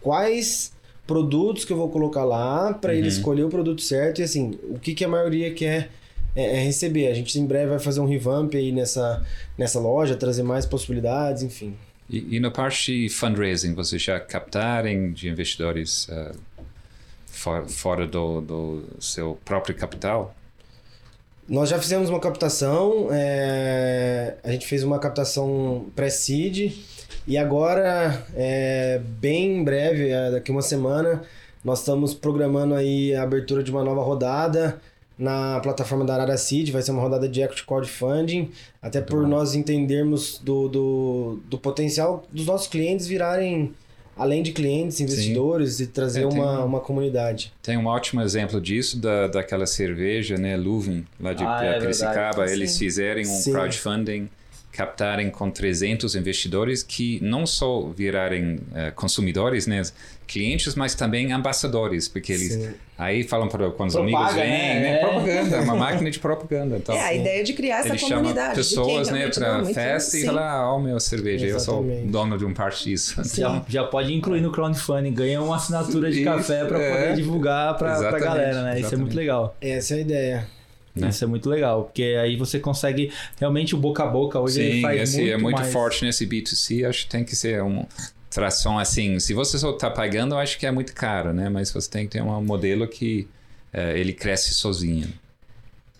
quais 0.01 0.73
produtos 1.07 1.65
que 1.65 1.73
eu 1.73 1.77
vou 1.77 1.89
colocar 1.89 2.25
lá 2.25 2.75
para 2.75 2.93
uhum. 2.93 2.99
ele 2.99 3.09
escolher 3.09 3.43
o 3.43 3.49
produto 3.49 3.81
certo 3.81 4.21
e, 4.21 4.23
assim, 4.23 4.59
o 4.65 4.79
que, 4.79 4.95
que 4.95 5.05
a 5.05 5.09
maioria 5.09 5.53
quer 5.55 5.91
é, 6.37 6.59
é, 6.59 6.61
receber. 6.63 7.09
A 7.09 7.15
gente 7.15 7.39
em 7.39 7.47
breve 7.47 7.71
vai 7.71 7.79
fazer 7.79 8.01
um 8.01 8.07
revamp 8.07 8.55
aí 8.55 8.71
nessa, 8.71 9.25
nessa 9.57 9.81
loja, 9.81 10.15
trazer 10.15 10.43
mais 10.43 10.67
possibilidades, 10.67 11.43
enfim. 11.43 11.75
E, 12.09 12.37
e 12.37 12.41
na 12.41 12.51
parte 12.51 12.93
de 12.93 13.09
fundraising, 13.09 13.75
vocês 13.75 14.01
já 14.01 14.21
captarem 14.21 15.13
de 15.13 15.29
investidores 15.29 16.09
uh, 16.09 16.37
for, 17.27 17.69
fora 17.69 18.07
do, 18.07 18.41
do 18.41 18.85
seu 19.01 19.39
próprio 19.45 19.75
capital? 19.75 20.35
Nós 21.49 21.71
já 21.71 21.79
fizemos 21.79 22.11
uma 22.11 22.21
captação, 22.21 23.09
é, 23.11 24.37
a 24.45 24.53
gente 24.53 24.67
fez 24.67 24.85
uma 24.85 24.99
captação 24.99 25.87
pré-seed 25.97 26.75
e 27.29 27.37
agora, 27.37 28.25
é, 28.35 29.03
bem 29.21 29.59
em 29.59 29.63
breve, 29.63 30.09
é, 30.09 30.31
daqui 30.31 30.51
uma 30.51 30.63
semana, 30.63 31.23
nós 31.63 31.81
estamos 31.81 32.15
programando 32.15 32.75
aí 32.75 33.15
a 33.15 33.23
abertura 33.23 33.63
de 33.63 33.71
uma 33.71 33.85
nova 33.85 34.03
rodada 34.03 34.81
na 35.19 35.61
plataforma 35.61 36.07
da 36.07 36.15
Arara 36.15 36.39
Seed, 36.39 36.71
vai 36.71 36.81
ser 36.81 36.93
uma 36.93 37.03
rodada 37.03 37.29
de 37.29 37.43
equity 37.43 37.67
crowdfunding, 37.67 38.51
até 38.81 39.03
por 39.03 39.27
nós 39.27 39.55
entendermos 39.55 40.41
do, 40.43 40.69
do, 40.69 41.41
do 41.51 41.59
potencial 41.59 42.25
dos 42.33 42.47
nossos 42.47 42.67
clientes 42.67 43.07
virarem 43.07 43.75
além 44.17 44.43
de 44.43 44.53
clientes, 44.53 44.99
investidores 44.99 45.75
Sim. 45.75 45.85
e 45.85 45.87
trazer 45.87 46.23
é, 46.23 46.27
uma, 46.27 46.63
um, 46.63 46.67
uma 46.67 46.81
comunidade. 46.81 47.53
Tem 47.63 47.77
um 47.77 47.87
ótimo 47.87 48.23
exemplo 48.23 48.59
disso, 48.59 48.99
da, 48.99 49.27
daquela 49.27 49.67
cerveja, 49.67 50.39
né, 50.39 50.57
Leuven, 50.57 51.05
lá 51.21 51.35
de 51.35 51.45
ah, 51.45 51.61
é 51.63 51.79
Piracicaba. 51.79 52.51
Eles 52.51 52.79
fizerem 52.79 53.25
um 53.27 53.37
Sim. 53.37 53.53
crowdfunding 53.53 54.31
captarem 54.79 55.29
com 55.29 55.51
300 55.51 56.15
investidores 56.15 56.85
que 56.85 57.19
não 57.21 57.45
só 57.45 57.89
virarem 57.89 58.55
uh, 58.55 58.95
consumidores, 58.95 59.67
né, 59.67 59.83
clientes, 60.25 60.77
mas 60.77 60.95
também 60.95 61.33
ambassadores, 61.33 62.07
porque 62.07 62.33
eles 62.33 62.53
Sim. 62.53 62.75
aí 62.97 63.25
falam 63.25 63.49
para 63.49 63.73
quando 63.73 63.89
os 63.89 63.97
amigos 63.97 64.35
vêm, 64.35 64.45
né? 64.45 64.81
né? 64.81 64.95
É. 64.95 65.01
Propaganda, 65.01 65.61
uma 65.63 65.75
máquina 65.85 66.09
de 66.09 66.21
propaganda. 66.21 66.77
Então, 66.77 66.95
é 66.95 67.01
a 67.01 67.13
ideia 67.13 67.43
de 67.43 67.55
criar 67.55 67.81
essa 67.81 67.99
comunidade. 67.99 68.55
pessoas, 68.55 69.11
né, 69.11 69.29
para 69.29 69.65
festa 69.65 70.17
e 70.17 70.25
falar, 70.25 70.71
ó, 70.71 70.77
oh, 70.77 70.79
meu 70.79 71.01
cerveja, 71.01 71.45
Exatamente. 71.45 71.91
eu 71.91 72.03
sou 72.03 72.13
dono 72.13 72.39
de 72.39 72.45
um 72.45 72.55
parte 72.55 72.85
disso. 72.85 73.21
Já, 73.35 73.65
já 73.69 73.83
pode 73.83 74.15
incluir 74.15 74.41
no 74.41 74.53
crowdfunding, 74.53 75.13
ganha 75.13 75.43
uma 75.43 75.57
assinatura 75.57 76.09
de 76.09 76.23
café 76.23 76.65
para 76.65 76.81
é. 76.81 76.91
poder 76.93 77.17
divulgar 77.17 77.77
para 77.77 77.97
a 77.97 78.19
galera, 78.19 78.63
né? 78.63 78.79
Exatamente. 78.79 78.85
Isso 78.85 78.95
é 78.95 78.97
muito 78.97 79.17
legal. 79.17 79.57
Essa 79.61 79.95
é 79.95 79.97
a 79.97 80.01
ideia. 80.01 80.58
Né? 80.95 81.09
Isso 81.09 81.23
é 81.23 81.27
muito 81.27 81.49
legal, 81.49 81.85
porque 81.85 82.17
aí 82.21 82.37
você 82.37 82.59
consegue 82.59 83.13
realmente 83.39 83.75
o 83.75 83.79
boca 83.79 84.03
a 84.03 84.07
boca 84.07 84.41
hoje 84.41 84.73
Sim, 84.73 84.83
faz 84.83 85.03
esse 85.03 85.19
muito 85.19 85.33
é 85.33 85.37
muito 85.37 85.61
mais... 85.61 85.73
forte 85.73 86.05
nesse 86.05 86.27
B2C, 86.27 86.89
acho 86.89 87.05
que 87.05 87.11
tem 87.11 87.25
que 87.25 87.37
ser 87.37 87.63
um 87.63 87.87
tração 88.31 88.79
assim. 88.79 89.19
Se 89.19 89.35
você 89.35 89.59
só 89.59 89.71
está 89.71 89.91
pagando, 89.91 90.35
eu 90.35 90.39
acho 90.39 90.59
que 90.59 90.67
é 90.67 90.71
muito 90.71 90.93
caro, 90.95 91.33
né? 91.33 91.49
Mas 91.49 91.71
você 91.71 91.91
tem 91.91 92.07
que 92.07 92.13
ter 92.13 92.23
um 92.23 92.45
modelo 92.45 92.87
que 92.87 93.27
é, 93.73 93.99
ele 93.99 94.13
cresce 94.13 94.55
sozinho. 94.55 95.09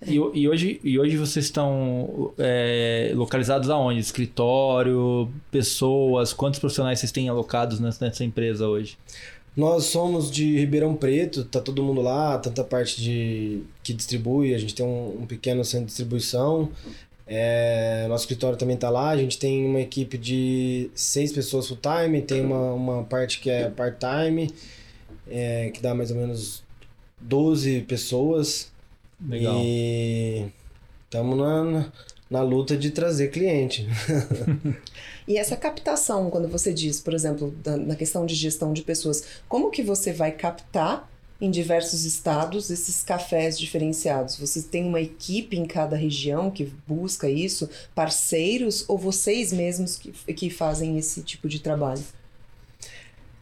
E, 0.07 0.15
e, 0.15 0.49
hoje, 0.49 0.81
e 0.85 0.99
hoje 0.99 1.17
vocês 1.17 1.47
estão 1.47 2.33
é, 2.39 3.11
localizados 3.15 3.69
aonde? 3.69 3.99
Escritório, 3.99 5.29
pessoas? 5.51 6.33
Quantos 6.33 6.61
profissionais 6.61 7.01
vocês 7.01 7.11
têm 7.11 7.29
alocados 7.29 7.81
nessa, 7.81 8.05
nessa 8.05 8.25
empresa 8.25 8.69
hoje? 8.69 8.97
Nós 9.59 9.87
somos 9.87 10.31
de 10.31 10.57
Ribeirão 10.57 10.95
Preto, 10.95 11.45
tá 11.45 11.61
todo 11.61 11.83
mundo 11.83 12.01
lá, 12.01 12.39
tanta 12.39 12.63
parte 12.63 13.03
de 13.03 13.65
que 13.83 13.93
distribui, 13.93 14.55
a 14.55 14.59
gente 14.59 14.73
tem 14.73 14.87
um, 14.87 15.23
um 15.23 15.27
pequeno 15.27 15.65
centro 15.65 15.87
de 15.87 15.91
distribuição. 15.91 16.71
É, 17.27 18.07
nosso 18.09 18.23
escritório 18.23 18.57
também 18.57 18.77
está 18.77 18.89
lá, 18.89 19.09
a 19.09 19.17
gente 19.17 19.37
tem 19.37 19.67
uma 19.67 19.81
equipe 19.81 20.17
de 20.17 20.89
seis 20.95 21.33
pessoas 21.33 21.67
full 21.67 21.77
time, 21.79 22.23
tem 22.23 22.41
uma, 22.41 22.73
uma 22.73 23.03
parte 23.03 23.41
que 23.41 23.51
é 23.51 23.69
part 23.69 23.97
time, 23.99 24.49
é, 25.29 25.71
que 25.71 25.83
dá 25.83 25.93
mais 25.93 26.13
ou 26.13 26.19
menos 26.19 26.63
12 27.21 27.81
pessoas. 27.81 28.71
Legal. 29.29 29.61
E 29.61 30.47
estamos 31.07 31.37
na, 31.37 31.91
na 32.31 32.43
luta 32.43 32.77
de 32.77 32.93
trazer 32.93 33.33
cliente. 33.33 33.89
E 35.29 35.37
essa 35.37 35.59
captação, 35.59 36.31
quando 36.31 36.49
você 36.49 36.73
diz, 36.73 37.03
por 37.03 37.13
exemplo, 37.13 37.55
na 37.85 37.95
questão 37.95 38.25
de 38.25 38.35
gestão 38.35 38.73
de 38.73 38.81
pessoas, 38.81 39.23
como 39.47 39.71
que 39.71 39.83
você 39.83 40.11
vai 40.11 40.33
captar 40.33 41.07
em 41.39 41.51
diversos 41.51 42.07
estados 42.07 42.71
esses 42.71 43.03
cafés 43.03 43.59
diferenciados? 43.59 44.37
Você 44.39 44.63
tem 44.63 44.87
uma 44.87 45.03
equipe 45.03 45.59
em 45.59 45.67
cada 45.67 45.95
região 45.97 46.51
que 46.51 46.73
busca 46.87 47.29
isso, 47.29 47.69
parceiros 47.95 48.87
ou 48.89 48.97
vocês 48.97 49.53
mesmos 49.53 49.99
que, 49.99 50.13
que 50.33 50.49
fazem 50.49 50.97
esse 50.97 51.21
tipo 51.21 51.47
de 51.47 51.59
trabalho? 51.59 52.03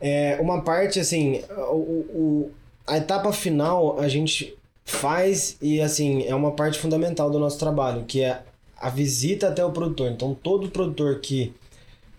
É, 0.01 0.39
uma 0.41 0.63
parte, 0.63 0.99
assim, 0.99 1.45
o, 1.71 1.77
o, 1.77 2.51
a 2.85 2.97
etapa 2.97 3.33
final 3.33 4.01
a 4.01 4.09
gente 4.09 4.59
faz 4.85 5.57
e, 5.63 5.81
assim, 5.81 6.25
é 6.25 6.35
uma 6.35 6.51
parte 6.51 6.81
fundamental 6.81 7.31
do 7.31 7.39
nosso 7.39 7.61
trabalho, 7.61 8.05
que 8.07 8.23
é 8.23 8.43
a 8.77 8.91
visita 8.91 9.47
até 9.47 9.65
o 9.65 9.71
produtor. 9.71 10.11
Então, 10.11 10.35
todo 10.35 10.69
produtor 10.69 11.21
que 11.21 11.55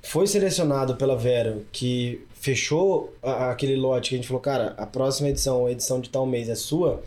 foi 0.01 0.27
selecionado 0.27 0.95
pela 0.95 1.15
Vero, 1.15 1.65
que 1.71 2.25
fechou 2.33 3.13
aquele 3.21 3.75
lote 3.75 4.09
que 4.09 4.15
a 4.15 4.17
gente 4.17 4.27
falou, 4.27 4.41
cara, 4.41 4.73
a 4.77 4.85
próxima 4.85 5.29
edição, 5.29 5.65
a 5.65 5.71
edição 5.71 5.99
de 5.99 6.09
tal 6.09 6.25
mês 6.25 6.49
é 6.49 6.55
sua, 6.55 7.01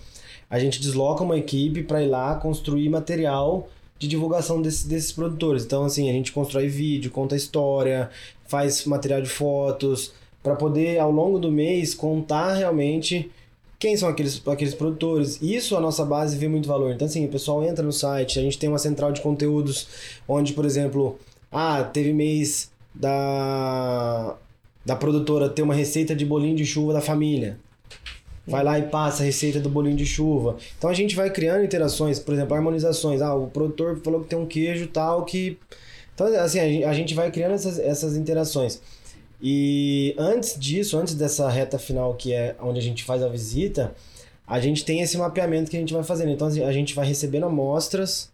a 0.48 0.58
gente 0.58 0.80
desloca 0.80 1.22
uma 1.22 1.38
equipe 1.38 1.82
para 1.82 2.02
ir 2.02 2.08
lá 2.08 2.34
construir 2.34 2.88
material 2.88 3.68
de 3.98 4.08
divulgação 4.08 4.60
desse, 4.60 4.88
desses 4.88 5.12
produtores. 5.12 5.64
Então, 5.64 5.84
assim, 5.84 6.10
a 6.10 6.12
gente 6.12 6.32
constrói 6.32 6.68
vídeo, 6.68 7.10
conta 7.10 7.36
história, 7.36 8.10
faz 8.46 8.84
material 8.84 9.22
de 9.22 9.28
fotos, 9.28 10.12
para 10.42 10.56
poder, 10.56 10.98
ao 10.98 11.12
longo 11.12 11.38
do 11.38 11.52
mês, 11.52 11.94
contar 11.94 12.54
realmente 12.54 13.30
quem 13.78 13.96
são 13.96 14.08
aqueles, 14.08 14.46
aqueles 14.46 14.74
produtores. 14.74 15.40
Isso 15.40 15.76
a 15.76 15.80
nossa 15.80 16.04
base 16.04 16.36
vê 16.36 16.48
muito 16.48 16.68
valor. 16.68 16.92
Então, 16.92 17.06
assim, 17.06 17.24
o 17.24 17.28
pessoal 17.28 17.62
entra 17.62 17.84
no 17.84 17.92
site, 17.92 18.38
a 18.38 18.42
gente 18.42 18.58
tem 18.58 18.68
uma 18.68 18.78
central 18.78 19.12
de 19.12 19.20
conteúdos 19.20 19.86
onde, 20.26 20.52
por 20.52 20.64
exemplo, 20.64 21.18
ah, 21.52 21.84
teve 21.84 22.12
mês 22.12 22.69
da, 22.94 24.36
da 24.84 24.96
produtora 24.96 25.48
ter 25.48 25.62
uma 25.62 25.74
receita 25.74 26.14
de 26.14 26.24
bolinho 26.24 26.56
de 26.56 26.66
chuva 26.66 26.92
da 26.92 27.00
família. 27.00 27.58
Vai 28.46 28.64
lá 28.64 28.78
e 28.78 28.82
passa 28.82 29.22
a 29.22 29.26
receita 29.26 29.60
do 29.60 29.68
bolinho 29.68 29.96
de 29.96 30.06
chuva. 30.06 30.56
Então 30.76 30.90
a 30.90 30.94
gente 30.94 31.14
vai 31.14 31.30
criando 31.30 31.64
interações, 31.64 32.18
por 32.18 32.34
exemplo, 32.34 32.54
harmonizações. 32.54 33.22
Ah, 33.22 33.34
o 33.34 33.46
produtor 33.48 34.00
falou 34.02 34.22
que 34.22 34.28
tem 34.28 34.38
um 34.38 34.46
queijo 34.46 34.88
tal 34.88 35.24
que. 35.24 35.58
Então, 36.14 36.26
assim, 36.40 36.82
a 36.82 36.92
gente 36.92 37.14
vai 37.14 37.30
criando 37.30 37.52
essas, 37.52 37.78
essas 37.78 38.16
interações. 38.16 38.80
E 39.42 40.14
antes 40.18 40.58
disso, 40.58 40.98
antes 40.98 41.14
dessa 41.14 41.48
reta 41.48 41.78
final 41.78 42.14
que 42.14 42.32
é 42.32 42.56
onde 42.60 42.78
a 42.78 42.82
gente 42.82 43.04
faz 43.04 43.22
a 43.22 43.28
visita, 43.28 43.94
a 44.46 44.60
gente 44.60 44.84
tem 44.84 45.00
esse 45.00 45.16
mapeamento 45.16 45.70
que 45.70 45.76
a 45.76 45.80
gente 45.80 45.94
vai 45.94 46.02
fazendo. 46.02 46.30
Então 46.30 46.48
assim, 46.48 46.62
a 46.62 46.72
gente 46.72 46.94
vai 46.94 47.06
recebendo 47.06 47.46
amostras 47.46 48.30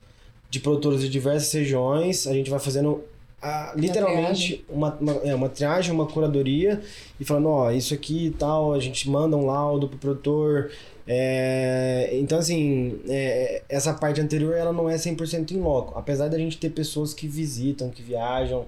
de 0.49 0.61
produtores 0.61 1.01
de 1.01 1.09
diversas 1.09 1.53
regiões, 1.53 2.27
a 2.27 2.33
gente 2.33 2.51
vai 2.51 2.59
fazendo 2.59 3.05
a, 3.40 3.72
literalmente 3.77 4.64
uma, 4.68 4.94
uma, 4.94 5.12
é, 5.25 5.35
uma 5.35 5.49
triagem, 5.49 5.92
uma 5.92 6.07
curadoria 6.07 6.81
e 7.20 7.25
falando, 7.25 7.49
ó, 7.49 7.70
isso 7.70 7.94
aqui 7.94 8.27
e 8.27 8.31
tal, 8.31 8.72
a 8.72 8.81
gente 8.81 9.09
manda 9.09 9.37
um 9.37 9.46
laudo 9.46 9.88
pro 9.88 9.99
produtor. 9.99 10.70
É, 11.07 12.11
então, 12.14 12.38
assim, 12.38 12.99
é, 13.09 13.62
essa 13.68 13.94
parte 13.94 14.20
anterior 14.20 14.55
ela 14.57 14.72
não 14.72 14.88
é 14.88 14.96
100% 14.96 15.53
em 15.53 15.61
loco. 15.61 15.99
Apesar 15.99 16.29
da 16.29 16.38
gente 16.38 16.59
ter 16.59 16.70
pessoas 16.70 17.14
que 17.14 17.29
visitam, 17.29 17.90
que 17.90 18.03
viajam, 18.03 18.66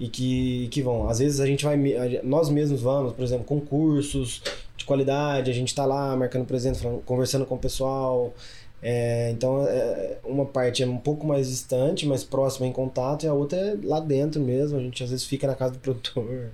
e 0.00 0.08
que, 0.08 0.68
que 0.68 0.80
vão. 0.80 1.08
Às 1.08 1.18
vezes 1.18 1.40
a 1.40 1.46
gente 1.46 1.62
vai, 1.62 1.78
nós 2.24 2.48
mesmos 2.48 2.80
vamos, 2.80 3.12
por 3.12 3.22
exemplo, 3.22 3.44
concursos 3.44 4.42
de 4.74 4.84
qualidade, 4.86 5.50
a 5.50 5.54
gente 5.54 5.68
está 5.68 5.84
lá 5.84 6.16
marcando 6.16 6.46
presença, 6.46 6.82
conversando 7.04 7.44
com 7.44 7.54
o 7.54 7.58
pessoal. 7.58 8.32
É, 8.82 9.30
então, 9.30 9.66
é, 9.66 10.18
uma 10.24 10.46
parte 10.46 10.82
é 10.82 10.86
um 10.86 10.96
pouco 10.96 11.26
mais 11.26 11.48
distante, 11.48 12.06
mais 12.06 12.24
próxima 12.24 12.66
em 12.66 12.72
contato, 12.72 13.24
e 13.24 13.28
a 13.28 13.34
outra 13.34 13.58
é 13.58 13.76
lá 13.82 14.00
dentro 14.00 14.40
mesmo. 14.40 14.78
A 14.78 14.82
gente 14.82 15.02
às 15.04 15.10
vezes 15.10 15.24
fica 15.24 15.46
na 15.46 15.54
casa 15.54 15.72
do 15.72 15.78
produtor. 15.78 16.50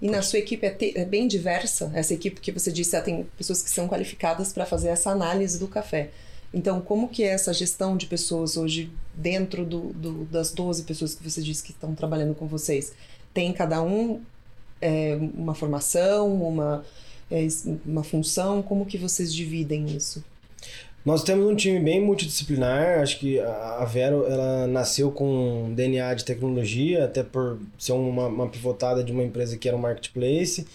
E 0.00 0.08
na 0.08 0.22
sua 0.22 0.38
equipe 0.38 0.66
é, 0.66 0.70
te, 0.70 0.96
é 0.96 1.04
bem 1.04 1.28
diversa? 1.28 1.90
Essa 1.94 2.14
equipe 2.14 2.40
que 2.40 2.50
você 2.50 2.72
disse, 2.72 2.98
tem 3.02 3.26
pessoas 3.36 3.62
que 3.62 3.70
são 3.70 3.86
qualificadas 3.86 4.52
para 4.52 4.64
fazer 4.64 4.88
essa 4.88 5.10
análise 5.10 5.58
do 5.58 5.68
café. 5.68 6.10
Então, 6.52 6.80
como 6.80 7.08
que 7.08 7.22
é 7.22 7.28
essa 7.28 7.52
gestão 7.52 7.96
de 7.96 8.06
pessoas 8.06 8.56
hoje 8.56 8.90
dentro 9.14 9.64
do, 9.64 9.92
do, 9.92 10.24
das 10.24 10.52
12 10.52 10.82
pessoas 10.84 11.14
que 11.14 11.22
você 11.22 11.42
disse 11.42 11.62
que 11.62 11.70
estão 11.70 11.94
trabalhando 11.94 12.34
com 12.34 12.46
vocês? 12.46 12.92
Tem 13.32 13.52
cada 13.52 13.82
um 13.82 14.20
é, 14.80 15.16
uma 15.34 15.54
formação, 15.54 16.34
uma, 16.42 16.84
é, 17.30 17.46
uma 17.84 18.02
função? 18.02 18.62
Como 18.62 18.86
que 18.86 18.98
vocês 18.98 19.32
dividem 19.32 19.86
isso? 19.94 20.24
Nós 21.04 21.22
temos 21.22 21.46
um 21.46 21.56
time 21.56 21.80
bem 21.80 22.00
multidisciplinar. 22.00 23.00
Acho 23.00 23.18
que 23.18 23.40
a 23.40 23.84
Vero 23.84 24.26
ela 24.26 24.66
nasceu 24.66 25.10
com 25.10 25.72
DNA 25.74 26.14
de 26.14 26.24
tecnologia, 26.24 27.04
até 27.04 27.22
por 27.22 27.58
ser 27.78 27.92
uma, 27.92 28.26
uma 28.26 28.48
pivotada 28.48 29.02
de 29.02 29.10
uma 29.10 29.22
empresa 29.22 29.56
que 29.56 29.66
era 29.66 29.76
um 29.76 29.80
marketplace. 29.80 30.66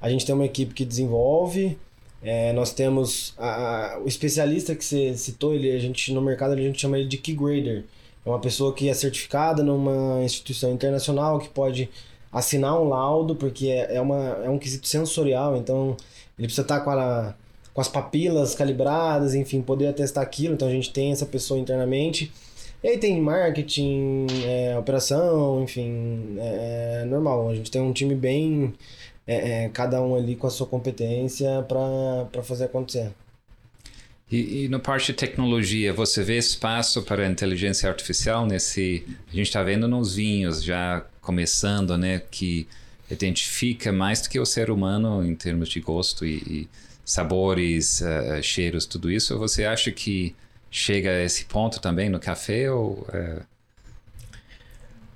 A 0.00 0.08
gente 0.08 0.24
tem 0.24 0.34
uma 0.34 0.44
equipe 0.44 0.74
que 0.74 0.84
desenvolve, 0.84 1.76
é, 2.24 2.54
nós 2.54 2.72
temos 2.72 3.34
a, 3.36 3.96
a, 3.96 3.98
o 4.00 4.08
especialista 4.08 4.74
que 4.74 4.82
você 4.82 5.14
citou, 5.14 5.54
ele, 5.54 5.70
a 5.70 5.78
gente, 5.78 6.10
no 6.10 6.22
mercado 6.22 6.54
a 6.54 6.56
gente 6.56 6.80
chama 6.80 6.98
ele 6.98 7.06
de 7.06 7.18
key 7.18 7.34
grader. 7.34 7.84
É 8.24 8.28
uma 8.28 8.40
pessoa 8.40 8.72
que 8.72 8.88
é 8.88 8.94
certificada 8.94 9.62
numa 9.62 10.22
instituição 10.24 10.72
internacional 10.72 11.38
que 11.38 11.50
pode 11.50 11.90
assinar 12.32 12.80
um 12.80 12.88
laudo, 12.88 13.36
porque 13.36 13.68
é, 13.68 13.96
é, 13.96 14.00
uma, 14.00 14.40
é 14.42 14.48
um 14.48 14.58
quesito 14.58 14.88
sensorial, 14.88 15.54
então 15.54 15.96
ele 16.38 16.48
precisa 16.48 16.62
estar 16.62 16.80
com, 16.80 16.90
a, 16.90 17.34
com 17.74 17.80
as 17.80 17.88
papilas 17.88 18.54
calibradas, 18.54 19.34
enfim, 19.34 19.60
poder 19.60 19.88
atestar 19.88 20.22
aquilo, 20.22 20.54
então 20.54 20.68
a 20.68 20.70
gente 20.70 20.92
tem 20.92 21.10
essa 21.10 21.26
pessoa 21.26 21.58
internamente. 21.58 22.32
E 22.82 22.88
aí 22.88 22.98
tem 22.98 23.20
marketing, 23.20 24.26
é, 24.44 24.78
operação, 24.78 25.62
enfim, 25.64 26.36
é, 26.38 27.00
é 27.02 27.04
normal. 27.04 27.50
A 27.50 27.54
gente 27.54 27.70
tem 27.70 27.82
um 27.82 27.92
time 27.92 28.14
bem 28.14 28.74
é, 29.26 29.64
é, 29.64 29.68
cada 29.70 30.00
um 30.00 30.14
ali 30.14 30.36
com 30.36 30.46
a 30.46 30.50
sua 30.50 30.66
competência 30.66 31.66
para 31.66 32.42
fazer 32.42 32.64
acontecer. 32.64 33.10
E, 34.30 34.64
e 34.64 34.68
no 34.68 34.78
parte 34.78 35.06
de 35.06 35.14
tecnologia, 35.14 35.92
você 35.92 36.22
vê 36.22 36.38
espaço 36.38 37.02
para 37.02 37.26
inteligência 37.26 37.88
artificial 37.88 38.46
nesse. 38.46 39.04
A 39.28 39.34
gente 39.34 39.46
está 39.46 39.62
vendo 39.62 39.88
nos 39.88 40.14
vinhos 40.14 40.62
já 40.62 41.04
começando, 41.20 41.96
né? 41.98 42.22
Que 42.30 42.68
identifica 43.10 43.92
mais 43.92 44.20
do 44.22 44.28
que 44.28 44.38
o 44.38 44.46
ser 44.46 44.70
humano 44.70 45.24
em 45.24 45.34
termos 45.34 45.68
de 45.68 45.80
gosto 45.80 46.24
e, 46.24 46.36
e 46.36 46.68
sabores, 47.04 48.00
uh, 48.00 48.42
cheiros, 48.42 48.86
tudo 48.86 49.10
isso. 49.10 49.38
Você 49.38 49.64
acha 49.64 49.90
que 49.92 50.34
chega 50.70 51.10
a 51.10 51.22
esse 51.22 51.44
ponto 51.44 51.80
também 51.80 52.08
no 52.08 52.18
café 52.18 52.70
ou 52.70 53.06
é 53.12 53.42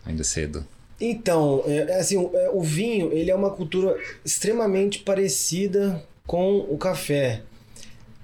ainda 0.06 0.24
cedo? 0.24 0.66
Então, 1.00 1.62
é, 1.66 1.76
é 1.76 2.00
assim, 2.00 2.16
o, 2.16 2.30
é, 2.34 2.50
o 2.50 2.60
vinho 2.60 3.12
ele 3.12 3.30
é 3.30 3.34
uma 3.34 3.50
cultura 3.50 3.96
extremamente 4.24 5.00
parecida 5.00 6.02
com 6.26 6.58
o 6.58 6.76
café. 6.76 7.42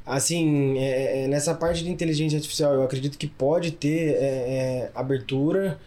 Assim, 0.05 0.79
é, 0.79 1.25
é, 1.25 1.29
nessa 1.29 1.55
parte 1.55 1.83
de 1.83 1.91
inteligência 1.91 2.37
artificial, 2.37 2.75
eu 2.75 2.83
acredito 2.83 3.17
que 3.17 3.27
pode 3.27 3.71
ter 3.71 4.15
é, 4.15 4.25
é 4.25 4.91
abertura, 4.95 5.79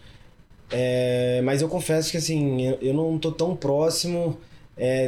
mas 1.44 1.62
eu 1.62 1.68
confesso 1.68 2.10
que 2.10 2.18
assim, 2.18 2.62
eu, 2.62 2.78
eu 2.82 2.94
não 2.94 3.16
estou 3.16 3.32
tão 3.32 3.56
próximo 3.56 4.38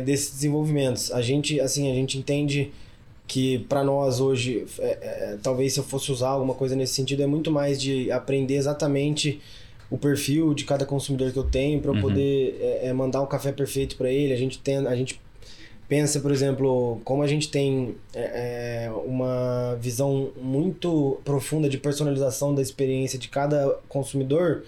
desses 0.05 0.33
desenvolvimentos. 0.33 1.13
A 1.13 1.23
gente, 1.23 1.61
assim, 1.61 1.91
a 1.91 1.95
gente 1.95 2.19
entende 2.19 2.73
que 3.27 3.61
para 3.69 3.85
nós 3.85 4.21
hoje, 4.21 4.67
talvez 5.43 5.75
se 5.75 5.81
eu 5.81 5.85
fosse 5.85 6.11
usar 6.11 6.31
alguma 6.31 6.55
coisa 6.55 6.75
nesse 6.75 6.95
sentido, 6.95 7.23
é 7.23 7.27
muito 7.27 7.51
mais 7.51 7.81
de 7.81 8.11
aprender 8.11 8.55
exatamente 8.55 9.41
o 9.91 9.99
perfil 9.99 10.55
de 10.55 10.65
cada 10.65 10.87
consumidor 10.87 11.33
que 11.33 11.39
eu 11.39 11.45
tenho 11.45 11.81
para 11.81 11.91
uhum. 11.91 12.01
poder 12.01 12.57
é, 12.61 12.87
é, 12.87 12.93
mandar 12.93 13.21
um 13.21 13.27
café 13.27 13.51
perfeito 13.51 13.97
para 13.97 14.11
ele. 14.11 14.33
A 14.33 14.37
gente 14.37 14.59
tem, 14.59 14.87
a 14.87 14.95
gente 14.95 15.21
pensa, 15.89 16.21
por 16.21 16.31
exemplo, 16.31 17.01
como 17.05 17.23
a 17.23 17.27
gente 17.27 17.51
tem 17.51 17.97
é, 18.15 18.87
é, 18.87 18.91
uma 19.05 19.77
visão 19.81 20.31
muito 20.41 21.21
profunda 21.25 21.69
de 21.69 21.77
personalização 21.77 22.55
da 22.55 22.63
experiência 22.63 23.19
de 23.19 23.29
cada 23.29 23.77
consumidor, 23.89 24.63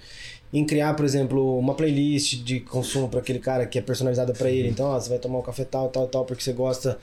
em 0.52 0.64
criar, 0.66 0.94
por 0.94 1.04
exemplo, 1.04 1.58
uma 1.58 1.74
playlist 1.74 2.42
de 2.42 2.60
consumo 2.60 3.08
para 3.08 3.20
aquele 3.20 3.38
cara 3.38 3.66
que 3.66 3.78
é 3.78 3.82
personalizada 3.82 4.34
para 4.34 4.50
ele. 4.50 4.68
Então, 4.68 4.86
ó, 4.86 5.00
você 5.00 5.08
vai 5.08 5.18
tomar 5.18 5.38
um 5.38 5.42
café 5.42 5.64
tal, 5.64 5.88
tal, 5.88 6.06
tal, 6.06 6.24
porque 6.24 6.42
você 6.42 6.52
gosta 6.52 6.98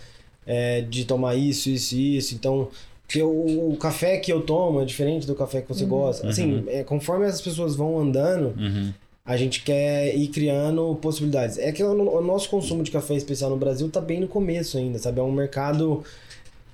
é, 0.45 0.81
de 0.81 1.03
tomar 1.05 1.35
isso, 1.35 1.69
isso 1.69 1.95
e 1.95 2.17
isso. 2.17 2.35
Então, 2.35 2.69
porque 3.09 3.23
o, 3.23 3.71
o, 3.71 3.77
café 3.77 4.17
que 4.17 4.31
eu 4.31 4.41
tomo 4.41 4.81
é 4.81 4.85
diferente 4.85 5.25
do 5.25 5.33
café 5.33 5.61
que 5.61 5.67
você 5.67 5.83
uhum. 5.83 5.89
gosta. 5.89 6.27
Assim, 6.27 6.57
uhum. 6.57 6.63
é, 6.67 6.83
conforme 6.83 7.25
as 7.25 7.41
pessoas 7.41 7.75
vão 7.75 7.97
andando, 7.99 8.53
uhum. 8.55 8.93
a 9.25 9.35
gente 9.35 9.63
quer 9.63 10.15
ir 10.15 10.27
criando 10.27 10.95
possibilidades. 11.01 11.57
É 11.57 11.71
que 11.71 11.83
o, 11.83 11.91
o, 11.91 12.21
nosso 12.21 12.47
consumo 12.47 12.83
de 12.83 12.91
café 12.91 13.15
especial 13.15 13.49
no 13.49 13.57
Brasil 13.57 13.87
está 13.87 13.99
bem 13.99 14.19
no 14.19 14.27
começo 14.27 14.77
ainda, 14.77 14.99
sabe? 14.99 15.19
É 15.19 15.23
um 15.23 15.31
mercado 15.31 16.03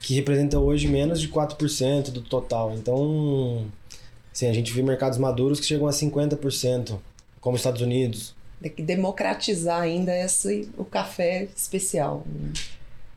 que 0.01 0.13
representa 0.13 0.59
hoje 0.59 0.89
menos 0.89 1.21
de 1.21 1.29
4% 1.29 2.11
do 2.11 2.21
total. 2.21 2.73
Então, 2.75 3.65
assim, 4.35 4.47
a 4.47 4.53
gente 4.53 4.73
vê 4.73 4.81
mercados 4.81 5.17
maduros 5.17 5.59
que 5.59 5.65
chegam 5.65 5.87
a 5.87 5.91
50%, 5.91 6.97
como 7.39 7.55
os 7.55 7.61
Estados 7.61 7.81
Unidos. 7.81 8.35
Tem 8.61 8.71
que 8.71 8.83
democratizar 8.83 9.81
ainda 9.81 10.15
esse, 10.15 10.69
o 10.77 10.83
café 10.83 11.47
especial. 11.55 12.25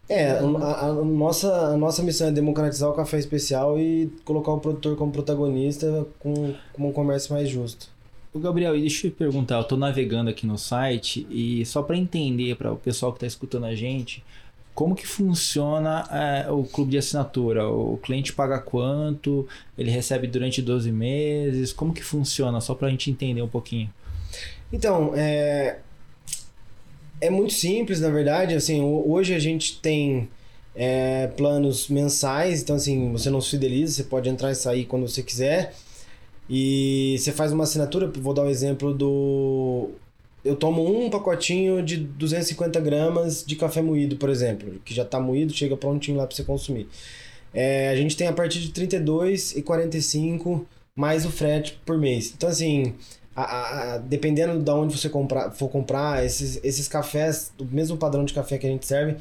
É, 0.09 0.31
a, 0.31 0.41
a, 0.41 0.93
nossa, 0.93 1.53
a 1.75 1.77
nossa 1.77 2.03
missão 2.03 2.29
é 2.29 2.31
democratizar 2.31 2.89
o 2.89 2.95
café 2.95 3.19
especial 3.19 3.79
e 3.79 4.11
colocar 4.25 4.53
o 4.53 4.61
produtor 4.61 4.97
como 4.97 5.13
protagonista 5.13 6.07
com, 6.19 6.55
com 6.73 6.89
um 6.89 6.93
comércio 6.93 7.35
mais 7.35 7.49
justo. 7.49 7.91
O 8.33 8.39
Gabriel, 8.39 8.79
deixa 8.79 9.07
eu 9.07 9.11
te 9.11 9.17
perguntar, 9.17 9.57
eu 9.57 9.63
estou 9.63 9.77
navegando 9.77 10.31
aqui 10.31 10.47
no 10.47 10.57
site 10.57 11.27
e 11.31 11.65
só 11.67 11.83
para 11.83 11.97
entender 11.97 12.57
para 12.57 12.73
o 12.73 12.77
pessoal 12.77 13.13
que 13.13 13.17
está 13.17 13.27
escutando 13.27 13.65
a 13.65 13.75
gente, 13.75 14.23
como 14.79 14.95
que 14.95 15.09
funciona 15.09 16.09
é, 16.09 16.53
o 16.53 16.63
clube 16.63 16.93
de 16.93 16.99
assinatura? 16.99 17.69
O 17.69 17.97
cliente 17.97 18.33
paga 18.33 18.61
quanto? 18.61 19.45
Ele 19.77 19.91
recebe 19.91 20.29
durante 20.29 20.63
12 20.63 20.93
meses? 20.93 21.73
Como 21.73 21.93
que 21.93 22.01
funciona? 22.01 22.61
Só 22.61 22.77
para 22.77 22.87
a 22.87 22.91
gente 22.93 23.11
entender 23.11 23.43
um 23.43 23.49
pouquinho. 23.49 23.93
Então, 24.73 25.15
é, 25.17 25.79
é 27.21 27.29
muito 27.29 27.55
simples, 27.55 28.01
na 28.01 28.09
verdade. 28.09 28.55
Assim, 28.55 28.81
hoje 28.81 29.35
a 29.35 29.41
gente 29.41 29.81
tem 29.81 30.29
é, 30.77 31.27
planos 31.27 31.89
mensais, 31.89 32.63
então 32.63 32.77
assim, 32.77 33.11
você 33.11 33.31
não 33.31 33.41
se 33.41 33.51
fideliza, 33.51 33.95
você 33.95 34.05
pode 34.05 34.29
entrar 34.29 34.53
e 34.53 34.55
sair 34.55 34.85
quando 34.85 35.09
você 35.09 35.25
quiser. 35.25 35.75
E 36.49 37.17
você 37.19 37.33
faz 37.33 37.51
uma 37.51 37.65
assinatura, 37.65 38.07
vou 38.07 38.33
dar 38.33 38.43
um 38.43 38.49
exemplo 38.49 38.95
do. 38.95 39.91
Eu 40.49 40.57
tomo 40.57 40.83
um 40.83 41.11
pacotinho 41.11 41.83
de 41.83 41.99
250 41.99 42.81
gramas 42.81 43.45
de 43.47 43.55
café 43.55 43.83
moído, 43.83 44.17
por 44.17 44.31
exemplo, 44.31 44.81
que 44.85 44.95
já 44.95 45.03
está 45.03 45.21
moído, 45.21 45.53
chega 45.53 45.77
prontinho 45.77 46.17
lá 46.17 46.27
para 46.27 46.35
você 46.35 46.43
consumir. 46.43 46.89
É, 47.53 47.91
a 47.91 47.97
gente 47.97 48.17
tem 48.17 48.27
a 48.27 48.33
partir 48.33 48.61
de 48.61 48.71
32 48.71 49.57
e 49.57 49.63
45 49.63 50.67
mais 50.97 51.25
o 51.25 51.31
frete 51.31 51.79
por 51.85 51.99
mês. 51.99 52.33
Então, 52.37 52.49
assim, 52.49 52.95
a, 53.37 53.43
a, 53.95 53.99
dependendo 53.99 54.59
de 54.59 54.71
onde 54.71 54.99
você 54.99 55.09
comprar, 55.09 55.51
for 55.53 55.69
comprar, 55.69 56.25
esses, 56.25 56.59
esses 56.65 56.89
cafés, 56.89 57.53
o 57.59 57.65
mesmo 57.65 57.97
padrão 57.97 58.25
de 58.25 58.33
café 58.33 58.59
que 58.59 58.67
a 58.67 58.71
gente 58.71 58.87
serve, 58.87 59.17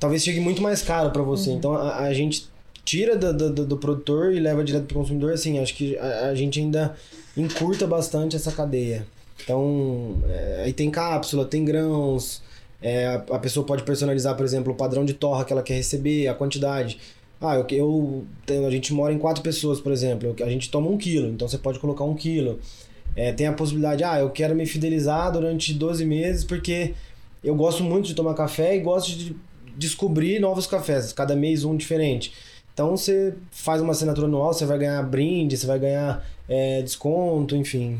talvez 0.00 0.24
chegue 0.24 0.40
muito 0.40 0.60
mais 0.62 0.82
caro 0.82 1.10
para 1.10 1.22
você. 1.22 1.50
Uhum. 1.50 1.56
Então, 1.56 1.74
a, 1.74 1.98
a, 1.98 2.14
gente 2.14 2.48
tira 2.84 3.16
do, 3.16 3.50
do, 3.50 3.66
do, 3.66 3.76
produtor 3.76 4.34
e 4.34 4.40
leva 4.40 4.64
direto 4.64 4.86
para 4.86 4.96
o 4.96 5.00
consumidor. 5.00 5.32
Assim, 5.32 5.58
acho 5.58 5.74
que 5.74 5.96
a, 5.98 6.30
a 6.30 6.34
gente 6.34 6.58
ainda 6.58 6.96
encurta 7.36 7.86
bastante 7.86 8.34
essa 8.34 8.50
cadeia. 8.50 9.06
Então, 9.42 10.22
é, 10.28 10.62
aí 10.64 10.72
tem 10.72 10.90
cápsula, 10.90 11.44
tem 11.44 11.64
grãos, 11.64 12.42
é, 12.82 13.06
a, 13.06 13.14
a, 13.14 13.38
pessoa 13.38 13.64
pode 13.64 13.84
personalizar, 13.84 14.36
por 14.36 14.44
exemplo, 14.44 14.72
o 14.72 14.76
padrão 14.76 15.04
de 15.04 15.14
torra 15.14 15.44
que 15.44 15.52
ela 15.52 15.62
quer 15.62 15.74
receber, 15.74 16.28
a 16.28 16.34
quantidade. 16.34 16.98
Ah, 17.40 17.56
eu, 17.56 17.66
eu 18.46 18.66
a 18.66 18.70
gente 18.70 18.92
mora 18.92 19.12
em 19.12 19.18
quatro 19.18 19.42
pessoas, 19.42 19.80
por 19.80 19.92
exemplo, 19.92 20.34
a 20.40 20.48
gente 20.48 20.70
toma 20.70 20.88
um 20.88 20.96
quilo, 20.96 21.28
então 21.28 21.48
você 21.48 21.58
pode 21.58 21.78
colocar 21.78 22.04
um 22.04 22.14
quilo. 22.14 22.60
É, 23.16 23.32
tem 23.32 23.46
a 23.46 23.52
possibilidade, 23.52 24.04
ah, 24.04 24.18
eu 24.20 24.30
quero 24.30 24.54
me 24.54 24.64
fidelizar 24.66 25.30
durante 25.32 25.74
12 25.74 26.04
meses 26.04 26.44
porque 26.44 26.94
eu 27.42 27.54
gosto 27.54 27.82
muito 27.84 28.06
de 28.06 28.14
tomar 28.14 28.34
café 28.34 28.76
e 28.76 28.80
gosto 28.80 29.10
de 29.10 29.36
descobrir 29.76 30.38
novos 30.40 30.66
cafés, 30.66 31.12
cada 31.12 31.34
mês 31.36 31.64
um 31.64 31.76
diferente. 31.76 32.32
Então 32.72 32.96
você 32.96 33.34
faz 33.50 33.82
uma 33.82 33.92
assinatura 33.92 34.26
anual, 34.26 34.52
você 34.54 34.64
vai 34.64 34.78
ganhar 34.78 35.02
brinde, 35.02 35.56
você 35.56 35.66
vai 35.66 35.78
ganhar 35.78 36.24
é, 36.48 36.80
desconto, 36.82 37.54
enfim. 37.56 37.98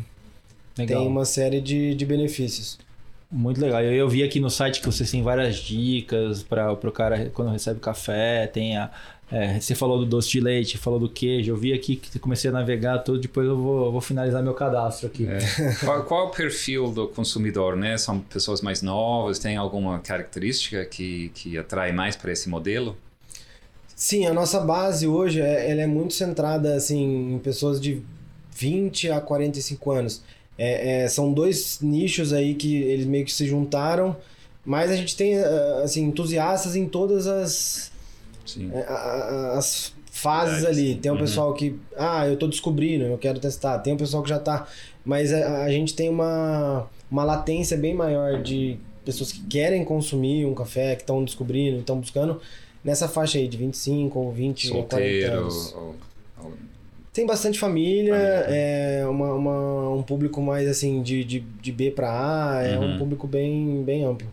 Legal. 0.76 1.00
Tem 1.00 1.08
uma 1.08 1.24
série 1.24 1.60
de, 1.60 1.94
de 1.94 2.06
benefícios. 2.06 2.78
Muito 3.30 3.60
legal. 3.60 3.82
Eu, 3.82 3.92
eu 3.92 4.08
vi 4.08 4.22
aqui 4.22 4.40
no 4.40 4.50
site 4.50 4.80
que 4.80 4.86
vocês 4.86 5.10
têm 5.10 5.22
várias 5.22 5.56
dicas 5.56 6.42
para 6.42 6.72
o 6.72 6.92
cara 6.92 7.30
quando 7.30 7.50
recebe 7.50 7.80
café, 7.80 8.46
tem 8.46 8.76
a, 8.76 8.90
é, 9.32 9.58
você 9.58 9.74
falou 9.74 9.98
do 9.98 10.04
doce 10.04 10.28
de 10.28 10.40
leite, 10.40 10.76
falou 10.76 11.00
do 11.00 11.08
queijo. 11.08 11.50
Eu 11.50 11.56
vi 11.56 11.72
aqui 11.72 11.96
que 11.96 12.18
comecei 12.18 12.50
a 12.50 12.52
navegar 12.52 12.98
tudo, 12.98 13.18
depois 13.18 13.46
eu 13.46 13.56
vou, 13.56 13.90
vou 13.90 14.00
finalizar 14.02 14.42
meu 14.42 14.52
cadastro 14.52 15.06
aqui. 15.06 15.26
É. 15.26 15.38
qual, 15.82 16.04
qual, 16.04 16.26
é 16.26 16.28
o 16.28 16.30
perfil 16.30 16.90
do 16.90 17.08
consumidor, 17.08 17.74
né? 17.74 17.96
São 17.96 18.20
pessoas 18.20 18.60
mais 18.60 18.82
novas? 18.82 19.38
Tem 19.38 19.56
alguma 19.56 20.00
característica 20.00 20.84
que, 20.84 21.30
que 21.34 21.56
atrai 21.56 21.92
mais 21.92 22.14
para 22.14 22.30
esse 22.30 22.50
modelo? 22.50 22.94
Sim, 23.96 24.26
a 24.26 24.34
nossa 24.34 24.60
base 24.60 25.06
hoje 25.06 25.40
é, 25.40 25.70
ela 25.70 25.80
é 25.80 25.86
muito 25.86 26.12
centrada 26.12 26.74
assim, 26.74 27.32
em 27.32 27.38
pessoas 27.38 27.80
de 27.80 28.02
20 28.54 29.12
a 29.12 29.20
45 29.20 29.90
anos. 29.92 30.22
É, 30.58 31.04
é, 31.04 31.08
são 31.08 31.32
dois 31.32 31.80
nichos 31.80 32.32
aí 32.32 32.54
que 32.54 32.76
eles 32.76 33.06
meio 33.06 33.24
que 33.24 33.32
se 33.32 33.46
juntaram, 33.46 34.16
mas 34.64 34.90
a 34.90 34.96
gente 34.96 35.16
tem 35.16 35.36
assim, 35.82 36.04
entusiastas 36.04 36.76
em 36.76 36.86
todas 36.86 37.26
as, 37.26 37.90
é, 38.72 38.86
as 39.56 39.92
fases 40.10 40.64
ali. 40.64 40.94
Tem 40.94 41.10
um 41.10 41.14
uhum. 41.14 41.20
pessoal 41.20 41.54
que, 41.54 41.76
ah, 41.96 42.28
eu 42.28 42.36
tô 42.36 42.46
descobrindo, 42.46 43.04
eu 43.04 43.18
quero 43.18 43.40
testar. 43.40 43.78
Tem 43.78 43.94
um 43.94 43.96
pessoal 43.96 44.22
que 44.22 44.28
já 44.28 44.38
tá. 44.38 44.68
Mas 45.04 45.32
a, 45.32 45.64
a 45.64 45.70
gente 45.70 45.94
tem 45.94 46.08
uma, 46.08 46.86
uma 47.10 47.24
latência 47.24 47.76
bem 47.76 47.94
maior 47.94 48.42
de 48.42 48.78
pessoas 49.04 49.32
que 49.32 49.42
querem 49.44 49.84
consumir 49.84 50.46
um 50.46 50.54
café, 50.54 50.94
que 50.94 51.02
estão 51.02 51.24
descobrindo, 51.24 51.78
estão 51.78 51.98
buscando 51.98 52.40
nessa 52.84 53.08
faixa 53.08 53.38
aí 53.38 53.48
de 53.48 53.56
25 53.56 54.18
ou 54.18 54.32
20 54.32 54.68
Solteiro, 54.68 54.80
ou 54.80 54.88
40 54.88 55.32
anos. 55.32 55.74
Ou... 55.74 55.94
Tem 57.12 57.26
bastante 57.26 57.58
família, 57.58 58.14
família. 58.14 58.46
é 58.48 59.06
uma, 59.06 59.34
uma, 59.34 59.90
um 59.90 60.02
público 60.02 60.40
mais 60.40 60.66
assim 60.66 61.02
de, 61.02 61.22
de, 61.22 61.40
de 61.40 61.72
B 61.72 61.90
para 61.90 62.10
A, 62.10 62.62
é 62.62 62.78
uhum. 62.78 62.94
um 62.94 62.98
público 62.98 63.26
bem, 63.26 63.82
bem 63.84 64.04
amplo. 64.04 64.26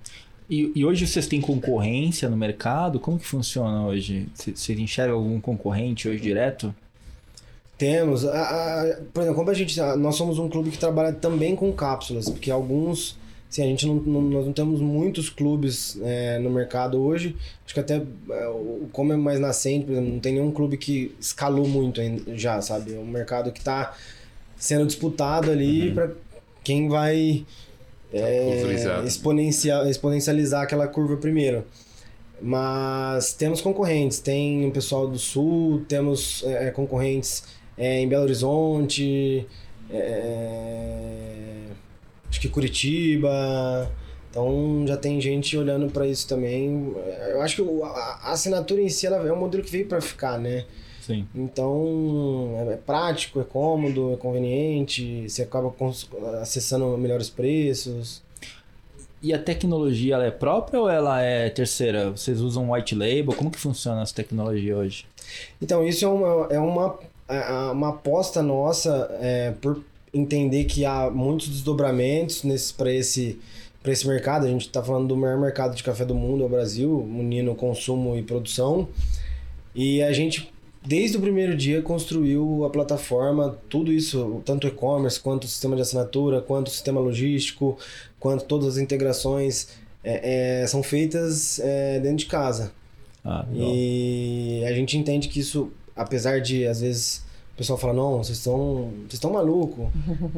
E, 0.50 0.72
e, 0.74 0.84
hoje 0.84 1.06
vocês 1.06 1.28
têm 1.28 1.40
concorrência 1.40 2.28
no 2.28 2.36
mercado? 2.36 3.00
Como 3.00 3.20
que 3.20 3.26
funciona 3.26 3.86
hoje? 3.86 4.28
Você 4.34 4.74
enxerga 4.74 5.14
algum 5.14 5.40
concorrente 5.40 6.10
hoje 6.10 6.20
direto? 6.20 6.74
Temos. 7.78 8.26
A, 8.26 8.82
a, 8.82 8.98
por 9.14 9.22
exemplo, 9.22 9.36
como 9.36 9.52
a 9.52 9.54
gente. 9.54 9.80
Nós 9.98 10.16
somos 10.16 10.40
um 10.40 10.50
clube 10.50 10.72
que 10.72 10.78
trabalha 10.78 11.14
também 11.14 11.56
com 11.56 11.72
cápsulas, 11.72 12.30
porque 12.30 12.50
alguns. 12.50 13.16
Assim, 13.50 13.64
a 13.64 13.66
gente 13.66 13.88
não, 13.88 13.96
não 13.96 14.22
nós 14.22 14.46
não 14.46 14.54
temos 14.54 14.80
muitos 14.80 15.30
clubes 15.30 16.00
é, 16.04 16.38
no 16.38 16.52
mercado 16.52 17.02
hoje. 17.02 17.36
Acho 17.66 17.74
que 17.74 17.80
até 17.80 17.96
é, 17.96 18.54
como 18.92 19.12
é 19.12 19.18
mais 19.18 19.40
nascente, 19.40 19.86
por 19.86 19.94
exemplo, 19.94 20.12
não 20.12 20.20
tem 20.20 20.34
nenhum 20.34 20.52
clube 20.52 20.78
que 20.78 21.16
escalou 21.20 21.68
muito 21.68 22.00
ainda, 22.00 22.38
já, 22.38 22.62
sabe? 22.62 22.94
É 22.94 23.00
um 23.00 23.08
mercado 23.08 23.52
que 23.52 23.60
está 23.60 23.96
sendo 24.56 24.86
disputado 24.86 25.50
ali 25.50 25.90
uhum. 25.90 25.96
para 25.96 26.12
quem 26.64 26.88
vai 26.88 27.44
é, 28.14 29.04
exponencial, 29.04 29.88
exponencializar 29.88 30.64
aquela 30.64 30.88
curva 30.88 31.18
primeiro. 31.18 31.64
Mas 32.40 33.34
temos 33.34 33.62
concorrentes, 33.62 34.20
tem 34.20 34.68
o 34.68 34.72
pessoal 34.72 35.08
do 35.08 35.18
Sul, 35.18 35.84
temos 35.88 36.44
é, 36.46 36.68
é 36.68 36.72
concorrentes 36.72 37.44
é, 37.78 38.00
em 38.00 38.08
Belo 38.08 38.24
Horizonte, 38.24 39.46
é, 39.90 41.64
acho 42.30 42.40
que 42.40 42.50
Curitiba. 42.50 43.90
Então 44.30 44.86
já 44.88 44.96
tem 44.96 45.20
gente 45.20 45.58
olhando 45.58 45.92
para 45.92 46.06
isso 46.06 46.28
também. 46.28 46.94
Eu 47.30 47.42
acho 47.42 47.56
que 47.56 47.84
a, 47.84 48.32
assinatura 48.32 48.82
em 48.82 48.90
si 48.90 49.08
ela 49.08 49.28
é 49.28 49.34
um 49.34 49.40
modelo 49.40 49.64
que 49.64 49.72
veio 49.72 49.88
para 49.88 50.00
ficar, 50.00 50.38
né? 50.38 50.66
Sim. 51.02 51.28
Então 51.34 52.56
é, 52.70 52.74
é 52.74 52.78
prático, 52.78 53.40
é 53.40 53.44
cômodo, 53.44 54.14
é 54.14 54.18
conveniente, 54.18 55.28
você 55.28 55.42
acaba 55.42 55.74
acessando 56.42 56.98
melhores 56.98 57.30
preços. 57.30 58.22
E 59.22 59.34
a 59.34 59.40
tecnologia 59.40 60.16
ela 60.16 60.26
é 60.26 60.32
própria 60.32 60.80
ou 60.80 60.90
ela 60.90 61.22
é 61.22 61.50
terceira? 61.50 62.12
Vocês 62.12 62.40
usam 62.40 62.72
white 62.72 62.96
label? 62.96 63.34
Como 63.34 63.52
que 63.52 63.60
funciona 63.60 64.02
essa 64.02 64.16
tecnologia 64.16 64.78
hoje? 64.78 65.06
Então, 65.62 65.86
isso 65.86 66.06
é 66.06 66.08
uma, 66.08 66.48
é 66.50 66.60
uma, 66.60 67.00
é 67.28 67.72
uma 67.72 67.90
aposta 67.90 68.42
nossa 68.42 69.10
é, 69.20 69.52
por 69.60 69.84
entender 70.14 70.66
que 70.66 70.86
há 70.86 71.10
muitos 71.10 71.50
desdobramentos 71.50 72.42
para 72.72 72.92
esse, 72.94 73.40
esse 73.86 74.08
mercado. 74.08 74.46
A 74.46 74.50
gente 74.50 74.68
está 74.68 74.84
falando 74.84 75.08
do 75.08 75.18
maior 75.18 75.40
mercado 75.40 75.76
de 75.76 75.84
café 75.84 76.06
do 76.06 76.16
mundo, 76.16 76.44
é 76.44 76.46
o 76.46 76.50
Brasil, 76.50 77.00
unindo 77.00 77.54
consumo 77.56 78.18
e 78.18 78.24
produção. 78.24 78.88
E 79.76 80.02
a 80.02 80.12
gente 80.12 80.52
desde 80.86 81.18
o 81.18 81.22
primeiro 81.22 81.56
dia 81.56 81.82
construiu 81.82 82.64
a 82.66 82.70
plataforma, 82.70 83.58
tudo 83.70 83.92
isso, 83.92 84.42
tanto 84.46 84.68
e-commerce, 84.68 85.20
quanto 85.20 85.44
o 85.44 85.48
sistema 85.48 85.76
de 85.76 85.82
assinatura, 85.82 86.42
quanto 86.42 86.68
o 86.68 86.72
sistema 86.72 87.00
logístico, 87.00 87.78
quanto 88.20 88.46
todas 88.46 88.70
as 88.70 88.78
integrações 88.78 89.70
é, 90.04 90.62
é, 90.62 90.68
são 90.68 90.82
feitas 90.82 91.60
é, 91.60 92.00
dentro 92.00 92.18
de 92.18 92.26
casa. 92.28 92.72
Ah, 93.24 93.46
e 93.54 94.64
a 94.66 94.74
gente 94.74 94.98
entende 94.98 95.28
que 95.28 95.40
isso, 95.40 95.72
apesar 95.96 96.40
de 96.40 96.66
às 96.66 96.82
vezes 96.82 97.24
pessoal 97.60 97.78
fala, 97.78 97.94
não, 97.94 98.24
vocês 98.24 98.38
estão 98.38 98.90
vocês 99.00 99.16
estão 99.16 99.34
maluco 99.34 99.92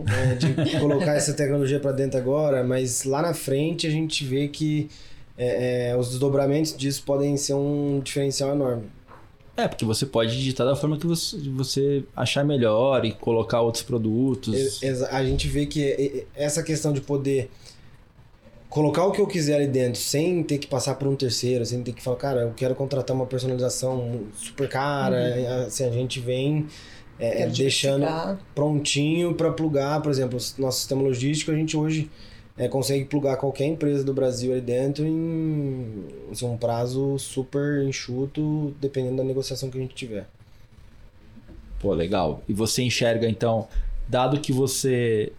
né, 0.10 0.36
de 0.36 0.80
colocar 0.80 1.14
essa 1.14 1.34
tecnologia 1.34 1.80
para 1.80 1.92
dentro 1.92 2.18
agora, 2.20 2.64
mas 2.64 3.04
lá 3.04 3.22
na 3.22 3.34
frente 3.34 3.86
a 3.86 3.92
gente 3.92 4.26
vê 4.26 4.48
que 4.48 4.90
é, 5.38 5.90
é, 5.92 5.96
os 5.96 6.10
desdobramentos 6.10 6.76
disso 6.76 7.04
podem 7.04 7.38
ser 7.38 7.54
um 7.54 8.02
diferencial 8.04 8.54
enorme. 8.54 8.86
É, 9.56 9.68
porque 9.68 9.86
você 9.86 10.04
pode 10.04 10.36
digitar 10.36 10.66
da 10.66 10.76
forma 10.76 10.98
que 10.98 11.06
você, 11.06 11.38
você 11.50 12.04
achar 12.16 12.44
melhor 12.44 13.06
e 13.06 13.12
colocar 13.12 13.62
outros 13.62 13.84
produtos. 13.84 14.82
A 15.12 15.24
gente 15.24 15.48
vê 15.48 15.68
que 15.68 16.26
essa 16.34 16.64
questão 16.64 16.92
de 16.92 17.02
poder 17.02 17.52
colocar 18.68 19.06
o 19.06 19.12
que 19.12 19.22
eu 19.22 19.28
quiser 19.28 19.56
ali 19.58 19.68
dentro 19.68 20.02
sem 20.02 20.42
ter 20.42 20.58
que 20.58 20.66
passar 20.66 20.96
por 20.96 21.08
um 21.08 21.16
terceiro, 21.16 21.64
sem 21.66 21.84
ter 21.84 21.92
que 21.92 22.02
falar, 22.02 22.18
cara, 22.18 22.42
eu 22.42 22.54
quero 22.56 22.74
contratar 22.74 23.16
uma 23.16 23.28
personalização 23.28 24.22
super 24.34 24.68
cara, 24.68 25.36
uhum. 25.38 25.66
assim, 25.68 25.84
a 25.84 25.92
gente 25.92 26.20
vem 26.20 26.66
é, 27.22 27.48
deixando 27.48 28.06
prontinho 28.56 29.36
para 29.36 29.52
plugar, 29.52 30.02
por 30.02 30.10
exemplo, 30.10 30.40
nosso 30.58 30.80
sistema 30.80 31.04
logístico, 31.04 31.52
a 31.52 31.56
gente 31.56 31.78
hoje 31.78 32.10
é, 32.58 32.68
consegue 32.68 33.06
plugar 33.06 33.38
qualquer 33.38 33.66
empresa 33.66 34.04
do 34.04 34.12
Brasil 34.14 34.52
ali 34.52 34.62
dentro 34.62 35.06
em 35.06 36.04
assim, 36.32 36.46
um 36.46 36.58
prazo 36.58 37.20
super 37.20 37.84
enxuto, 37.84 38.74
dependendo 38.82 39.18
da 39.18 39.24
negociação 39.24 39.70
que 39.70 39.78
a 39.78 39.82
gente 39.82 39.94
tiver. 39.94 40.28
Pô, 41.80 41.94
legal. 41.94 42.44
E 42.50 42.54
você 42.54 42.82
enxerga, 42.82 43.30
então, 43.30 43.68
dado 44.08 44.40
que 44.40 44.52
você 44.52 45.32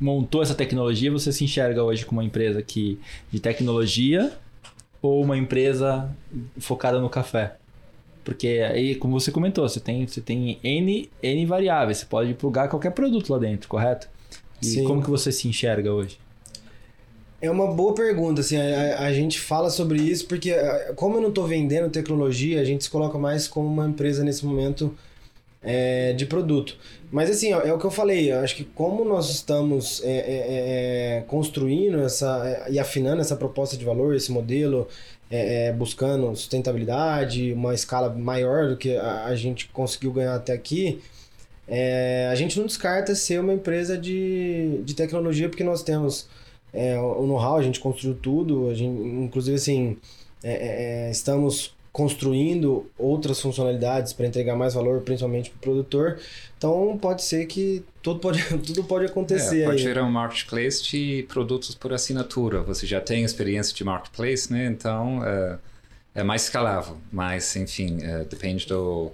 montou 0.00 0.42
essa 0.42 0.54
tecnologia, 0.54 1.10
você 1.10 1.32
se 1.32 1.44
enxerga 1.44 1.84
hoje 1.84 2.04
como 2.04 2.20
uma 2.20 2.26
empresa 2.26 2.60
que, 2.62 2.98
de 3.30 3.38
tecnologia 3.38 4.32
ou 5.00 5.22
uma 5.22 5.38
empresa 5.38 6.10
focada 6.58 7.00
no 7.00 7.08
café? 7.08 7.56
Porque 8.26 8.48
aí, 8.68 8.96
como 8.96 9.20
você 9.20 9.30
comentou, 9.30 9.68
você 9.68 9.78
tem, 9.78 10.04
você 10.04 10.20
tem 10.20 10.58
N, 10.64 11.08
N 11.22 11.46
variáveis, 11.46 11.98
você 11.98 12.06
pode 12.06 12.34
plugar 12.34 12.68
qualquer 12.68 12.90
produto 12.90 13.32
lá 13.32 13.38
dentro, 13.38 13.68
correto? 13.68 14.08
E 14.60 14.66
Sim. 14.66 14.84
como 14.84 15.00
que 15.00 15.08
você 15.08 15.30
se 15.30 15.46
enxerga 15.46 15.92
hoje? 15.92 16.18
É 17.40 17.48
uma 17.48 17.72
boa 17.72 17.94
pergunta, 17.94 18.40
assim, 18.40 18.56
a, 18.56 18.98
a, 18.98 19.12
gente 19.12 19.38
fala 19.38 19.70
sobre 19.70 20.02
isso 20.02 20.26
porque 20.26 20.52
como 20.96 21.18
eu 21.18 21.20
não 21.20 21.28
estou 21.28 21.46
vendendo 21.46 21.88
tecnologia, 21.88 22.60
a 22.60 22.64
gente 22.64 22.82
se 22.82 22.90
coloca 22.90 23.16
mais 23.16 23.46
como 23.46 23.68
uma 23.68 23.86
empresa 23.86 24.24
nesse 24.24 24.44
momento 24.44 24.92
é, 25.62 26.12
de 26.14 26.26
produto. 26.26 26.76
Mas 27.12 27.30
assim, 27.30 27.52
ó, 27.52 27.60
é 27.60 27.72
o 27.72 27.78
que 27.78 27.84
eu 27.84 27.92
falei, 27.92 28.32
eu 28.32 28.40
acho 28.40 28.56
que 28.56 28.64
como 28.64 29.04
nós 29.04 29.30
estamos 29.30 30.02
é, 30.02 30.10
é, 30.10 31.18
é 31.18 31.24
construindo 31.28 32.00
essa 32.00 32.66
e 32.68 32.76
afinando 32.80 33.20
essa 33.20 33.36
proposta 33.36 33.76
de 33.76 33.84
valor, 33.84 34.16
esse 34.16 34.32
modelo, 34.32 34.88
é, 35.30 35.68
é, 35.68 35.72
buscando 35.72 36.34
sustentabilidade, 36.36 37.52
uma 37.52 37.74
escala 37.74 38.08
maior 38.10 38.68
do 38.68 38.76
que 38.76 38.96
a, 38.96 39.26
a 39.26 39.36
gente 39.36 39.68
conseguiu 39.68 40.12
ganhar 40.12 40.34
até 40.34 40.52
aqui, 40.52 41.00
é, 41.68 42.28
a 42.30 42.34
gente 42.34 42.58
não 42.58 42.66
descarta 42.66 43.14
ser 43.14 43.40
uma 43.40 43.52
empresa 43.52 43.98
de, 43.98 44.80
de 44.84 44.94
tecnologia, 44.94 45.48
porque 45.48 45.64
nós 45.64 45.82
temos 45.82 46.28
é, 46.72 46.98
o 46.98 47.26
know-how, 47.26 47.56
a 47.56 47.62
gente 47.62 47.80
construiu 47.80 48.16
tudo, 48.16 48.68
a 48.68 48.74
gente, 48.74 49.00
inclusive 49.00 49.56
assim, 49.56 49.96
é, 50.42 51.08
é, 51.08 51.10
estamos 51.10 51.75
construindo 51.96 52.90
outras 52.98 53.40
funcionalidades 53.40 54.12
para 54.12 54.26
entregar 54.26 54.54
mais 54.54 54.74
valor, 54.74 55.00
principalmente 55.00 55.48
para 55.48 55.56
o 55.56 55.60
produtor. 55.60 56.18
Então 56.58 56.98
pode 57.00 57.22
ser 57.22 57.46
que 57.46 57.82
tudo 58.02 58.20
pode, 58.20 58.44
tudo 58.60 58.84
pode 58.84 59.06
acontecer. 59.06 59.62
É, 59.62 59.64
pode 59.64 59.78
aí. 59.78 59.82
gerar 59.82 60.04
um 60.04 60.10
marketplace 60.10 60.84
de 60.84 61.24
produtos 61.26 61.74
por 61.74 61.94
assinatura. 61.94 62.60
Você 62.64 62.86
já 62.86 63.00
tem 63.00 63.24
experiência 63.24 63.74
de 63.74 63.82
marketplace, 63.82 64.52
né? 64.52 64.66
Então 64.66 65.24
é, 65.24 65.58
é 66.16 66.22
mais 66.22 66.42
escalável. 66.42 66.98
Mas 67.10 67.56
enfim, 67.56 67.96
é, 68.02 68.24
depende 68.24 68.66
do 68.66 69.10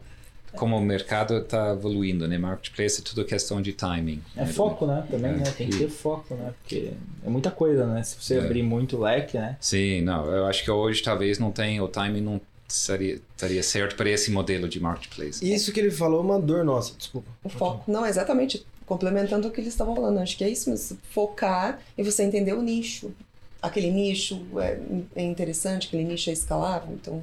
como 0.56 0.76
o 0.76 0.80
mercado 0.82 1.38
está 1.38 1.70
evoluindo, 1.70 2.26
né? 2.26 2.36
Marketplace 2.36 3.00
é 3.00 3.04
tudo 3.04 3.24
questão 3.24 3.62
de 3.62 3.72
timing. 3.72 4.20
É 4.36 4.40
né? 4.40 4.46
foco, 4.48 4.86
né? 4.86 5.06
Também, 5.08 5.30
é. 5.30 5.36
né? 5.36 5.54
Tem 5.56 5.70
que 5.70 5.78
ter 5.78 5.88
foco, 5.88 6.34
né? 6.34 6.52
Porque 6.60 6.90
é 7.24 7.30
muita 7.30 7.52
coisa, 7.52 7.86
né? 7.86 8.02
Se 8.02 8.16
você 8.20 8.34
é. 8.34 8.40
abrir 8.40 8.64
muito 8.64 8.98
leque, 8.98 9.38
né? 9.38 9.56
Sim, 9.60 10.00
não. 10.02 10.26
Eu 10.26 10.46
acho 10.46 10.64
que 10.64 10.70
hoje 10.70 11.00
talvez 11.00 11.38
não 11.38 11.52
tenha 11.52 11.80
o 11.82 11.86
timing 11.86 12.20
não 12.20 12.40
seria, 12.72 13.20
estaria 13.36 13.62
certo 13.62 13.96
para 13.96 14.08
esse 14.08 14.30
modelo 14.30 14.68
de 14.68 14.80
marketplace. 14.80 15.44
Isso 15.44 15.72
que 15.72 15.78
ele 15.80 15.90
falou 15.90 16.20
é 16.20 16.22
uma 16.24 16.40
dor 16.40 16.64
nossa, 16.64 16.94
desculpa. 16.96 17.30
O 17.44 17.48
foco, 17.48 17.90
não, 17.90 18.06
exatamente, 18.06 18.64
complementando 18.86 19.48
o 19.48 19.50
que 19.50 19.60
eles 19.60 19.74
estavam 19.74 19.94
falando, 19.94 20.18
acho 20.18 20.36
que 20.36 20.42
é 20.42 20.48
isso 20.48 20.70
mesmo, 20.70 20.98
focar 21.10 21.80
e 21.96 22.02
você 22.02 22.22
entender 22.22 22.54
o 22.54 22.62
nicho. 22.62 23.12
Aquele 23.60 23.90
nicho 23.90 24.42
é, 24.56 24.78
é 25.14 25.22
interessante, 25.22 25.86
aquele 25.86 26.04
nicho 26.04 26.30
é 26.30 26.32
escalável, 26.32 26.94
então 26.94 27.22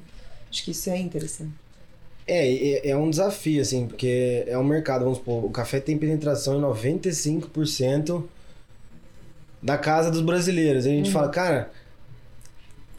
acho 0.49 0.63
que 0.63 0.71
isso 0.71 0.89
é 0.89 0.97
interessante. 0.97 1.51
É, 2.27 2.89
é, 2.89 2.95
um 2.95 3.09
desafio, 3.09 3.59
assim, 3.59 3.87
porque 3.87 4.43
é 4.45 4.55
um 4.55 4.63
mercado, 4.63 5.03
vamos 5.03 5.17
supor, 5.17 5.43
o 5.43 5.49
café 5.49 5.79
tem 5.79 5.97
penetração 5.97 6.59
em 6.59 6.61
95% 6.61 8.23
da 9.63 9.79
casa 9.79 10.11
dos 10.11 10.21
brasileiros. 10.21 10.85
Aí 10.85 10.93
a 10.93 10.95
gente 10.95 11.07
uhum. 11.07 11.13
fala, 11.13 11.29
cara, 11.29 11.71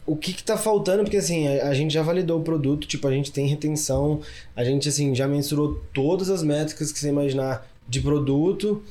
o 0.05 0.15
que 0.15 0.33
que 0.33 0.43
tá 0.43 0.57
faltando, 0.57 1.03
porque 1.03 1.17
assim, 1.17 1.47
a, 1.47 1.69
a, 1.69 1.73
gente 1.73 1.93
já 1.93 2.01
validou 2.01 2.39
o 2.39 2.43
produto, 2.43 2.87
tipo, 2.87 3.07
a 3.07 3.11
gente 3.11 3.31
tem 3.31 3.47
retenção, 3.47 4.21
a 4.55 4.63
gente, 4.63 4.89
assim, 4.89 5.13
já 5.13 5.27
mensurou 5.27 5.81
todas 5.93 6.29
as 6.29 6.43
métricas 6.43 6.91
que 6.91 6.99
você 6.99 7.09
imaginar 7.09 7.65
de 7.87 8.01
produto, 8.01 8.83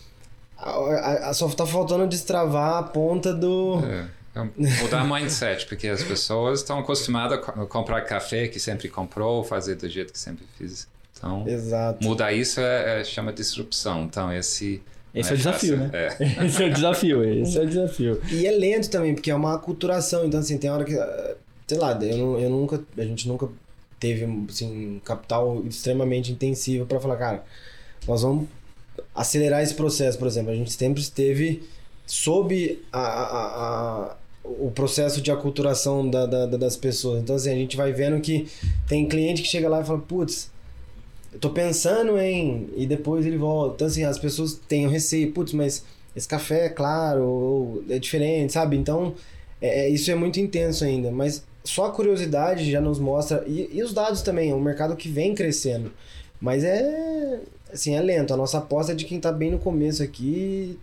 a, 0.56 1.30
a, 1.30 1.34
só 1.34 1.48
tá 1.48 1.66
faltando 1.66 2.06
destravar 2.06 2.78
a 2.78 2.82
ponta 2.82 3.32
do... 3.32 3.80
É. 3.84 4.40
é 4.40 4.82
mudar 4.82 5.04
mindset, 5.04 5.66
porque 5.66 5.88
as 5.88 6.02
pessoas 6.02 6.60
estão 6.60 6.78
acostumadas 6.78 7.38
a 7.38 7.66
comprar 7.66 8.02
café 8.02 8.46
que 8.46 8.60
sempre 8.60 8.88
comprou, 8.88 9.42
fazer 9.42 9.74
do 9.74 9.88
jeito 9.88 10.12
que 10.12 10.18
sempre 10.18 10.46
fiz. 10.56 10.86
Então, 11.16 11.46
Exato. 11.46 12.02
mudar 12.04 12.32
isso 12.32 12.60
é, 12.60 13.00
é 13.00 13.04
chama 13.04 13.32
disrupção. 13.32 14.04
Então, 14.04 14.32
esse 14.32 14.82
esse 15.14 15.30
é 15.30 15.34
o 15.34 15.36
desafio, 15.36 15.76
né? 15.76 15.90
É. 15.92 16.46
Esse 16.46 16.62
é 16.62 16.66
o 16.66 16.72
desafio, 16.72 17.24
esse 17.24 17.58
é 17.58 17.62
o 17.62 17.66
desafio. 17.66 18.20
E 18.30 18.46
é 18.46 18.50
lento 18.52 18.88
também, 18.90 19.14
porque 19.14 19.30
é 19.30 19.34
uma 19.34 19.54
aculturação. 19.54 20.24
Então, 20.24 20.40
assim, 20.40 20.56
tem 20.56 20.70
hora 20.70 20.84
que. 20.84 20.94
Sei 21.66 21.78
lá, 21.78 21.98
eu, 22.02 22.38
eu 22.38 22.50
nunca. 22.50 22.82
A 22.96 23.04
gente 23.04 23.26
nunca 23.26 23.48
teve 23.98 24.26
assim, 24.48 25.00
capital 25.04 25.62
extremamente 25.66 26.32
intensivo 26.32 26.86
para 26.86 26.98
falar, 26.98 27.16
cara, 27.16 27.44
nós 28.08 28.22
vamos 28.22 28.48
acelerar 29.14 29.62
esse 29.62 29.74
processo, 29.74 30.18
por 30.18 30.26
exemplo. 30.26 30.50
A 30.50 30.54
gente 30.54 30.72
sempre 30.72 31.00
esteve 31.02 31.62
sob 32.06 32.80
a, 32.92 33.00
a, 33.00 34.12
a 34.12 34.16
o 34.42 34.70
processo 34.70 35.20
de 35.20 35.30
aculturação 35.30 36.08
da, 36.08 36.26
da, 36.26 36.46
das 36.46 36.76
pessoas. 36.76 37.22
Então, 37.22 37.36
assim, 37.36 37.50
a 37.50 37.54
gente 37.54 37.76
vai 37.76 37.92
vendo 37.92 38.20
que 38.20 38.48
tem 38.88 39.06
cliente 39.06 39.42
que 39.42 39.48
chega 39.48 39.68
lá 39.68 39.80
e 39.80 39.84
fala, 39.84 39.98
putz, 39.98 40.49
eu 41.32 41.38
tô 41.38 41.50
pensando 41.50 42.18
em. 42.18 42.68
E 42.76 42.86
depois 42.86 43.24
ele 43.24 43.36
volta. 43.36 43.74
Então, 43.74 43.86
assim, 43.86 44.04
as 44.04 44.18
pessoas 44.18 44.54
têm 44.54 44.86
o 44.86 44.90
receio, 44.90 45.32
putz, 45.32 45.52
mas 45.52 45.84
esse 46.14 46.26
café 46.26 46.66
é 46.66 46.68
claro, 46.68 47.84
é 47.88 47.98
diferente, 47.98 48.52
sabe? 48.52 48.76
Então, 48.76 49.14
é, 49.60 49.86
é, 49.86 49.88
isso 49.88 50.10
é 50.10 50.14
muito 50.14 50.40
intenso 50.40 50.84
ainda. 50.84 51.10
Mas 51.10 51.44
só 51.62 51.86
a 51.86 51.92
curiosidade 51.92 52.70
já 52.70 52.80
nos 52.80 52.98
mostra. 52.98 53.44
E, 53.46 53.70
e 53.72 53.82
os 53.82 53.94
dados 53.94 54.22
também, 54.22 54.50
é 54.50 54.54
um 54.54 54.60
mercado 54.60 54.96
que 54.96 55.08
vem 55.08 55.34
crescendo. 55.34 55.92
Mas 56.40 56.64
é. 56.64 57.40
Assim, 57.72 57.94
é 57.94 58.00
lento. 58.00 58.34
A 58.34 58.36
nossa 58.36 58.58
aposta 58.58 58.92
é 58.92 58.94
de 58.94 59.04
quem 59.04 59.20
tá 59.20 59.30
bem 59.30 59.52
no 59.52 59.58
começo 59.58 60.02
aqui. 60.02 60.78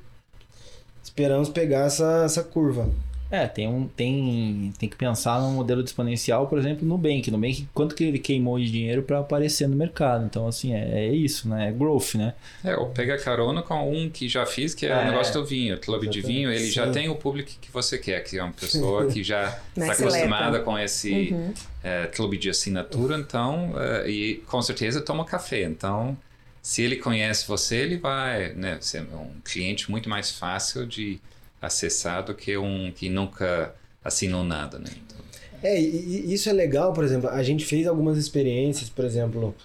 Esperamos 1.03 1.49
pegar 1.49 1.87
essa, 1.87 2.23
essa 2.25 2.43
curva. 2.43 2.89
É, 3.29 3.45
tem, 3.45 3.67
um, 3.67 3.87
tem, 3.87 4.73
tem 4.79 4.87
que 4.87 4.95
pensar 4.95 5.41
num 5.41 5.51
modelo 5.51 5.83
de 5.83 5.89
exponencial, 5.89 6.47
por 6.47 6.57
exemplo, 6.57 6.87
no 6.87 6.95
Nubank. 6.95 7.29
Nubank, 7.29 7.67
quanto 7.73 7.93
que 7.93 8.03
ele 8.05 8.19
queimou 8.19 8.57
de 8.57 8.71
dinheiro 8.71 9.03
para 9.03 9.19
aparecer 9.19 9.67
no 9.67 9.75
mercado. 9.75 10.25
Então, 10.25 10.47
assim, 10.47 10.73
é, 10.73 11.05
é, 11.05 11.13
isso, 11.13 11.49
né? 11.49 11.69
É 11.69 11.71
growth, 11.71 12.15
né? 12.15 12.33
É, 12.63 12.75
ou 12.75 12.87
pega 12.87 13.17
carona 13.17 13.61
com 13.61 13.91
um 13.91 14.09
que 14.09 14.29
já 14.29 14.45
fiz, 14.45 14.73
que 14.73 14.85
é, 14.85 14.89
é 14.89 14.97
o 14.97 15.05
negócio 15.05 15.33
do 15.33 15.45
vinho, 15.45 15.77
clube 15.79 16.07
de 16.07 16.21
vinho. 16.21 16.51
Ele 16.51 16.65
Sim. 16.65 16.71
já 16.71 16.89
tem 16.89 17.09
o 17.09 17.15
público 17.15 17.51
que 17.59 17.71
você 17.71 17.97
quer, 17.97 18.23
que 18.23 18.37
é 18.37 18.43
uma 18.43 18.53
pessoa 18.53 19.07
que 19.07 19.21
já 19.23 19.59
está 19.75 19.91
acostumada 19.91 20.61
com 20.61 20.79
esse 20.79 21.29
uhum. 21.33 21.53
é, 21.83 22.07
clube 22.07 22.37
de 22.37 22.49
assinatura, 22.49 23.17
então, 23.17 23.73
é, 23.77 24.09
e 24.09 24.35
com 24.47 24.61
certeza 24.61 25.01
toma 25.01 25.25
café. 25.25 25.63
Então, 25.63 26.17
se 26.61 26.81
ele 26.81 26.95
conhece 26.95 27.45
você, 27.45 27.75
ele 27.77 27.97
vai 27.97 28.53
né, 28.53 28.77
ser 28.79 29.01
um 29.01 29.31
cliente 29.43 29.91
muito 29.91 30.09
mais 30.09 30.31
fácil 30.31 30.85
de 30.85 31.19
acessar 31.61 32.23
do 32.23 32.33
que 32.33 32.57
um 32.57 32.91
que 32.91 33.09
nunca 33.09 33.73
assinou 34.03 34.43
nada, 34.43 34.79
né? 34.79 34.89
Então... 35.05 35.17
É, 35.63 35.79
e, 35.79 36.33
isso 36.33 36.49
é 36.49 36.53
legal, 36.53 36.93
por 36.93 37.03
exemplo, 37.03 37.29
a 37.29 37.43
gente 37.43 37.65
fez 37.65 37.87
algumas 37.87 38.17
experiências, 38.17 38.89
por 38.89 39.03
exemplo, 39.03 39.55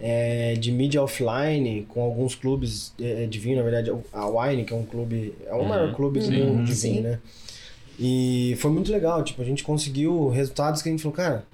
é, 0.00 0.54
de 0.54 0.72
mídia 0.72 1.02
offline 1.02 1.86
com 1.88 2.02
alguns 2.02 2.34
clubes 2.34 2.92
é, 3.00 3.26
de 3.26 3.38
vinho, 3.38 3.56
na 3.56 3.62
verdade, 3.62 3.92
a 4.12 4.26
Wine, 4.26 4.64
que 4.64 4.72
é 4.72 4.76
um 4.76 4.84
clube, 4.84 5.34
é 5.46 5.54
o 5.54 5.64
maior 5.64 5.88
uhum. 5.88 5.94
clube 5.94 6.20
do 6.20 6.30
mundo 6.30 6.64
de 6.64 6.72
vinho, 6.72 7.02
né? 7.02 7.18
E 7.98 8.56
foi 8.58 8.70
muito 8.70 8.90
legal, 8.90 9.22
tipo, 9.22 9.42
a 9.42 9.44
gente 9.44 9.62
conseguiu 9.62 10.28
resultados 10.28 10.80
que 10.80 10.88
a 10.88 10.92
gente 10.92 11.02
falou, 11.02 11.14
cara, 11.14 11.44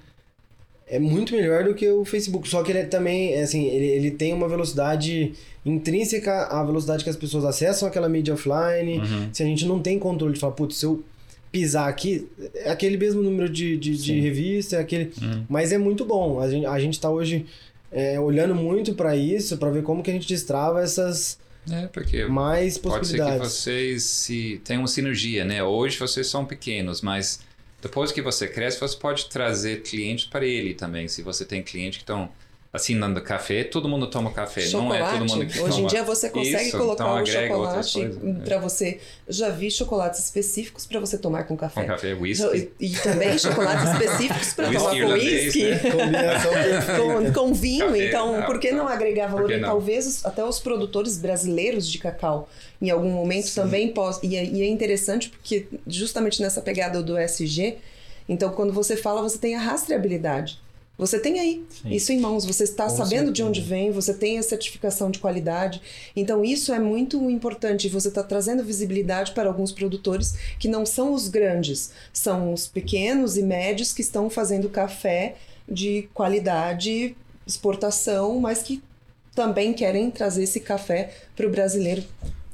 é 0.87 0.99
muito 0.99 1.35
melhor 1.35 1.65
do 1.65 1.73
que 1.73 1.87
o 1.89 2.05
Facebook, 2.05 2.47
só 2.47 2.63
que 2.63 2.71
ele 2.71 2.79
é 2.79 2.85
também, 2.85 3.33
é 3.33 3.41
assim, 3.41 3.65
ele, 3.67 3.85
ele 3.85 4.11
tem 4.11 4.33
uma 4.33 4.47
velocidade 4.47 5.33
intrínseca 5.65 6.45
à 6.45 6.63
velocidade 6.63 7.03
que 7.03 7.09
as 7.09 7.15
pessoas 7.17 7.43
acessam 7.43 7.87
aquela 7.87 8.07
mídia 8.07 8.33
offline. 8.33 8.99
Uhum. 8.99 9.29
Se 9.33 9.43
a 9.43 9.45
gente 9.45 9.65
não 9.65 9.79
tem 9.79 9.99
controle 9.99 10.33
de 10.33 10.39
falar, 10.39 10.53
putz, 10.53 10.77
se 10.77 10.85
eu 10.85 11.03
pisar 11.51 11.89
aqui, 11.89 12.27
é 12.55 12.71
aquele 12.71 12.97
mesmo 12.97 13.21
número 13.21 13.49
de, 13.49 13.77
de, 13.77 13.97
de 13.97 14.19
revista, 14.19 14.77
é 14.77 14.79
aquele. 14.79 15.11
Uhum. 15.21 15.45
Mas 15.49 15.71
é 15.71 15.77
muito 15.77 16.05
bom. 16.05 16.39
A 16.39 16.49
gente, 16.49 16.65
a 16.65 16.79
gente 16.79 16.99
tá 16.99 17.09
hoje 17.09 17.45
é, 17.91 18.19
olhando 18.19 18.55
muito 18.55 18.93
para 18.93 19.15
isso, 19.15 19.57
para 19.57 19.69
ver 19.69 19.83
como 19.83 20.01
que 20.01 20.09
a 20.09 20.13
gente 20.13 20.27
destrava 20.27 20.81
essas. 20.81 21.37
É, 21.69 21.87
porque 21.87 22.25
mais 22.25 22.77
possibilidades. 22.77 23.39
Pode 23.39 23.51
ser 23.51 23.71
que 23.71 23.89
vocês 23.89 24.03
se 24.03 24.61
tenham 24.63 24.83
uma 24.83 24.87
sinergia, 24.87 25.43
né? 25.43 25.61
Hoje 25.61 25.97
vocês 25.97 26.27
são 26.27 26.45
pequenos, 26.45 27.01
mas 27.01 27.41
depois 27.81 28.11
que 28.11 28.21
você 28.21 28.47
cresce, 28.47 28.79
você 28.79 28.97
pode 28.97 29.27
trazer 29.27 29.83
clientes 29.83 30.25
para 30.25 30.45
ele 30.45 30.73
também. 30.73 31.07
Se 31.07 31.21
você 31.21 31.45
tem 31.45 31.61
clientes 31.61 31.97
que 31.97 32.03
estão 32.03 32.29
assinando 32.77 33.21
café, 33.21 33.63
todo 33.63 33.87
mundo 33.89 34.07
toma 34.07 34.31
café, 34.31 34.61
chocolate. 34.61 34.99
não 34.99 35.07
é 35.07 35.11
todo 35.11 35.29
mundo 35.29 35.45
que 35.45 35.59
Hoje 35.59 35.69
toma. 35.69 35.83
em 35.83 35.87
dia 35.87 36.03
você 36.03 36.29
consegue 36.29 36.63
Isso, 36.67 36.77
colocar 36.77 37.03
então 37.03 37.21
o 37.21 37.25
chocolate 37.25 38.05
né? 38.05 38.41
para 38.45 38.57
você. 38.59 38.99
Já 39.27 39.49
vi 39.49 39.69
chocolates 39.69 40.23
específicos 40.23 40.85
para 40.85 40.99
você 40.99 41.17
tomar 41.17 41.43
com 41.43 41.57
café. 41.57 41.81
Com 41.81 41.87
café, 41.87 42.13
whisky. 42.13 42.71
E, 42.79 42.87
e 42.87 42.95
também 42.95 43.37
chocolates 43.39 43.91
específicos 43.91 44.53
para 44.53 44.71
tomar 44.71 44.91
com 44.91 45.13
whisky. 45.13 45.63
Né? 45.63 45.81
com, 47.33 47.33
com 47.33 47.53
vinho. 47.53 47.87
Café, 47.87 48.07
então, 48.07 48.39
não, 48.39 48.45
por 48.45 48.59
que 48.59 48.71
não 48.71 48.87
agregar 48.87 49.27
valor? 49.27 49.51
E 49.51 49.59
talvez 49.59 50.25
até 50.25 50.43
os 50.43 50.59
produtores 50.59 51.17
brasileiros 51.17 51.89
de 51.89 51.97
cacau 51.97 52.49
em 52.81 52.89
algum 52.89 53.09
momento 53.09 53.47
Sim. 53.47 53.61
também 53.61 53.91
possam. 53.91 54.29
E, 54.29 54.35
é, 54.35 54.45
e 54.45 54.61
é 54.61 54.67
interessante 54.67 55.29
porque 55.29 55.67
justamente 55.85 56.41
nessa 56.41 56.61
pegada 56.61 57.01
do 57.01 57.17
SG, 57.17 57.77
então 58.29 58.51
quando 58.51 58.71
você 58.71 58.95
fala, 58.95 59.21
você 59.21 59.37
tem 59.37 59.55
a 59.55 59.59
rastreabilidade. 59.59 60.59
Você 60.97 61.19
tem 61.19 61.39
aí 61.39 61.63
Sim. 61.69 61.89
isso 61.89 62.11
em 62.11 62.19
mãos, 62.19 62.43
você 62.43 62.63
está 62.63 62.85
Com 62.85 62.89
sabendo 62.89 63.09
certeza. 63.09 63.33
de 63.33 63.43
onde 63.43 63.61
vem, 63.61 63.91
você 63.91 64.13
tem 64.13 64.39
a 64.39 64.43
certificação 64.43 65.11
de 65.11 65.19
qualidade. 65.19 65.79
Então, 66.15 66.43
isso 66.43 66.73
é 66.73 66.79
muito 66.79 67.29
importante. 67.29 67.87
Você 67.87 68.07
está 68.07 68.23
trazendo 68.23 68.63
visibilidade 68.63 69.31
para 69.33 69.47
alguns 69.47 69.71
produtores 69.71 70.33
que 70.57 70.67
não 70.67 70.85
são 70.85 71.13
os 71.13 71.27
grandes, 71.27 71.91
são 72.11 72.51
os 72.51 72.67
pequenos 72.67 73.37
e 73.37 73.43
médios 73.43 73.93
que 73.93 74.01
estão 74.01 74.29
fazendo 74.29 74.69
café 74.69 75.35
de 75.69 76.09
qualidade, 76.13 77.15
exportação, 77.45 78.39
mas 78.39 78.63
que 78.63 78.81
também 79.35 79.73
querem 79.73 80.09
trazer 80.09 80.43
esse 80.43 80.59
café 80.59 81.13
para 81.35 81.45
o 81.45 81.49
brasileiro 81.51 82.03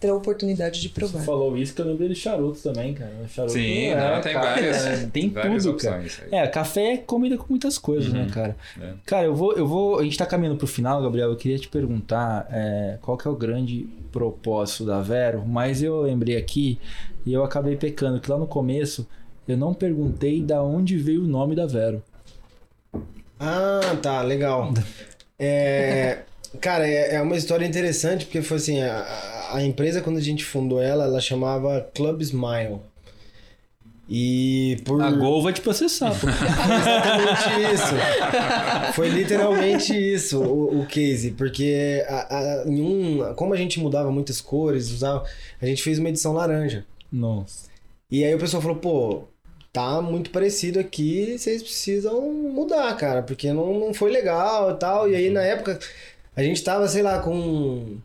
ter 0.03 0.09
a 0.09 0.15
oportunidade 0.15 0.81
de 0.81 0.89
provar. 0.89 1.19
Você 1.19 1.25
falou 1.25 1.57
isso 1.57 1.73
que 1.73 1.81
eu 1.81 1.85
lembrei 1.85 2.09
de 2.09 2.15
charutos 2.15 2.61
também, 2.61 2.93
cara. 2.93 3.13
Charuto 3.29 3.53
Sim, 3.53 3.85
é, 3.85 3.95
não, 3.95 4.21
tem 4.21 4.33
cara, 4.33 4.45
várias, 4.45 4.85
é, 4.85 5.05
tem 5.07 5.29
várias 5.29 5.63
tudo, 5.63 5.77
cara. 5.77 6.03
É, 6.29 6.45
café 6.45 6.93
é 6.93 6.97
comida 6.97 7.37
com 7.37 7.45
muitas 7.49 7.77
coisas, 7.77 8.11
né, 8.11 8.27
cara? 8.29 8.57
É. 8.81 8.93
Cara, 9.05 9.27
eu 9.27 9.33
vou, 9.33 9.53
eu 9.53 9.65
vou. 9.65 9.99
A 9.99 10.03
gente 10.03 10.17
tá 10.17 10.25
caminhando 10.25 10.57
pro 10.57 10.67
final, 10.67 11.01
Gabriel. 11.01 11.29
Eu 11.29 11.37
queria 11.37 11.57
te 11.57 11.69
perguntar 11.69 12.45
é, 12.51 12.97
qual 13.01 13.17
que 13.17 13.25
é 13.25 13.31
o 13.31 13.35
grande 13.35 13.87
propósito 14.11 14.85
da 14.85 15.01
Vero, 15.01 15.45
mas 15.47 15.81
eu 15.81 16.01
lembrei 16.01 16.35
aqui 16.35 16.77
e 17.25 17.31
eu 17.31 17.45
acabei 17.45 17.77
pecando, 17.77 18.19
que 18.19 18.29
lá 18.29 18.37
no 18.37 18.45
começo 18.45 19.07
eu 19.47 19.55
não 19.55 19.73
perguntei 19.73 20.41
da 20.41 20.61
onde 20.61 20.97
veio 20.97 21.23
o 21.23 21.27
nome 21.27 21.55
da 21.55 21.65
Vero. 21.65 22.03
Ah, 23.39 23.97
tá, 24.01 24.21
legal. 24.21 24.73
É, 25.45 26.19
cara, 26.59 26.87
é, 26.87 27.15
é 27.15 27.21
uma 27.21 27.35
história 27.35 27.65
interessante, 27.65 28.25
porque 28.25 28.41
foi 28.41 28.57
assim, 28.57 28.81
a, 28.81 29.51
a 29.53 29.63
empresa, 29.63 30.01
quando 30.01 30.17
a 30.17 30.21
gente 30.21 30.43
fundou 30.43 30.81
ela, 30.81 31.05
ela 31.05 31.19
chamava 31.19 31.81
Club 31.93 32.21
Smile. 32.21 32.79
E 34.09 34.81
por... 34.83 35.01
A 35.01 35.11
Gol 35.11 35.41
vai 35.41 35.53
te 35.53 35.61
processar, 35.61 36.11
pô. 36.19 36.27
Exatamente 36.27 37.73
isso. 37.73 38.93
Foi 38.93 39.09
literalmente 39.09 39.93
isso 39.93 40.41
o, 40.41 40.81
o 40.81 40.85
case, 40.85 41.31
porque 41.31 42.03
a, 42.07 42.37
a, 42.37 42.63
em 42.67 42.81
um, 42.81 43.33
como 43.35 43.53
a 43.53 43.57
gente 43.57 43.79
mudava 43.79 44.11
muitas 44.11 44.41
cores, 44.41 44.91
usava, 44.91 45.23
a 45.61 45.65
gente 45.65 45.81
fez 45.81 45.99
uma 45.99 46.09
edição 46.09 46.33
laranja. 46.33 46.85
Nossa. 47.11 47.69
E 48.11 48.23
aí 48.23 48.35
o 48.35 48.39
pessoal 48.39 48.61
falou, 48.61 48.77
pô, 48.77 49.23
tá 49.71 50.01
muito 50.01 50.29
parecido 50.29 50.79
aqui, 50.79 51.37
vocês 51.37 51.63
precisam 51.63 52.31
mudar, 52.31 52.95
cara, 52.97 53.23
porque 53.23 53.51
não, 53.53 53.79
não 53.79 53.93
foi 53.93 54.11
legal 54.11 54.71
e 54.71 54.75
tal. 54.75 55.09
E 55.09 55.15
aí 55.15 55.29
na 55.29 55.41
época 55.41 55.79
a 56.35 56.43
gente 56.43 56.63
tava, 56.63 56.87
sei 56.87 57.01
lá, 57.01 57.19
com. 57.19 57.97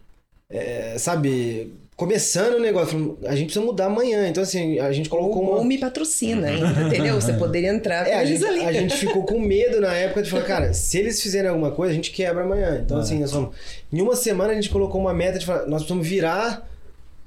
é, 0.50 0.96
sabe, 0.98 1.72
começando 1.96 2.54
o 2.54 2.60
negócio, 2.60 3.18
a 3.24 3.34
gente 3.34 3.46
precisa 3.46 3.64
mudar 3.64 3.86
amanhã. 3.86 4.28
Então, 4.28 4.42
assim, 4.42 4.78
a 4.78 4.92
gente 4.92 5.08
colocou 5.08 5.42
Ou, 5.42 5.50
uma. 5.50 5.58
ou 5.58 5.64
me 5.64 5.78
patrocina 5.78 6.46
ainda, 6.46 6.82
entendeu? 6.86 7.14
Você 7.20 7.32
poderia 7.32 7.70
entrar 7.70 8.06
É, 8.08 8.14
a 8.14 8.24
gente, 8.24 8.44
ali. 8.44 8.60
a 8.64 8.72
gente 8.72 8.96
ficou 8.96 9.24
com 9.24 9.40
medo 9.40 9.80
na 9.80 9.92
época 9.94 10.22
de 10.22 10.30
falar, 10.30 10.44
cara, 10.44 10.72
se 10.74 10.96
eles 10.98 11.20
fizerem 11.22 11.50
alguma 11.50 11.70
coisa, 11.72 11.92
a 11.92 11.96
gente 11.96 12.10
quebra 12.12 12.44
amanhã. 12.44 12.80
Então, 12.84 12.98
Ah. 12.98 13.00
assim, 13.00 13.18
nós 13.18 13.32
fomos, 13.32 13.54
em 13.92 14.00
uma 14.00 14.14
semana 14.14 14.52
a 14.52 14.54
gente 14.54 14.70
colocou 14.70 15.00
uma 15.00 15.12
meta 15.14 15.38
de 15.38 15.46
falar, 15.46 15.66
nós 15.66 15.82
precisamos 15.82 16.06
virar 16.06 16.68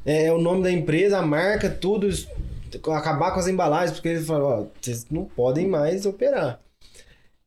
é, 0.05 0.31
o 0.31 0.37
nome 0.39 0.63
da 0.63 0.71
empresa, 0.71 1.17
a 1.17 1.21
marca, 1.21 1.69
tudo, 1.69 2.07
acabar 2.93 3.31
com 3.33 3.39
as 3.39 3.47
embalagens, 3.47 3.91
porque 3.91 4.07
eles 4.07 4.25
falaram, 4.25 4.45
ó, 4.45 4.65
vocês 4.81 5.05
não 5.11 5.25
podem 5.25 5.67
mais 5.67 6.05
operar. 6.05 6.59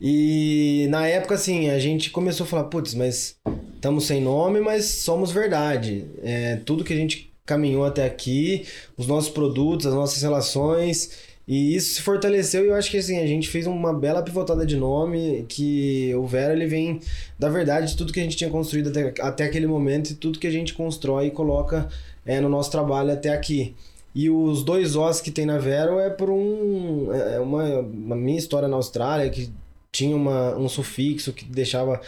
E 0.06 0.86
na 0.90 1.06
época, 1.08 1.34
assim, 1.34 1.70
a 1.70 1.78
gente 1.78 2.10
começou 2.10 2.44
a 2.44 2.46
falar, 2.46 2.64
putz, 2.64 2.92
mas 2.92 3.36
estamos 3.74 4.04
sem 4.04 4.20
nome, 4.20 4.60
mas 4.60 4.84
somos 4.84 5.32
verdade. 5.32 6.04
É, 6.22 6.56
tudo 6.56 6.84
que 6.84 6.92
a 6.92 6.96
gente 6.96 7.32
caminhou 7.46 7.86
até 7.86 8.04
aqui, 8.04 8.66
os 8.98 9.06
nossos 9.06 9.30
produtos, 9.30 9.86
as 9.86 9.94
nossas 9.94 10.20
relações, 10.20 11.10
e 11.48 11.74
isso 11.74 11.94
se 11.94 12.02
fortaleceu 12.02 12.66
e 12.66 12.68
eu 12.68 12.74
acho 12.74 12.90
que 12.90 12.98
assim, 12.98 13.18
a 13.18 13.26
gente 13.26 13.48
fez 13.48 13.66
uma 13.66 13.94
bela 13.94 14.22
pivotada 14.22 14.66
de 14.66 14.76
nome, 14.76 15.46
que 15.48 16.14
o 16.16 16.26
Vera 16.26 16.52
ele 16.52 16.66
vem 16.66 17.00
da 17.38 17.48
verdade 17.48 17.86
de 17.92 17.96
tudo 17.96 18.12
que 18.12 18.20
a 18.20 18.22
gente 18.22 18.36
tinha 18.36 18.50
construído 18.50 18.90
até, 18.90 19.14
até 19.22 19.44
aquele 19.44 19.66
momento 19.66 20.10
e 20.10 20.14
tudo 20.14 20.38
que 20.38 20.46
a 20.46 20.52
gente 20.52 20.74
constrói 20.74 21.28
e 21.28 21.30
coloca 21.30 21.88
é, 22.26 22.42
no 22.42 22.50
nosso 22.50 22.70
trabalho 22.70 23.10
até 23.10 23.30
aqui. 23.30 23.74
E 24.14 24.28
os 24.28 24.62
dois 24.62 24.96
Os 24.96 25.22
que 25.22 25.30
tem 25.30 25.46
na 25.46 25.56
Vero 25.56 25.98
é 25.98 26.10
por 26.10 26.28
um, 26.28 27.10
é 27.10 27.40
uma, 27.40 27.80
uma 27.80 28.16
minha 28.16 28.38
história 28.38 28.68
na 28.68 28.76
Austrália, 28.76 29.30
que 29.30 29.50
tinha 29.94 30.16
uma, 30.16 30.56
um 30.56 30.68
sufixo 30.68 31.32
que 31.32 31.44
deixava 31.44 32.00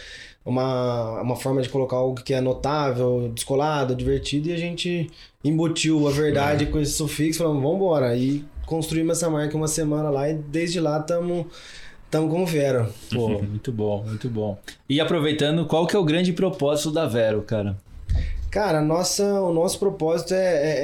uma, 0.45 1.21
uma 1.21 1.35
forma 1.35 1.61
de 1.61 1.69
colocar 1.69 1.95
algo 1.97 2.21
que 2.21 2.33
é 2.33 2.41
notável, 2.41 3.31
descolado, 3.33 3.95
divertido, 3.95 4.49
e 4.49 4.53
a 4.53 4.57
gente 4.57 5.09
embutiu 5.43 6.07
a 6.07 6.11
verdade 6.11 6.65
com 6.67 6.79
esse 6.79 6.91
sufixo, 6.93 7.39
falamos, 7.39 7.61
vamos 7.61 7.77
embora. 7.77 8.15
E 8.15 8.43
construímos 8.65 9.17
essa 9.17 9.29
marca 9.29 9.55
uma 9.55 9.67
semana 9.67 10.09
lá 10.09 10.29
e 10.29 10.33
desde 10.33 10.79
lá 10.79 10.99
estamos 10.99 11.45
tamo 12.11 12.29
com 12.29 12.43
o 12.43 12.45
Vero. 12.45 12.87
Pô, 13.13 13.29
muito 13.43 13.71
bom, 13.71 14.03
muito 14.03 14.29
bom. 14.29 14.57
E 14.89 14.99
aproveitando, 15.01 15.65
qual 15.65 15.85
que 15.87 15.95
é 15.95 15.99
o 15.99 16.03
grande 16.05 16.31
propósito 16.33 16.91
da 16.91 17.05
Vero, 17.05 17.41
cara? 17.41 17.75
Cara, 18.49 18.81
nossa, 18.81 19.23
o 19.41 19.53
nosso 19.53 19.77
propósito 19.77 20.33
é, 20.33 20.37
é- 20.37 20.77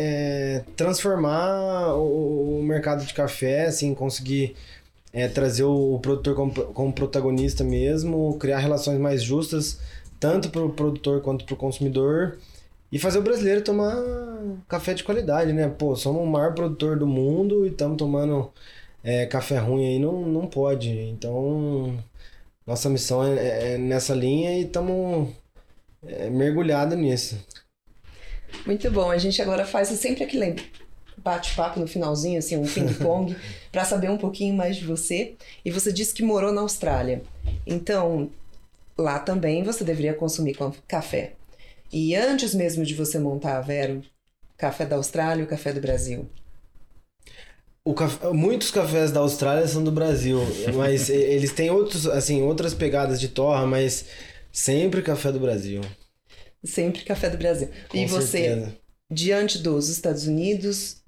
é 0.58 0.64
transformar 0.76 1.96
o, 1.96 2.60
o 2.60 2.64
mercado 2.64 3.06
de 3.06 3.14
café, 3.14 3.66
assim, 3.68 3.94
conseguir 3.96 4.54
é, 5.14 5.28
trazer 5.28 5.64
o 5.64 6.00
produtor 6.00 6.36
como, 6.36 6.52
como 6.52 6.92
protagonista 6.92 7.64
mesmo, 7.64 8.38
criar 8.40 8.58
relações 8.60 9.00
mais 9.00 9.24
justas, 9.24 9.80
tanto 10.20 10.50
para 10.50 10.66
o 10.66 10.74
produtor 10.74 11.22
quanto 11.22 11.46
para 11.46 11.54
o 11.54 11.58
consumidor, 11.58 12.40
e 12.92 13.00
fazer 13.00 13.20
o 13.20 13.24
brasileiro 13.24 13.64
tomar 13.64 13.96
café 14.68 14.94
de 14.94 15.04
qualidade, 15.04 15.54
né? 15.54 15.68
Pô, 15.70 15.96
somos 15.96 16.24
o 16.24 16.26
maior 16.26 16.54
produtor 16.54 16.98
do 16.98 17.08
mundo 17.08 17.66
e 17.66 17.70
estamos 17.70 17.98
tomando 17.98 18.52
é, 19.04 19.26
café 19.26 19.58
ruim 19.60 19.86
aí, 19.88 20.00
não, 20.00 20.22
não 20.22 20.48
pode. 20.48 20.90
Então, 20.90 21.98
nossa 22.66 22.90
missão 22.90 23.24
é, 23.24 23.74
é 23.74 23.78
nessa 23.78 24.14
linha 24.14 24.58
e 24.58 24.64
estamos 24.64 25.30
é, 26.06 26.30
mergulhados 26.30 26.98
nisso. 26.98 27.38
Muito 28.66 28.90
bom. 28.92 29.10
A 29.10 29.18
gente 29.18 29.42
agora 29.42 29.66
faz 29.66 29.90
sempre 29.90 30.24
aquele 30.24 30.56
bate-papo 31.24 31.80
no 31.80 31.88
finalzinho, 31.88 32.40
assim, 32.40 32.58
um 32.58 32.68
ping-pong, 32.68 33.36
para 33.72 33.86
saber 33.86 34.10
um 34.10 34.18
pouquinho 34.18 34.54
mais 34.56 34.76
de 34.78 34.86
você. 34.86 35.36
E 35.64 35.72
você 35.72 35.92
disse 35.94 36.14
que 36.14 36.24
morou 36.24 36.52
na 36.52 36.62
Austrália. 36.62 37.24
Então, 37.66 38.30
lá 38.98 39.20
também 39.20 39.64
você 39.64 39.84
deveria 39.84 40.14
consumir 40.14 40.58
café. 40.88 41.34
E 41.92 42.16
antes 42.16 42.56
mesmo 42.56 42.86
de 42.86 42.96
você 42.96 43.20
montar 43.20 43.58
a 43.58 43.62
Vero, 43.62 44.04
café 44.58 44.86
da 44.86 44.98
Austrália 44.98 45.42
e 45.44 45.46
o 45.46 45.50
café 45.50 45.74
do 45.74 45.82
Brasil. 45.82 46.30
O 47.86 47.94
café- 47.94 48.32
muitos 48.32 48.72
cafés 48.72 49.12
da 49.12 49.20
Austrália 49.20 49.68
são 49.68 49.84
do 49.84 49.92
Brasil, 49.92 50.40
mas 50.76 51.10
eles 51.10 51.52
têm 51.52 51.70
outros, 51.70 52.08
assim, 52.08 52.42
outras 52.42 52.74
pegadas 52.74 53.20
de 53.20 53.28
torra, 53.30 53.66
mas 53.66 54.06
sempre 54.52 55.02
café 55.02 55.32
do 55.32 55.40
Brasil. 55.40 55.82
Sempre 56.64 57.04
café 57.04 57.30
do 57.30 57.38
Brasil. 57.38 57.70
Com 57.88 57.98
e 57.98 58.06
você, 58.06 58.58
certeza. 58.58 58.78
diante 59.12 59.60
dos 59.60 59.90
Estados 59.90 60.28
Unidos 60.28 61.03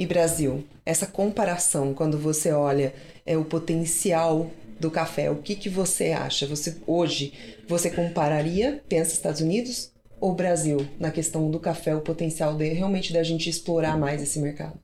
e 0.00 0.06
Brasil, 0.06 0.64
essa 0.86 1.06
comparação, 1.06 1.92
quando 1.92 2.16
você 2.16 2.50
olha 2.52 2.94
é, 3.26 3.36
o 3.36 3.44
potencial 3.44 4.50
do 4.80 4.90
café, 4.90 5.30
o 5.30 5.36
que, 5.36 5.54
que 5.54 5.68
você 5.68 6.12
acha? 6.12 6.46
Você 6.46 6.78
Hoje, 6.86 7.34
você 7.68 7.90
compararia, 7.90 8.82
pensa 8.88 9.12
Estados 9.12 9.42
Unidos 9.42 9.92
ou 10.18 10.34
Brasil, 10.34 10.88
na 10.98 11.10
questão 11.10 11.50
do 11.50 11.60
café, 11.60 11.94
o 11.94 12.00
potencial 12.00 12.54
de, 12.54 12.72
realmente 12.72 13.12
da 13.12 13.22
gente 13.22 13.50
explorar 13.50 13.98
mais 13.98 14.22
esse 14.22 14.38
mercado? 14.38 14.80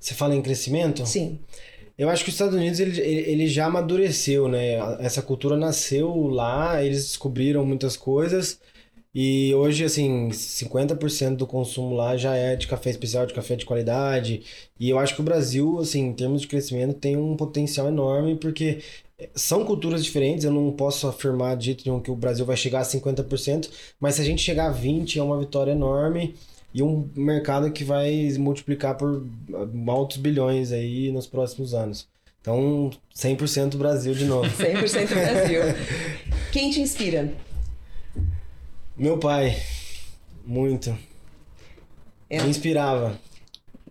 Você 0.00 0.14
fala 0.14 0.34
em 0.34 0.40
crescimento? 0.40 1.04
Sim, 1.04 1.38
Eu 1.98 2.08
acho 2.08 2.24
que 2.24 2.30
os 2.30 2.34
Estados 2.34 2.54
Unidos 2.54 2.80
ele, 2.80 2.98
ele, 2.98 3.48
já 3.48 3.66
amadureceu, 3.66 4.48
né? 4.48 4.76
Essa 5.00 5.20
cultura 5.20 5.58
nasceu 5.58 6.28
lá, 6.28 6.82
eles 6.82 7.02
descobriram 7.04 7.62
muitas 7.66 7.94
coisas 7.94 8.58
e 9.18 9.54
hoje, 9.54 9.82
assim, 9.82 10.28
50% 10.28 11.36
do 11.36 11.46
consumo 11.46 11.94
lá 11.94 12.18
já 12.18 12.36
é 12.36 12.54
de 12.54 12.66
café 12.66 12.90
especial, 12.90 13.24
de 13.24 13.32
café 13.32 13.56
de 13.56 13.64
qualidade. 13.64 14.42
E 14.78 14.90
eu 14.90 14.98
acho 14.98 15.14
que 15.14 15.22
o 15.22 15.24
Brasil, 15.24 15.78
assim, 15.78 16.08
em 16.08 16.12
termos 16.12 16.42
de 16.42 16.46
crescimento, 16.46 16.92
tem 16.92 17.16
um 17.16 17.34
potencial 17.34 17.88
enorme 17.88 18.36
porque 18.36 18.80
são 19.34 19.64
culturas 19.64 20.04
diferentes. 20.04 20.44
Eu 20.44 20.50
não 20.50 20.70
posso 20.70 21.08
afirmar 21.08 21.56
de 21.56 21.64
jeito 21.64 21.82
nenhum 21.86 21.98
que 21.98 22.10
o 22.10 22.14
Brasil 22.14 22.44
vai 22.44 22.58
chegar 22.58 22.80
a 22.80 22.82
50%, 22.82 23.70
mas 23.98 24.16
se 24.16 24.20
a 24.20 24.24
gente 24.24 24.42
chegar 24.42 24.68
a 24.68 24.74
20% 24.74 25.16
é 25.16 25.22
uma 25.22 25.40
vitória 25.40 25.72
enorme 25.72 26.34
e 26.74 26.82
um 26.82 27.08
mercado 27.16 27.72
que 27.72 27.84
vai 27.84 28.30
multiplicar 28.38 28.98
por 28.98 29.26
altos 29.88 30.18
bilhões 30.18 30.72
aí 30.72 31.10
nos 31.10 31.26
próximos 31.26 31.72
anos. 31.72 32.06
Então, 32.42 32.90
100% 33.16 33.76
Brasil 33.76 34.12
de 34.12 34.26
novo. 34.26 34.46
100% 34.62 35.08
Brasil. 35.08 35.62
Quem 36.52 36.70
te 36.70 36.82
inspira? 36.82 37.45
Meu 38.98 39.18
pai, 39.18 39.62
muito. 40.46 40.96
É. 42.30 42.42
Me 42.42 42.48
inspirava. 42.48 43.20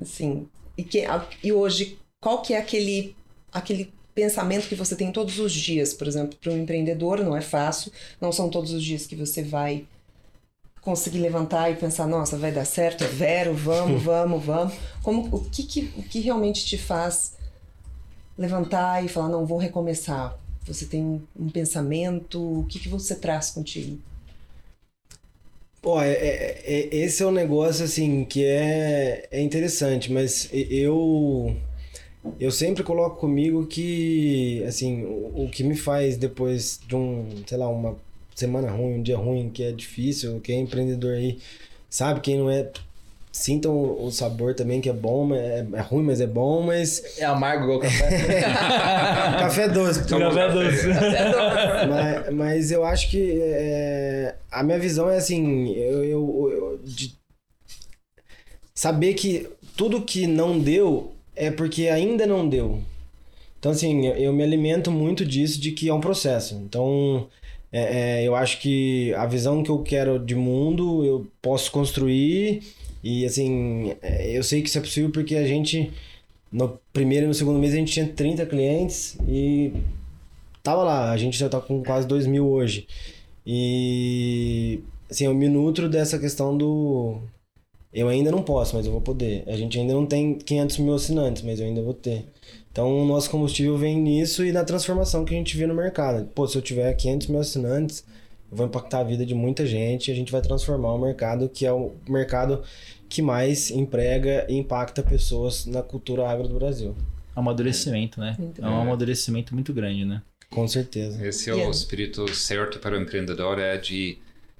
Assim, 0.01 0.47
e, 0.75 0.83
que, 0.83 1.03
e 1.43 1.53
hoje, 1.53 1.99
qual 2.19 2.41
que 2.41 2.55
é 2.55 2.57
aquele, 2.57 3.15
aquele 3.51 3.93
pensamento 4.15 4.67
que 4.67 4.73
você 4.73 4.95
tem 4.95 5.11
todos 5.11 5.37
os 5.37 5.53
dias? 5.53 5.93
Por 5.93 6.07
exemplo, 6.07 6.35
para 6.41 6.51
um 6.51 6.57
empreendedor 6.57 7.19
não 7.23 7.37
é 7.37 7.41
fácil, 7.41 7.91
não 8.19 8.31
são 8.31 8.49
todos 8.49 8.71
os 8.71 8.83
dias 8.83 9.05
que 9.05 9.15
você 9.15 9.43
vai 9.43 9.85
conseguir 10.81 11.19
levantar 11.19 11.69
e 11.69 11.75
pensar, 11.75 12.07
nossa, 12.07 12.35
vai 12.35 12.51
dar 12.51 12.65
certo, 12.65 13.03
é 13.03 13.07
Vero, 13.07 13.53
vamos, 13.53 14.01
vamos, 14.03 14.43
vamos. 14.43 14.73
Como, 15.03 15.35
o, 15.35 15.45
que, 15.51 15.63
que, 15.63 15.93
o 15.97 16.01
que 16.01 16.19
realmente 16.19 16.65
te 16.65 16.79
faz 16.79 17.35
levantar 18.35 19.05
e 19.05 19.07
falar, 19.07 19.29
não, 19.29 19.45
vou 19.45 19.59
recomeçar? 19.59 20.35
Você 20.65 20.87
tem 20.87 21.03
um, 21.03 21.21
um 21.39 21.49
pensamento, 21.49 22.61
o 22.61 22.65
que, 22.65 22.79
que 22.79 22.89
você 22.89 23.15
traz 23.15 23.51
contigo? 23.51 24.01
Ó, 25.85 26.01
é, 26.01 26.11
é- 26.13 26.61
é- 26.65 26.95
esse 26.95 27.21
é 27.21 27.25
um 27.27 27.31
negócio 27.31 27.85
assim 27.85 28.25
que 28.25 28.43
é, 28.43 29.27
é 29.31 29.39
interessante, 29.41 30.11
mas 30.11 30.49
eu 30.51 31.55
eu 32.39 32.49
sempre 32.51 32.83
coloco 32.83 33.17
comigo 33.17 33.67
que 33.67 34.63
assim 34.67 35.03
o, 35.03 35.45
o 35.45 35.49
que 35.49 35.63
me 35.63 35.75
faz 35.75 36.17
depois 36.17 36.79
de 36.87 36.95
um 36.95 37.27
sei 37.45 37.57
lá 37.57 37.69
uma 37.69 37.95
semana 38.33 38.69
ruim, 38.71 38.95
um 38.95 39.03
dia 39.03 39.15
ruim, 39.17 39.49
que 39.49 39.63
é 39.63 39.71
difícil, 39.71 40.39
quem 40.41 40.57
é 40.57 40.61
empreendedor 40.61 41.13
aí 41.13 41.37
sabe 41.89 42.19
quem 42.19 42.37
não 42.39 42.49
é 42.49 42.67
sintam 43.35 43.73
o 44.01 44.09
sabor 44.11 44.55
também, 44.55 44.79
que 44.79 44.89
é 44.89 44.93
bom, 44.93 45.35
é, 45.35 45.65
é 45.73 45.81
ruim, 45.81 46.03
mas 46.03 46.21
é 46.21 46.25
bom, 46.27 46.61
mas. 46.61 47.19
É 47.19 47.25
amargo 47.25 47.65
igual 47.65 47.79
café. 47.79 48.07
café 49.39 49.67
doce. 49.67 50.05
café 50.05 50.49
doce. 50.49 50.87
mas, 51.89 52.33
mas 52.33 52.71
eu 52.71 52.85
acho 52.85 53.09
que 53.11 53.37
é, 53.41 54.35
a 54.55 54.63
minha 54.63 54.79
visão 54.79 55.09
é 55.09 55.17
assim, 55.17 55.73
eu, 55.73 56.03
eu, 56.03 56.49
eu 56.49 56.79
de 56.83 57.13
saber 58.73 59.13
que 59.13 59.47
tudo 59.75 60.01
que 60.01 60.25
não 60.25 60.57
deu 60.57 61.11
é 61.35 61.51
porque 61.51 61.89
ainda 61.89 62.25
não 62.25 62.47
deu. 62.47 62.79
Então, 63.59 63.71
assim, 63.71 64.07
eu 64.07 64.31
me 64.31 64.43
alimento 64.43 64.89
muito 64.91 65.25
disso, 65.25 65.59
de 65.59 65.71
que 65.71 65.89
é 65.89 65.93
um 65.93 65.99
processo. 65.99 66.55
Então, 66.55 67.27
é, 67.71 68.21
é, 68.21 68.23
eu 68.23 68.35
acho 68.35 68.61
que 68.61 69.13
a 69.15 69.25
visão 69.25 69.61
que 69.61 69.69
eu 69.69 69.83
quero 69.83 70.19
de 70.19 70.35
mundo, 70.35 71.03
eu 71.03 71.27
posso 71.41 71.71
construir 71.71 72.61
e 73.03 73.25
assim, 73.25 73.93
é, 74.01 74.37
eu 74.37 74.43
sei 74.43 74.61
que 74.61 74.69
isso 74.69 74.77
é 74.77 74.81
possível 74.81 75.11
porque 75.11 75.35
a 75.35 75.45
gente, 75.45 75.91
no 76.51 76.79
primeiro 76.93 77.25
e 77.25 77.27
no 77.27 77.33
segundo 77.33 77.59
mês, 77.59 77.73
a 77.73 77.77
gente 77.77 77.91
tinha 77.91 78.07
30 78.07 78.45
clientes 78.45 79.17
e 79.27 79.73
tava 80.63 80.83
lá. 80.83 81.11
A 81.11 81.17
gente 81.17 81.37
já 81.37 81.49
tá 81.49 81.59
com 81.59 81.83
quase 81.83 82.07
2 82.07 82.25
mil 82.27 82.47
hoje. 82.47 82.87
E 83.45 84.81
assim, 85.09 85.25
eu 85.25 85.33
me 85.33 85.47
nutro 85.47 85.89
dessa 85.89 86.17
questão 86.17 86.57
do. 86.57 87.19
Eu 87.93 88.09
ainda 88.09 88.31
não 88.31 88.43
posso, 88.43 88.75
mas 88.75 88.85
eu 88.85 88.91
vou 88.91 89.01
poder. 89.01 89.43
A 89.47 89.55
gente 89.55 89.79
ainda 89.79 89.93
não 89.93 90.05
tem 90.05 90.37
500 90.37 90.77
mil 90.79 90.95
assinantes, 90.95 91.43
mas 91.43 91.59
eu 91.59 91.65
ainda 91.65 91.81
vou 91.81 91.93
ter. 91.93 92.25
Então, 92.69 93.03
o 93.03 93.05
nosso 93.05 93.29
combustível 93.29 93.77
vem 93.77 93.97
nisso 93.97 94.43
e 94.43 94.51
na 94.51 94.65
transformação 94.65 95.23
que 95.23 95.33
a 95.33 95.37
gente 95.37 95.55
vê 95.55 95.65
no 95.65 95.73
mercado. 95.73 96.25
Pô, 96.35 96.45
se 96.45 96.57
eu 96.57 96.61
tiver 96.61 96.93
500 96.93 97.27
mil 97.27 97.39
assinantes, 97.39 98.03
eu 98.51 98.57
vou 98.57 98.65
impactar 98.65 98.99
a 98.99 99.03
vida 99.03 99.25
de 99.25 99.33
muita 99.33 99.65
gente 99.65 100.09
e 100.09 100.11
a 100.11 100.15
gente 100.15 100.29
vai 100.29 100.41
transformar 100.41 100.93
o 100.93 100.99
mercado, 100.99 101.47
que 101.47 101.65
é 101.65 101.71
o 101.71 101.93
mercado 102.09 102.61
que 103.07 103.21
mais 103.21 103.71
emprega 103.71 104.45
e 104.49 104.57
impacta 104.57 105.01
pessoas 105.01 105.65
na 105.65 105.81
cultura 105.81 106.27
agro 106.27 106.49
do 106.49 106.55
Brasil. 106.55 106.93
Amadurecimento, 107.33 108.19
né? 108.19 108.35
É 108.61 108.67
um 108.67 108.81
amadurecimento 108.81 109.53
muito 109.53 109.73
grande, 109.73 110.03
né? 110.03 110.21
Com 110.49 110.67
certeza. 110.67 111.25
Esse 111.25 111.49
é 111.49 111.53
o 111.53 111.69
espírito 111.69 112.33
certo 112.33 112.79
para 112.79 112.97
o 112.97 113.01
empreendedor, 113.01 113.59
é 113.59 113.77
de 113.77 114.17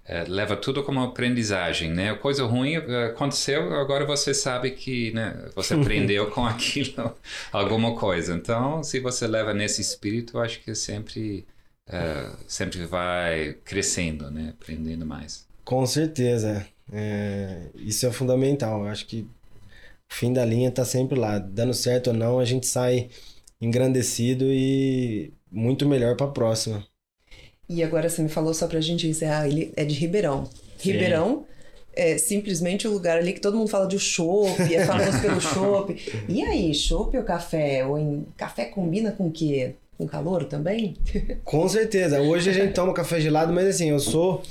é, 0.07 0.23
leva 0.25 0.55
tudo 0.55 0.83
como 0.83 0.99
aprendizagem, 1.01 1.91
né? 1.91 2.13
Coisa 2.15 2.45
ruim 2.45 2.75
eh, 2.75 3.05
aconteceu, 3.05 3.73
agora 3.73 4.05
você 4.05 4.35
sabe 4.35 4.71
que 4.71 5.11
né, 5.13 5.49
você 5.55 5.73
aprendeu 5.75 6.29
com 6.29 6.45
aquilo 6.45 7.15
alguma 7.51 7.95
coisa. 7.95 8.33
Então, 8.35 8.83
se 8.83 8.99
você 8.99 9.25
leva 9.25 9.53
nesse 9.53 9.81
espírito, 9.81 10.37
eu 10.37 10.41
acho 10.41 10.61
que 10.61 10.75
sempre 10.75 11.45
é, 11.87 12.31
sempre 12.47 12.85
vai 12.85 13.53
crescendo, 13.63 14.29
né? 14.31 14.53
Aprendendo 14.59 15.05
mais. 15.05 15.47
Com 15.63 15.85
certeza. 15.85 16.65
É, 16.91 17.69
isso 17.75 18.05
é 18.05 18.11
fundamental. 18.11 18.81
Eu 18.85 18.87
acho 18.87 19.05
que 19.05 19.21
o 19.21 20.13
fim 20.13 20.33
da 20.33 20.45
linha 20.45 20.69
está 20.69 20.85
sempre 20.85 21.17
lá. 21.17 21.37
Dando 21.39 21.73
certo 21.73 22.07
ou 22.07 22.13
não, 22.13 22.39
a 22.39 22.45
gente 22.45 22.67
sai 22.67 23.09
engrandecido 23.61 24.45
e 24.45 25.33
muito 25.55 25.87
melhor 25.87 26.15
para 26.15 26.27
a 26.27 26.29
próxima. 26.29 26.85
E 27.67 27.81
agora 27.81 28.09
você 28.09 28.21
me 28.21 28.29
falou 28.29 28.53
só 28.53 28.67
para 28.67 28.77
a 28.77 28.81
gente 28.81 29.07
encerrar, 29.07 29.47
ele 29.47 29.73
é 29.75 29.83
de 29.83 29.95
Ribeirão. 29.95 30.47
Sim. 30.77 30.91
Ribeirão 30.91 31.45
é 31.95 32.17
simplesmente 32.17 32.87
o 32.87 32.91
lugar 32.91 33.17
ali 33.17 33.33
que 33.33 33.39
todo 33.39 33.57
mundo 33.57 33.69
fala 33.69 33.87
de 33.87 33.97
chopp, 33.97 34.61
é 34.73 34.85
famoso 34.85 35.19
pelo 35.21 35.39
chopp. 35.41 35.95
E 36.27 36.43
aí, 36.43 36.73
chopp 36.75 37.17
ou 37.17 37.23
café? 37.23 37.85
Ou 37.85 37.97
em... 37.97 38.27
Café 38.37 38.65
combina 38.65 39.11
com 39.11 39.27
o 39.27 39.31
quê? 39.31 39.73
Com 39.97 40.05
calor 40.05 40.43
também? 40.43 40.95
Com 41.45 41.67
certeza. 41.69 42.21
Hoje 42.21 42.49
a 42.49 42.53
gente 42.53 42.73
toma 42.73 42.93
café 42.93 43.21
gelado, 43.21 43.53
mas 43.53 43.65
assim, 43.65 43.91
eu 43.91 43.99
sou 43.99 44.43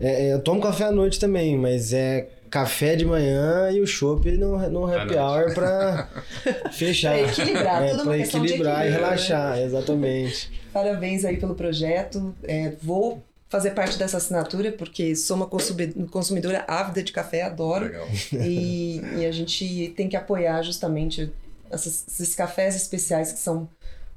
é, 0.00 0.28
é, 0.28 0.32
eu 0.32 0.40
tomo 0.40 0.62
café 0.62 0.84
à 0.84 0.90
noite 0.90 1.20
também, 1.20 1.56
mas 1.58 1.92
é 1.92 2.26
café 2.50 2.96
de 2.96 3.04
manhã 3.04 3.70
e 3.70 3.80
o 3.80 3.86
chopp 3.86 4.30
no, 4.32 4.58
no 4.68 4.92
happy 4.92 5.14
hour 5.16 5.54
pra 5.54 6.08
fechar. 6.72 7.16
Pra 7.16 7.28
equilibrar, 7.28 7.82
é, 7.82 7.94
pra 7.96 8.18
equilibrar 8.18 8.86
e 8.86 8.90
relaxar, 8.90 9.56
né? 9.56 9.64
exatamente. 9.64 10.50
Parabéns 10.72 11.24
aí 11.24 11.36
pelo 11.36 11.54
projeto. 11.54 12.34
É, 12.42 12.72
vou 12.82 13.22
fazer 13.48 13.70
parte 13.70 13.98
dessa 13.98 14.16
assinatura, 14.16 14.70
porque 14.72 15.16
sou 15.16 15.36
uma 15.36 15.46
consumidora 15.46 16.64
ávida 16.68 17.02
de 17.02 17.12
café, 17.12 17.42
adoro. 17.42 17.86
Legal. 17.86 18.08
E, 18.32 19.00
e 19.18 19.26
a 19.26 19.32
gente 19.32 19.92
tem 19.96 20.08
que 20.08 20.16
apoiar 20.16 20.62
justamente 20.62 21.32
esses, 21.72 22.04
esses 22.06 22.34
cafés 22.34 22.76
especiais 22.76 23.32
que 23.32 23.38
são 23.38 23.68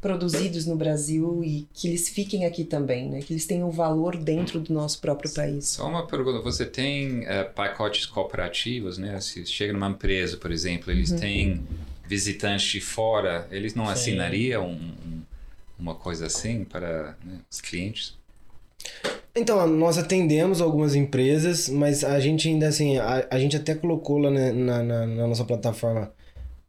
produzidos 0.03 0.65
no 0.65 0.75
Brasil 0.75 1.41
e 1.45 1.65
que 1.73 1.87
eles 1.87 2.09
fiquem 2.09 2.45
aqui 2.45 2.65
também, 2.65 3.09
né? 3.09 3.21
Que 3.21 3.31
eles 3.31 3.47
tenham 3.47 3.71
valor 3.71 4.17
dentro 4.17 4.59
do 4.59 4.73
nosso 4.73 4.99
próprio 4.99 5.33
país. 5.33 5.69
Só 5.69 5.87
uma 5.87 6.05
pergunta, 6.05 6.41
você 6.41 6.65
tem 6.65 7.21
uh, 7.21 7.49
pacotes 7.55 8.05
cooperativos, 8.05 8.97
né? 8.97 9.19
Se 9.21 9.45
chega 9.45 9.71
numa 9.71 9.89
empresa, 9.89 10.35
por 10.35 10.51
exemplo, 10.51 10.91
eles 10.91 11.09
uhum. 11.09 11.17
têm 11.17 11.67
visitantes 12.05 12.69
de 12.69 12.81
fora, 12.81 13.47
eles 13.49 13.73
não 13.73 13.85
Sim. 13.85 13.91
assinariam 13.93 14.67
um, 14.67 14.73
um, 14.73 15.21
uma 15.79 15.95
coisa 15.95 16.25
assim 16.25 16.65
para 16.65 17.15
né, 17.23 17.39
os 17.49 17.61
clientes? 17.61 18.17
Então, 19.33 19.65
nós 19.65 19.97
atendemos 19.97 20.59
algumas 20.59 20.95
empresas, 20.95 21.69
mas 21.69 22.03
a 22.03 22.19
gente 22.19 22.49
ainda 22.49 22.67
assim, 22.67 22.97
a, 22.97 23.25
a 23.31 23.39
gente 23.39 23.55
até 23.55 23.73
colocou 23.73 24.17
lá 24.17 24.29
na, 24.29 24.51
na, 24.51 24.83
na 24.83 25.27
nossa 25.27 25.45
plataforma 25.45 26.11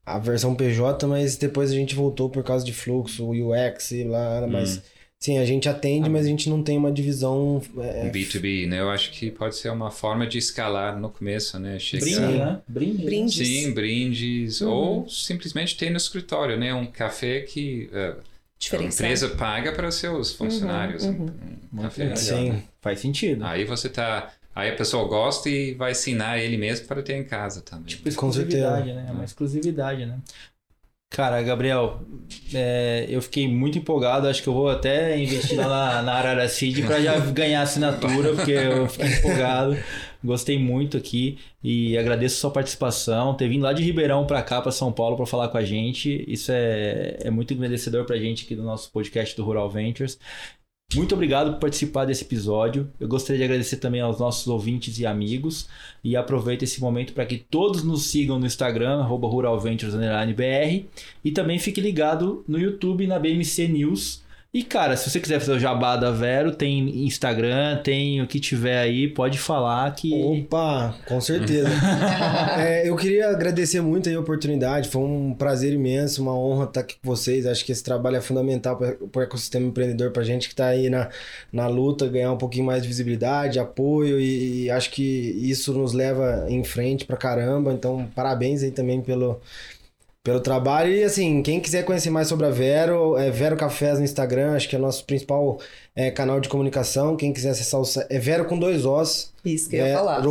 a 0.05 0.19
versão 0.19 0.55
PJ, 0.55 1.07
mas 1.07 1.37
depois 1.37 1.71
a 1.71 1.75
gente 1.75 1.95
voltou 1.95 2.29
por 2.29 2.43
causa 2.43 2.65
de 2.65 2.73
fluxo, 2.73 3.31
UX 3.31 3.91
e 3.93 4.05
lá, 4.05 4.47
mas... 4.47 4.77
Hum. 4.77 4.81
Sim, 5.25 5.39
a 5.39 5.45
gente 5.47 5.67
atende, 5.71 6.11
mas 6.11 6.27
a 6.27 6.29
gente 6.29 6.51
não 6.51 6.63
tem 6.63 6.77
uma 6.77 6.93
divisão. 6.93 7.63
É... 7.79 8.11
B2B, 8.11 8.69
né? 8.69 8.81
Eu 8.81 8.91
acho 8.91 9.11
que 9.11 9.31
pode 9.31 9.57
ser 9.57 9.71
uma 9.71 9.91
forma 9.91 10.27
de 10.27 10.37
escalar 10.37 11.01
no 11.01 11.09
começo, 11.09 11.59
né? 11.59 11.79
Chegar... 11.79 12.05
Brinde, 12.05 12.39
né? 12.39 12.61
Brinde. 12.69 13.05
Brindes. 13.07 13.49
Sim, 13.49 13.73
brindes. 13.73 14.61
Uhum. 14.61 14.71
Ou 14.71 15.09
simplesmente 15.09 15.79
ter 15.79 15.89
no 15.89 15.97
escritório, 15.97 16.59
né? 16.59 16.75
Um 16.75 16.85
café 16.85 17.41
que 17.41 17.89
uh, 17.91 18.21
a 18.77 18.83
empresa 18.83 19.31
paga 19.31 19.73
para 19.73 19.91
seus 19.91 20.33
uhum, 20.33 20.37
funcionários. 20.37 21.05
Uhum, 21.05 21.31
Um 21.73 21.83
café 21.83 22.15
Sim, 22.17 22.51
né? 22.51 22.63
faz 22.83 23.01
sentido. 23.01 23.47
Aí 23.47 23.65
você 23.65 23.87
está 23.87 24.31
Aí 24.55 24.71
a 24.71 24.77
pessoa 24.77 25.09
gosta 25.09 25.49
e 25.49 25.75
vai 25.75 25.93
ensinar 25.93 26.39
ele 26.39 26.57
mesmo 26.57 26.87
para 26.87 27.03
ter 27.03 27.17
em 27.17 27.25
casa 27.25 27.61
também. 27.61 27.87
Tipo, 27.87 28.09
exclusividade, 28.09 28.93
né? 28.93 29.07
É 29.09 29.13
uma 29.13 29.25
exclusividade, 29.25 30.07
né? 30.07 30.21
Cara, 31.15 31.41
Gabriel, 31.43 32.01
é, 32.53 33.07
eu 33.09 33.23
fiquei 33.23 33.47
muito 33.47 33.79
empolgado. 33.79 34.27
Acho 34.27 34.43
que 34.43 34.49
eu 34.49 34.53
vou 34.53 34.69
até 34.69 35.17
investir 35.17 35.57
lá 35.57 35.69
na, 35.69 36.03
na 36.03 36.13
Arara 36.15 36.49
Seed 36.49 36.85
para 36.85 37.01
já 37.01 37.17
ganhar 37.31 37.63
assinatura, 37.63 38.35
porque 38.35 38.51
eu 38.51 38.89
fiquei 38.89 39.07
empolgado. 39.07 39.77
Gostei 40.25 40.59
muito 40.59 40.97
aqui 40.97 41.39
e 41.63 41.97
agradeço 41.97 42.37
a 42.37 42.41
sua 42.41 42.51
participação. 42.51 43.35
Ter 43.35 43.49
vindo 43.49 43.63
lá 43.63 43.73
de 43.73 43.85
Ribeirão 43.85 44.27
para 44.27 44.43
cá, 44.43 44.61
para 44.61 44.73
São 44.73 44.91
Paulo, 44.91 45.17
para 45.17 45.27
falar 45.27 45.49
com 45.49 45.59
a 45.59 45.65
gente. 45.65 46.25
Isso 46.27 46.51
é, 46.51 47.19
é 47.21 47.31
muito 47.31 47.55
agradecedor 47.55 48.05
para 48.05 48.17
a 48.17 48.19
gente 48.19 48.45
aqui 48.45 48.57
do 48.57 48.65
nosso 48.65 48.91
podcast 48.91 49.37
do 49.37 49.45
Rural 49.45 49.71
Ventures. 49.71 50.19
Muito 50.95 51.15
obrigado 51.15 51.53
por 51.53 51.61
participar 51.61 52.05
desse 52.05 52.25
episódio. 52.25 52.91
Eu 53.01 53.09
gostaria 53.09 53.39
de 53.39 53.45
agradecer 53.45 53.77
também 53.79 54.01
aos 54.01 54.19
nossos 54.19 54.47
ouvintes 54.47 54.99
e 54.99 55.07
amigos. 55.07 55.69
E 56.03 56.17
aproveito 56.17 56.63
esse 56.63 56.81
momento 56.81 57.13
para 57.13 57.27
que 57.27 57.39
todos 57.39 57.83
nos 57.83 58.07
sigam 58.07 58.39
no 58.39 58.47
Instagram, 58.47 59.03
ruralventures.br. 59.03 60.87
E 61.25 61.31
também 61.33 61.59
fique 61.59 61.81
ligado 61.81 62.45
no 62.47 62.59
YouTube 62.59 63.07
na 63.07 63.19
BMC 63.19 63.69
News 63.69 64.24
e, 64.55 64.63
cara, 64.63 64.97
se 64.97 65.11
você 65.11 65.19
quiser 65.19 65.41
fazer 65.41 65.55
o 65.55 65.59
jabá 65.59 65.97
da 65.97 66.13
Vero, 66.13 66.55
tem 66.55 67.05
Instagram, 67.05 67.83
tem 67.83 68.23
o 68.23 68.27
que 68.29 68.39
tiver 68.39 68.79
aí, 68.79 69.09
pode 69.09 69.37
falar 69.37 69.93
que. 69.97 70.15
Opa, 70.15 70.95
com 71.09 71.21
certeza. 71.21 71.69
é, 72.57 72.89
eu 72.89 72.95
queria 72.95 73.31
agradecer 73.31 73.81
muito 73.81 74.09
a 74.09 74.21
oportunidade, 74.21 74.89
foi 74.89 75.03
um 75.03 75.35
prazer 75.35 75.73
imenso, 75.73 76.23
uma 76.23 76.39
honra 76.39 76.67
estar 76.67 76.81
aqui 76.83 76.95
com 77.03 77.11
vocês. 77.11 77.47
Acho 77.47 77.65
que 77.65 77.73
esse 77.73 77.83
trabalho 77.83 78.15
é 78.15 78.21
fundamental 78.21 78.77
para 78.77 78.97
o 79.13 79.23
ecossistema 79.23 79.67
empreendedor, 79.67 80.13
para 80.13 80.23
gente 80.23 80.47
que 80.47 80.55
está 80.55 80.67
aí 80.67 80.89
na, 80.89 81.09
na 81.53 81.67
luta, 81.67 82.07
ganhar 82.07 82.31
um 82.31 82.39
pouquinho 82.39 82.67
mais 82.67 82.81
de 82.81 82.87
visibilidade, 82.87 83.59
apoio, 83.59 84.21
e, 84.21 84.67
e 84.67 84.71
acho 84.71 84.93
que 84.93 85.03
isso 85.03 85.73
nos 85.73 85.93
leva 85.93 86.47
em 86.49 86.63
frente 86.63 87.05
pra 87.05 87.17
caramba. 87.17 87.73
Então, 87.73 88.09
parabéns 88.15 88.63
aí 88.63 88.71
também 88.71 89.01
pelo 89.01 89.41
pelo 90.25 90.41
trabalho. 90.41 90.91
E 90.91 91.05
assim, 91.05 91.43
quem 91.43 91.61
quiser 91.61 91.85
conhecer 91.85 92.09
mais 92.09 92.27
sobre 92.27 92.47
a 92.47 92.51
Vero, 92.51 93.17
é 93.19 93.31
Vero 93.31 93.57
Cafés 93.57 93.99
no 93.99 94.05
Instagram, 94.05 94.57
acho 94.57 94.67
que 94.67 94.75
é 94.75 94.79
o 94.79 94.83
nosso 94.83 95.05
principal 95.05 95.61
é, 95.95 96.11
canal 96.11 96.41
de 96.41 96.49
comunicação. 96.49 97.15
Quem 97.15 97.33
quiser 97.33 97.51
acessar 97.51 97.79
o 97.79 97.85
site, 97.85 98.07
é 98.11 98.19
Vero 98.19 98.47
com 98.47 98.59
dois 98.59 98.87
Os. 98.87 99.33
Isso 99.45 99.69
que 99.69 99.77
eu 99.77 99.87
ia 99.87 99.95
falar, 99.95 100.23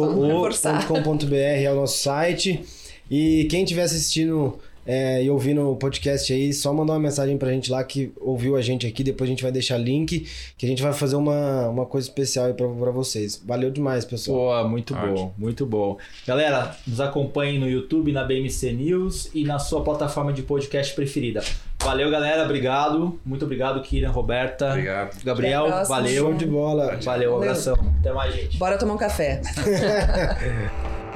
.com.br 0.88 1.36
é 1.36 1.72
o 1.72 1.76
nosso 1.76 2.00
site. 2.00 2.66
E 3.10 3.46
quem 3.52 3.64
estiver 3.64 3.84
assistindo 3.84 4.58
é, 4.86 5.24
e 5.24 5.30
ouvindo 5.30 5.70
o 5.72 5.76
podcast 5.76 6.32
aí, 6.34 6.54
só 6.54 6.74
mandar 6.74 6.94
uma 6.94 7.00
mensagem 7.00 7.38
pra 7.38 7.52
gente 7.52 7.72
lá 7.72 7.84
que 7.84 8.12
ouviu 8.20 8.56
a 8.56 8.62
gente 8.62 8.86
aqui. 8.86 9.04
Depois 9.04 9.30
a 9.30 9.32
gente 9.32 9.44
vai 9.44 9.52
deixar 9.52 9.78
link, 9.78 10.28
que 10.58 10.66
a 10.66 10.70
gente 10.70 10.82
vai 10.82 10.94
fazer 10.94 11.16
uma, 11.16 11.70
uma 11.70 11.86
coisa 11.86 12.08
especial 12.08 12.48
aí 12.48 12.54
pra, 12.54 12.68
pra 12.68 12.92
vocês. 12.92 13.42
Valeu 13.46 13.72
demais, 13.72 14.06
pessoal. 14.06 14.38
Boa, 14.38 14.68
muito 14.68 14.94
Ótimo. 14.94 15.14
bom, 15.14 15.34
muito 15.38 15.66
bom. 15.66 15.98
Galera, 16.28 16.76
nos 16.86 17.00
acompanhem 17.00 17.60
no 17.60 17.70
YouTube, 17.70 18.12
na 18.12 18.24
BMC 18.24 18.74
News 18.74 19.30
e 19.34 19.44
na 19.44 19.60
sua 19.60 19.84
plataforma 19.84 20.34
de 20.34 20.44
podcast 20.44 20.94
preferida. 20.94 21.42
Valeu, 21.82 22.10
galera. 22.10 22.44
Obrigado. 22.44 23.20
Muito 23.26 23.44
obrigado, 23.44 23.82
Kira, 23.82 24.10
Roberta. 24.10 24.70
Obrigado. 24.70 25.24
Gabriel, 25.24 25.86
valeu. 25.86 26.24
Show 26.24 26.34
de 26.34 26.46
bola. 26.46 26.98
Valeu, 27.04 27.34
um 27.34 27.38
abração. 27.38 27.76
Até 28.00 28.14
mais, 28.14 28.34
gente. 28.34 28.58
Bora 28.58 28.78
tomar 28.78 28.94
um 28.94 28.98
café. 28.98 29.42